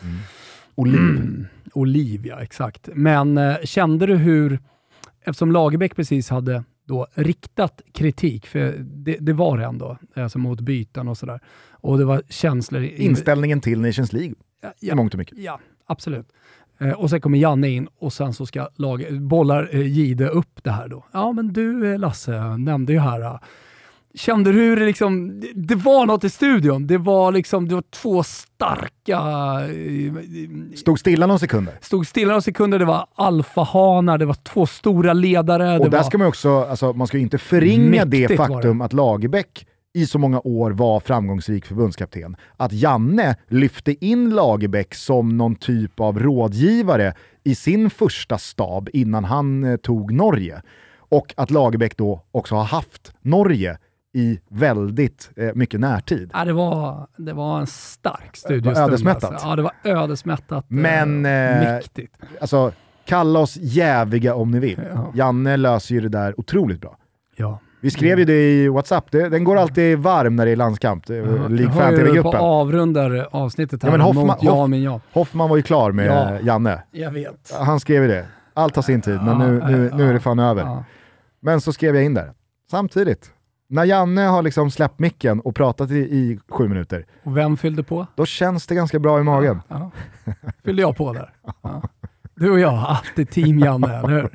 [0.78, 0.96] Oliv.
[1.00, 1.46] Mm.
[1.74, 2.90] Oliv, ja exakt.
[2.94, 4.60] Men eh, kände du hur,
[5.22, 10.60] eftersom Lagerbäck precis hade då riktat kritik, för det, det var det ändå, alltså mot
[10.60, 11.40] byten och sådär.
[11.72, 12.82] Och det var känslor...
[12.84, 15.38] i- Inställningen till Nations League Ja, i ja, mångt och mycket.
[15.38, 16.28] Ja, absolut.
[16.80, 20.64] Eh, och sen kommer Janne in och sen så ska lag, bollar eh, Gide upp
[20.64, 21.06] det här då.
[21.12, 23.40] Ja, men du eh, Lasse nämnde ju här.
[24.14, 26.88] Kände du hur det liksom, det, det var något i studion.
[26.88, 29.18] Det var liksom, det var två starka,
[29.74, 31.74] eh, Stod stilla någon sekunder.
[31.82, 35.78] stod stilla några sekunder, det var alfahanar, det var två stora ledare.
[35.78, 38.38] Och det där var, ska man också, alltså, man ska ju inte förringa det Mäktigt
[38.38, 42.38] faktum att Lagerbäck i så många år var framgångsrik förbundskapten.
[42.58, 49.24] Att Janne lyfte in Lagerbäck som någon typ av rådgivare i sin första stab innan
[49.24, 50.62] han eh, tog Norge.
[51.10, 53.78] Och att Lagerbäck då också har haft Norge
[54.18, 56.32] i väldigt eh, mycket närtid.
[56.34, 58.78] ja, det, var, det var en stark Det studiostund.
[58.78, 59.24] var ödesmättat.
[59.32, 59.48] Alltså.
[59.48, 60.64] Ja, det var ödesmättat.
[60.72, 61.32] eh, Men, eh,
[61.74, 62.16] mäktigt.
[62.42, 62.72] Alltså,
[63.06, 64.80] kalla oss jäviga om ni vill.
[64.94, 65.12] Ja.
[65.16, 66.98] Janne löser ju det där otroligt bra.
[67.36, 67.60] Ja.
[67.82, 71.16] Vi skrev ju det i WhatsApp, den går alltid varm när det är landskamp, Ja,
[71.16, 75.02] League jag har ju på avrundar avsnittet här Ja, men Hoffman- mot ja men ja.
[75.14, 76.40] Hoffman var ju klar med Ja.
[76.42, 76.84] Janne.
[76.92, 77.54] Jag vet.
[77.60, 78.26] Han skrev ju det.
[78.54, 80.84] Allt tar sin tid, men nu, nu, nu är det fan över.
[81.40, 82.32] Men så skrev jag in där.
[82.72, 83.32] Samtidigt,
[83.70, 87.84] när Janne har liksom släppt micken och pratat i, i sju minuter, Och vem fyllde
[87.84, 88.08] på?
[88.16, 89.62] då känns det ganska bra i magen.
[89.68, 89.92] Ja.
[90.66, 91.30] Fyllde jag på där.
[91.64, 91.82] Ja.
[92.36, 94.30] Du och jag, alltid team Janne, eller hur?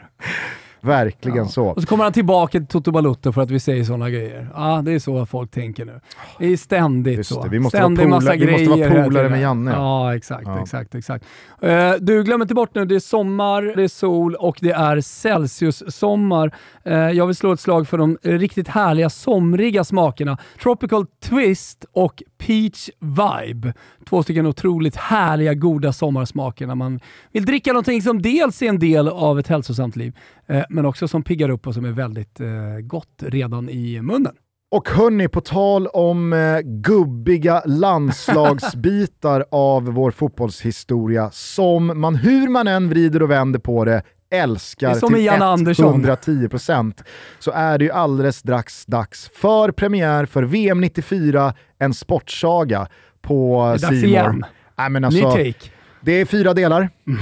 [0.80, 1.49] Verkligen Ja.
[1.49, 1.66] så.
[1.66, 4.49] Och så kommer han tillbaka till Toto Balutto för att vi säger sådana grejer.
[4.55, 6.01] Ja, det är så folk tänker nu.
[6.39, 7.43] Det är ständigt Just så.
[7.43, 9.70] det, vi måste vara Ständig pola- massa vi måste vara grejer polare med Janne.
[9.70, 10.62] Ja, exakt, Ja.
[10.62, 11.24] exakt, exakt.
[11.61, 15.01] Eh, du, glöm inte bort nu, det är sommar, det är sol och det är
[15.01, 16.55] Celsius-sommar.
[16.85, 20.39] Eh, jag vill slå ett slag för de riktigt härliga somriga smakerna.
[20.62, 23.74] Tropical Twist och Peach Vibe.
[24.09, 27.01] Två stycken otroligt härliga, goda sommarsmaker när man
[27.33, 30.16] vill dricka någonting som dels är en del av ett hälsosamt liv,
[30.47, 32.49] eh, men också som piggar upp och som är väldigt eh,
[32.83, 34.33] gott redan i munnen.
[34.72, 42.68] Och hörni, på tal om eh, gubbiga landslagsbitar av vår fotbollshistoria som man, hur man
[42.68, 44.03] än vrider och vänder på det,
[44.33, 46.05] älskar som med till Jan Andersson.
[46.07, 47.05] 110%
[47.39, 52.89] så är det ju alldeles strax dags för premiär för VM 94, en sportsaga
[53.22, 54.45] på igen.
[54.78, 55.70] Nej, men Ny alltså, take.
[56.01, 56.91] det är fyra delar.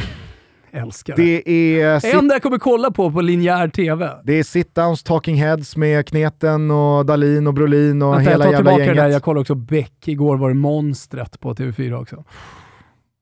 [0.73, 1.23] Älskar det.
[1.45, 4.11] Det är, enda jag kommer kolla på på linjär TV.
[4.25, 8.45] det är sit-downs, talking heads med Kneten och Dalin och Brolin och Vänta, jag hela
[8.45, 8.95] tar jävla tillbaka det där.
[8.95, 9.13] gänget.
[9.13, 10.09] Jag kollade också Beck.
[10.09, 12.25] Igår var det Monstret på TV4 också.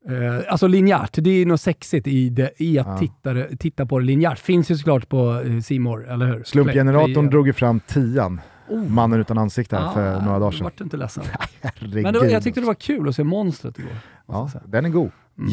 [0.09, 2.99] Eh, alltså linjärt, det är något sexigt i, det, i att Ja.
[2.99, 4.39] titta, titta på det linjärt.
[4.39, 6.43] Finns ju såklart på eh, C More, eller hur?
[6.45, 8.89] Slumpgeneratorn Play- drog ju fram tian, Oh.
[8.91, 10.65] mannen utan ansikte här för Ah, några dagar sedan.
[10.65, 11.25] Vart inte ledsen?
[11.81, 13.93] Men var, jag tyckte det var kul att se Monstret igår.
[14.27, 15.11] Ja, den är god.
[15.39, 15.51] Mm.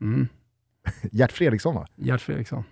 [0.00, 0.28] Mm.
[1.12, 1.86] Gert Fredriksson va?
[1.96, 2.64] Gert Fredriksson.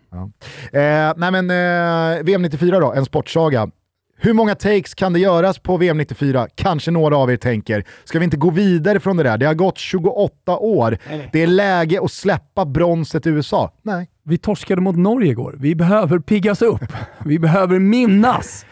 [0.72, 3.70] Eh, nej men eh, VM 94 då, en sportsaga.
[4.18, 6.48] Hur många takes kan det göras på VM 94?
[6.54, 9.38] Kanske några av er tänker, ska vi inte gå vidare från det där?
[9.38, 10.98] Det har gått 28 år.
[11.32, 13.72] Det är läge att släppa bronset i USA.
[13.82, 14.10] Nej.
[14.22, 15.56] Vi torskade mot Norge igår.
[15.58, 16.92] Vi behöver piggas upp.
[17.24, 18.66] Vi behöver minnas.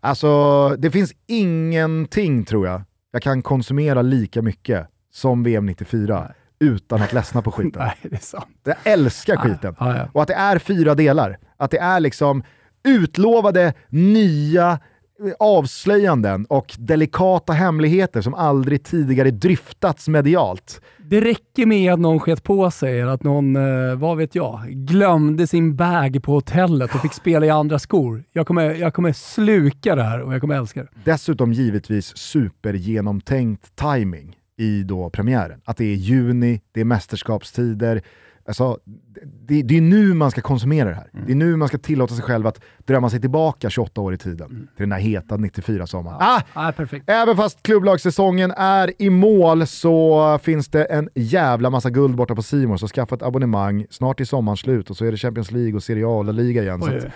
[0.00, 2.82] Alltså, det finns ingenting tror jag
[3.12, 6.70] jag kan konsumera lika mycket som VM 94 Nej.
[6.70, 7.82] utan att ledsna på skiten.
[7.86, 8.60] Nej, det är sant.
[8.64, 9.76] Jag älskar skiten.
[9.78, 10.08] Ja, ja.
[10.12, 11.38] Och att det är fyra delar.
[11.56, 12.42] Att det är liksom
[12.84, 14.78] utlovade nya
[15.38, 20.80] avslöjanden och delikata hemligheter som aldrig tidigare dryftats medialt.
[20.98, 24.60] Det räcker med att någon sket på sig, eller att någon, eh, vad vet jag,
[24.68, 28.24] glömde sin bag på hotellet och fick spela i andra skor.
[28.32, 30.88] Jag kommer, jag kommer sluka det här och jag kommer älska det.
[31.04, 35.60] Dessutom givetvis supergenomtänkt timing i då premiären.
[35.64, 38.02] Att det är juni, det är mästerskapstider,
[38.50, 38.78] Alltså,
[39.22, 41.10] det, det är nu man ska konsumera det här.
[41.14, 41.26] Mm.
[41.26, 44.18] Det är nu man ska tillåta sig själv att drömma sig tillbaka 28 år i
[44.18, 44.50] tiden.
[44.50, 44.66] Mm.
[44.76, 46.16] Till den här heta 94-sommaren.
[46.20, 46.42] Ja.
[46.52, 47.10] Ah, ah, perfekt.
[47.10, 52.42] Även fast klubblagssäsongen är i mål så finns det en jävla massa guld borta på
[52.42, 53.86] Simon så skaffa ett abonnemang.
[53.90, 56.62] Snart är sommaren slut och så är det Champions League och Serie A och Liga
[56.62, 56.82] igen.
[56.82, 57.10] Oj,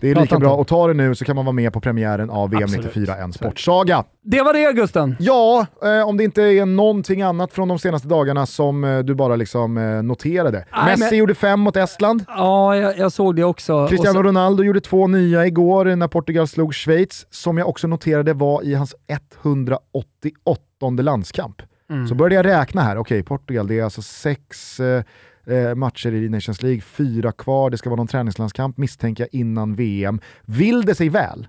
[0.00, 2.30] det är lika bra att ta det nu så kan man vara med på premiären
[2.30, 2.86] av VM Absolut.
[2.86, 4.04] 94, en sportsaga.
[4.22, 5.16] Det var det Gusten!
[5.18, 9.14] Ja, eh, om det inte är någonting annat från de senaste dagarna som eh, du
[9.14, 10.64] bara liksom eh, noterade.
[10.72, 11.18] Nej, Messi men...
[11.18, 12.24] gjorde fem mot Estland.
[12.28, 13.86] Ja, jag, jag såg det också.
[13.88, 14.22] Cristiano så...
[14.22, 18.74] Ronaldo gjorde två nya igår när Portugal slog Schweiz, som jag också noterade var i
[18.74, 18.94] hans
[19.42, 21.62] 188 landskamp.
[21.90, 22.08] Mm.
[22.08, 25.02] Så började jag räkna här, okej Portugal det är alltså sex eh,
[25.46, 29.74] eh, matcher i Nations League, fyra kvar, det ska vara någon träningslandskamp misstänker jag innan
[29.74, 30.20] VM.
[30.42, 31.48] Vill det sig väl,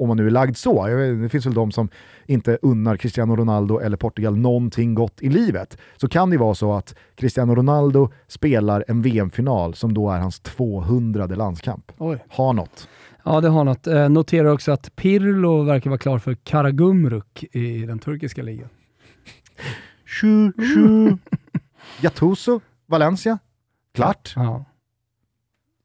[0.00, 1.88] om man nu är lagd så, vet, det finns väl de som
[2.26, 6.72] inte unnar Cristiano Ronaldo eller Portugal någonting gott i livet, så kan det vara så
[6.72, 11.92] att Cristiano Ronaldo spelar en VM-final som då är hans 200 landskamp.
[11.98, 12.24] Oj.
[12.28, 12.88] Har något.
[13.24, 13.86] Ja, det har något.
[13.86, 18.68] Eh, noterar också att Pirlo verkar vara klar för Karagumruk i den turkiska ligan.
[22.00, 23.38] Gattuso Valencia,
[23.94, 24.32] klart.
[24.36, 24.64] Ja.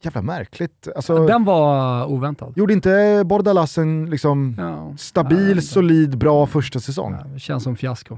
[0.06, 0.88] Jävla märkligt.
[0.96, 2.54] Alltså, Den var oväntad.
[2.56, 4.94] Gjorde inte Bordalas en liksom ja.
[4.98, 7.14] stabil, solid, bra första säsong?
[7.14, 8.18] Ja, det känns som fiasko.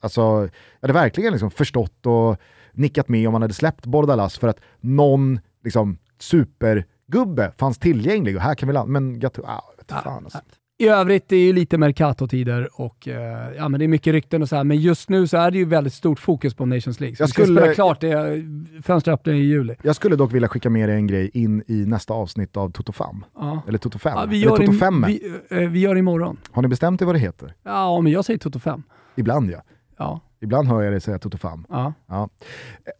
[0.00, 2.36] Alltså, jag hade verkligen liksom förstått och
[2.72, 8.42] nickat med om man hade släppt Bordalas för att någon liksom, supergubbe fanns tillgänglig och
[8.42, 8.92] här kan vi landa.
[8.92, 10.38] Men Gattuso, ah, vet fan alltså.
[10.78, 14.42] I övrigt det är ju lite Mercato-tider och eh, ja, men det är mycket rykten
[14.42, 17.00] och så här, men just nu så är det ju väldigt stort fokus på Nations
[17.00, 17.16] League.
[17.16, 18.44] Så jag skulle, spela klart det,
[18.82, 19.74] fönstret öppnar i juli.
[19.82, 22.92] Jag skulle dock vilja skicka med dig en grej in i nästa avsnitt av Toto
[22.92, 23.24] 5.
[23.34, 23.62] Ja.
[23.68, 24.12] Eller Toto 5.
[24.16, 25.04] Ja, vi, Eller Toto 5.
[25.06, 26.36] Vi, eh, vi gör imorgon.
[26.52, 27.54] Har ni bestämt er vad det heter?
[27.62, 28.82] Ja, men jag säger Toto 5.
[29.16, 29.62] Ibland ja.
[29.98, 30.20] Ja.
[30.40, 31.64] Ibland hör jag dig säga Toto 5.
[31.68, 31.92] Ja.
[32.08, 32.28] Ja.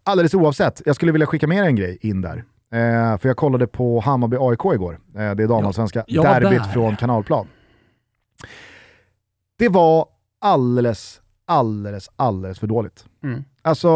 [0.05, 2.45] Alldeles oavsett, jag skulle vilja skicka med dig en grej in där.
[2.73, 4.99] Eh, för jag kollade på Hammarby-AIK igår.
[5.15, 7.47] Eh, det är damallsvenska derbyt från Kanalplan.
[9.57, 10.09] Det var
[10.39, 13.05] alldeles, alldeles, alldeles för dåligt.
[13.23, 13.45] Mm.
[13.63, 13.89] Alltså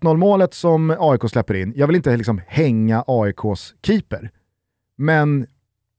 [0.00, 4.30] 1-0 målet som AIK släpper in, jag vill inte liksom hänga AIKs keeper,
[4.96, 5.46] men...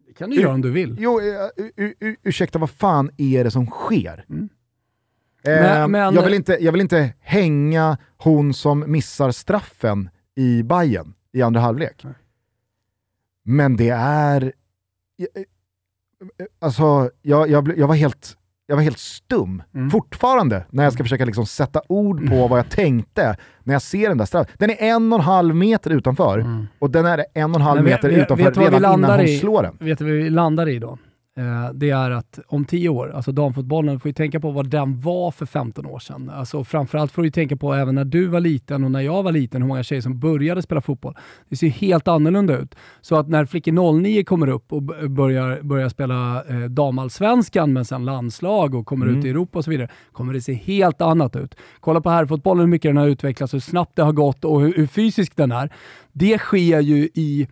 [0.08, 0.96] Det kan du göra om du vill.
[1.00, 4.26] Jo, uh, ursäkta, vad fan är det som sker?
[4.30, 4.50] Mm.
[5.44, 10.64] Eh, men, men, jag, vill inte, jag vill inte hänga hon som missar straffen i
[10.64, 12.04] Bayern i andra halvlek.
[12.04, 12.14] Nej.
[13.44, 14.54] Men det är...
[16.60, 18.38] Alltså, jag, jag, jag var helt
[18.72, 19.90] jag var helt stum, mm.
[19.90, 22.50] fortfarande, när jag ska försöka liksom sätta ord på mm.
[22.50, 24.56] vad jag tänkte när jag ser den där straffen.
[24.58, 26.68] Den är en och en halv meter utanför, mm.
[26.80, 29.64] och den är en och en halv meter vet, utanför vet redan innan hon slår
[29.64, 29.78] den.
[29.80, 30.98] Vet du vad vi landar i då?
[31.38, 35.00] Eh, det är att om tio år, alltså damfotbollen, får ju tänka på vad den
[35.00, 36.30] var för 15 år sedan.
[36.30, 39.32] Alltså framförallt får du tänka på även när du var liten och när jag var
[39.32, 41.18] liten, hur många tjejer som började spela fotboll.
[41.50, 42.76] Det ser helt annorlunda ut.
[43.02, 48.06] Så att när flickor 09 kommer upp och börjar, börjar spela eh, damallsvenskan, men sen
[48.06, 49.20] landslag och kommer mm.
[49.20, 51.56] ut i Europa och så vidare, kommer det se helt annat ut.
[51.80, 54.74] Kolla på herrfotbollen, hur mycket den har utvecklats, hur snabbt det har gått och hur,
[54.74, 55.74] hur fysisk den är.
[56.12, 57.48] Det sker ju i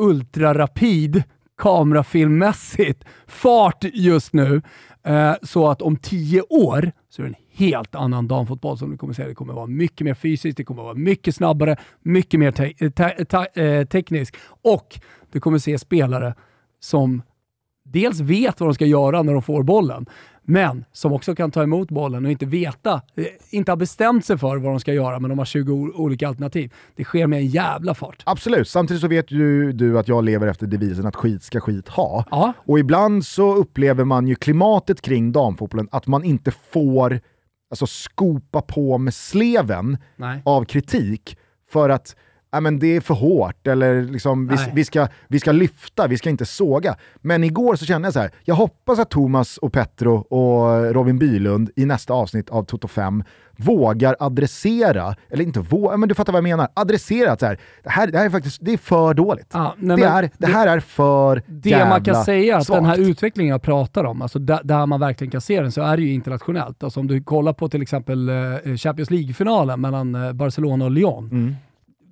[0.00, 1.22] ultrarapid
[1.56, 4.62] kamerafilmmässigt fart just nu.
[5.04, 8.96] Eh, så att om tio år så är det en helt annan damfotboll som du
[8.96, 9.26] kommer se.
[9.26, 13.24] Det kommer vara mycket mer fysiskt, det kommer vara mycket snabbare, mycket mer te te
[13.24, 15.00] te eh, tekniskt och
[15.32, 16.34] du kommer se spelare
[16.80, 17.22] som
[17.84, 20.06] dels vet vad de ska göra när de får bollen,
[20.46, 24.38] men som också kan ta emot bollen och inte veta, eh, inte har bestämt sig
[24.38, 26.72] för vad de ska göra, men de har 20 olika alternativ.
[26.96, 28.22] Det sker med en jävla fart.
[28.26, 31.88] Absolut, samtidigt så vet ju du att jag lever efter devisen att skit ska skit
[31.88, 32.24] ha.
[32.30, 32.52] Ja.
[32.58, 37.20] Och ibland så upplever man ju klimatet kring damfotbollen att man inte får
[37.70, 40.42] alltså, skopa på med sleven Nej.
[40.44, 41.38] av kritik
[41.70, 42.16] för att
[42.50, 46.18] ja, men det är för hårt, eller liksom, vi, vi, ska, vi ska lyfta, vi
[46.18, 46.96] ska inte såga.
[47.16, 51.18] Men igår så kände jag så här, jag hoppas att Thomas och Petro och Robin
[51.18, 53.24] Bylund i nästa avsnitt av Toto 5
[53.58, 57.60] vågar adressera, eller inte vågar, men du fattar vad jag menar, adressera att så här,
[57.82, 59.50] det, här, det här är faktiskt det är för dåligt.
[59.52, 62.78] Ja, nej, det, är, det, här är för Det man kan säga, att svagt.
[62.78, 65.82] den här utvecklingen jag pratar om, alltså där, där, man verkligen kan se den, så
[65.82, 66.82] är det ju internationellt.
[66.82, 71.28] Alltså om du kollar på till exempel eh, Champions League-finalen mellan eh, Barcelona och Lyon,
[71.32, 71.56] mm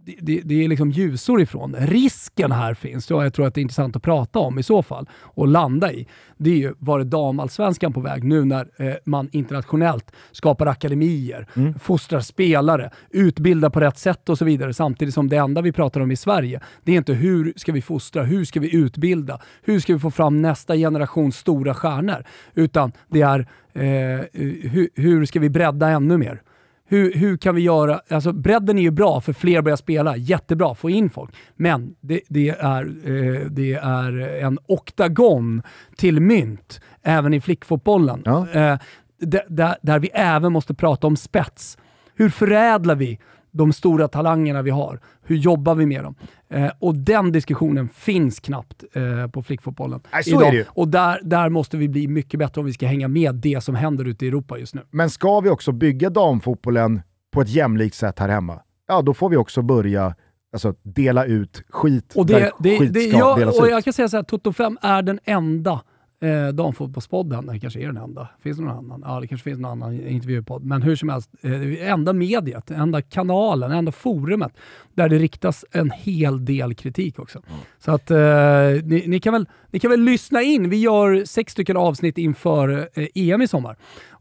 [0.05, 1.77] det, det, är liksom ljusår ifrån.
[1.79, 4.83] Risken här finns, och jag tror att det är intressant att prata om i så
[4.83, 6.07] fall, och landa i,
[6.37, 11.49] det är ju, var är damallsvenskan på väg nu när eh, man internationellt skapar akademier,
[11.57, 11.79] mm.
[11.79, 16.01] fostrar spelare, utbildar på rätt sätt och så vidare, samtidigt som det enda vi pratar
[16.01, 19.81] om i Sverige, det är inte hur ska vi fostra, hur ska vi utbilda, hur
[19.81, 22.25] ska vi få fram nästa generations stora stjärnor,
[22.55, 23.39] utan det är
[23.73, 26.43] eh, hur, hur ska vi bredda ännu mer?
[26.89, 30.75] Hur, hur kan vi göra, alltså bredden är ju bra för fler börjar spela, jättebra,
[30.75, 31.35] få in folk.
[31.57, 35.63] Men det, det är, eh, det är en oktagon
[35.97, 38.23] till mynt även i flickfotbollen.
[38.25, 38.49] Ja.
[38.53, 38.79] Eh,
[39.19, 41.79] där, där vi även måste prata om spets.
[42.15, 43.19] Hur förädlar vi
[43.55, 45.01] de stora talangerna vi har?
[45.23, 46.15] Hur jobbar vi med dem?
[46.51, 50.49] Eh, och den diskussionen finns knappt eh, på flickfotbollen Nej, så idag.
[50.49, 53.35] Är det Och där, där måste vi bli mycket bättre om vi ska hänga med
[53.35, 54.83] det som händer ute i Europa just nu.
[54.91, 57.03] Men ska vi också bygga damfotbollen
[57.33, 60.15] på ett jämlikt sätt här hemma, ja då får vi också börja
[60.53, 63.71] alltså, dela ut skit och det, där det, skit det, ska jag, delas och ut.
[63.71, 65.81] Jag kan säga så här, Toto 5 är den enda
[66.25, 68.29] eh, Damfotbollspodden, det kanske är den enda.
[68.43, 69.03] Finns det någon annan?
[69.07, 70.65] Ja, det kanske finns någon annan intervjupodd.
[70.65, 74.53] Men hur som helst, eh, enda mediet, enda kanalen, enda forumet
[74.95, 77.39] där det riktas en hel del kritik också.
[77.49, 77.61] Mm.
[77.79, 80.71] Så att eh, ni, ni, kan väl, ni kan väl lyssna in.
[80.71, 83.77] Vi gör sex stycken avsnitt inför eh, EM i sommar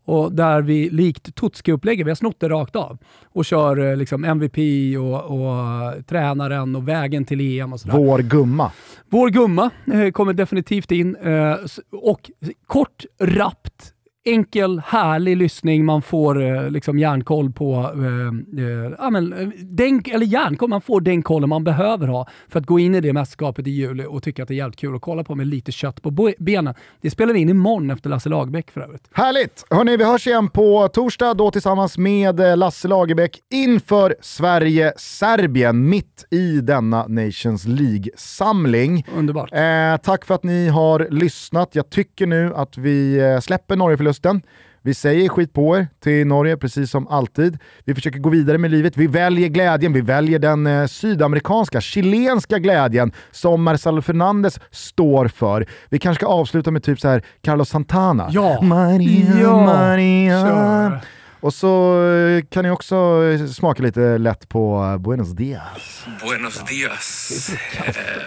[0.06, 4.24] och där vi likt Tutski-upplägget, vi har snott det rakt av och kör eh, liksom
[4.24, 4.58] MVP
[4.98, 7.98] och, och tränaren och vägen till EM och sådär.
[7.98, 8.72] Vår gumma.
[9.10, 11.56] Vår gumma eh, kommer definitivt in eh,
[11.92, 12.32] och
[12.68, 13.94] kort, rappt
[14.26, 15.86] enkel, härlig lyssning.
[15.86, 20.82] Man får eh, liksom järnkoll på, eh, eh, ja, men, eh, den, eller järnkoll, man
[20.82, 24.06] får den kollen man behöver ha för att gå in i det mästerskapet i juli
[24.10, 26.74] och tycka att det är jävligt kul att kolla på med lite kött på benen.
[27.02, 29.08] Det spelar vi in imorgon efter Lasse Lagerbäck för övrigt.
[29.12, 29.66] Härligt!
[29.70, 36.26] Hörni, vi hörs igen på torsdag då tillsammans med eh, Lasse Lagerbäck inför Sverige-Serbien mitt
[36.30, 39.06] i denna Nations League-samling.
[39.18, 39.54] Underbart.
[39.54, 41.70] Eh, tack för att ni har lyssnat.
[41.76, 44.41] Jag tycker nu att vi släpper Norge förlusten.
[44.85, 47.57] Vi säger skit på er till Norge, precis som alltid.
[47.85, 48.98] Vi försöker gå vidare med livet.
[48.98, 49.94] Vi väljer glädjen.
[49.94, 55.65] Vi väljer den eh, sydamerikanska, chilenska glädjen som Marcelo Fernandes står för.
[55.90, 58.27] Vi kanske ska avsluta med typ så här Carlos Santana.
[58.31, 58.61] Ja!
[58.61, 59.65] Maria, ja.
[59.65, 60.41] Maria.
[60.41, 60.99] Kör.
[61.40, 66.06] Och så eh, kan ni också eh, smaka lite lätt på eh, Buenos Dias.
[66.27, 67.31] Buenos Dias.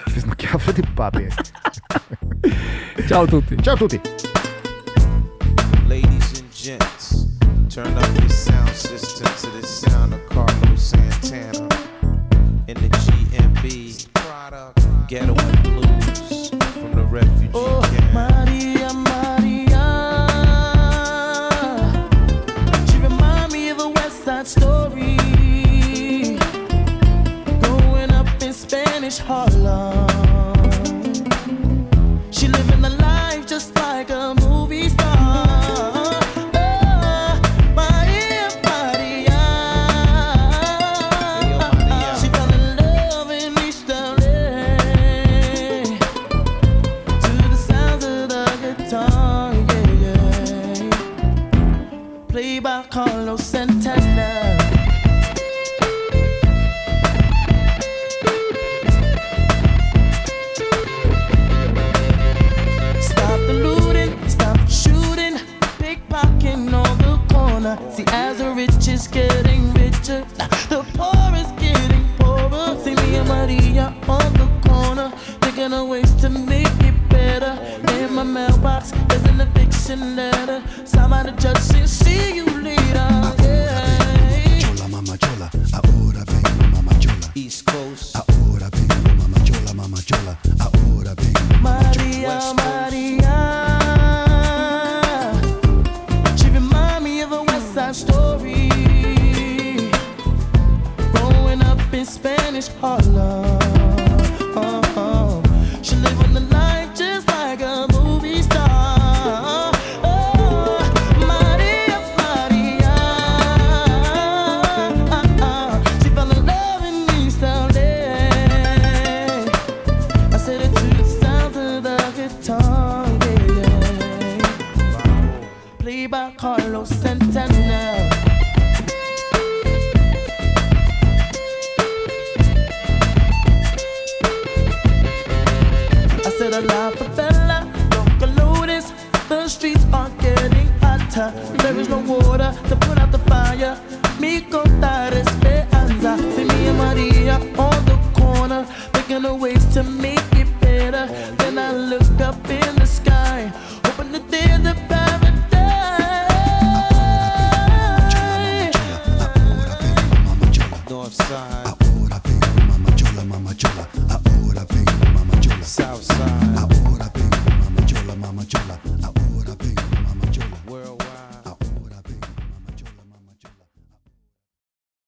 [0.06, 1.28] Finns det något kaffe till papi?
[3.08, 3.56] Ciao tutti.
[3.62, 4.00] Ciao tutti.
[6.66, 7.26] Gents.
[7.70, 11.68] Turn up your sound system to the sound of Carlos Santana.
[12.66, 14.08] In the GMB,
[15.06, 18.12] Ghetto and Blues from the refugee oh, camp.
[18.14, 19.86] Maria, Maria.
[22.90, 25.05] She remind me of a West Side story.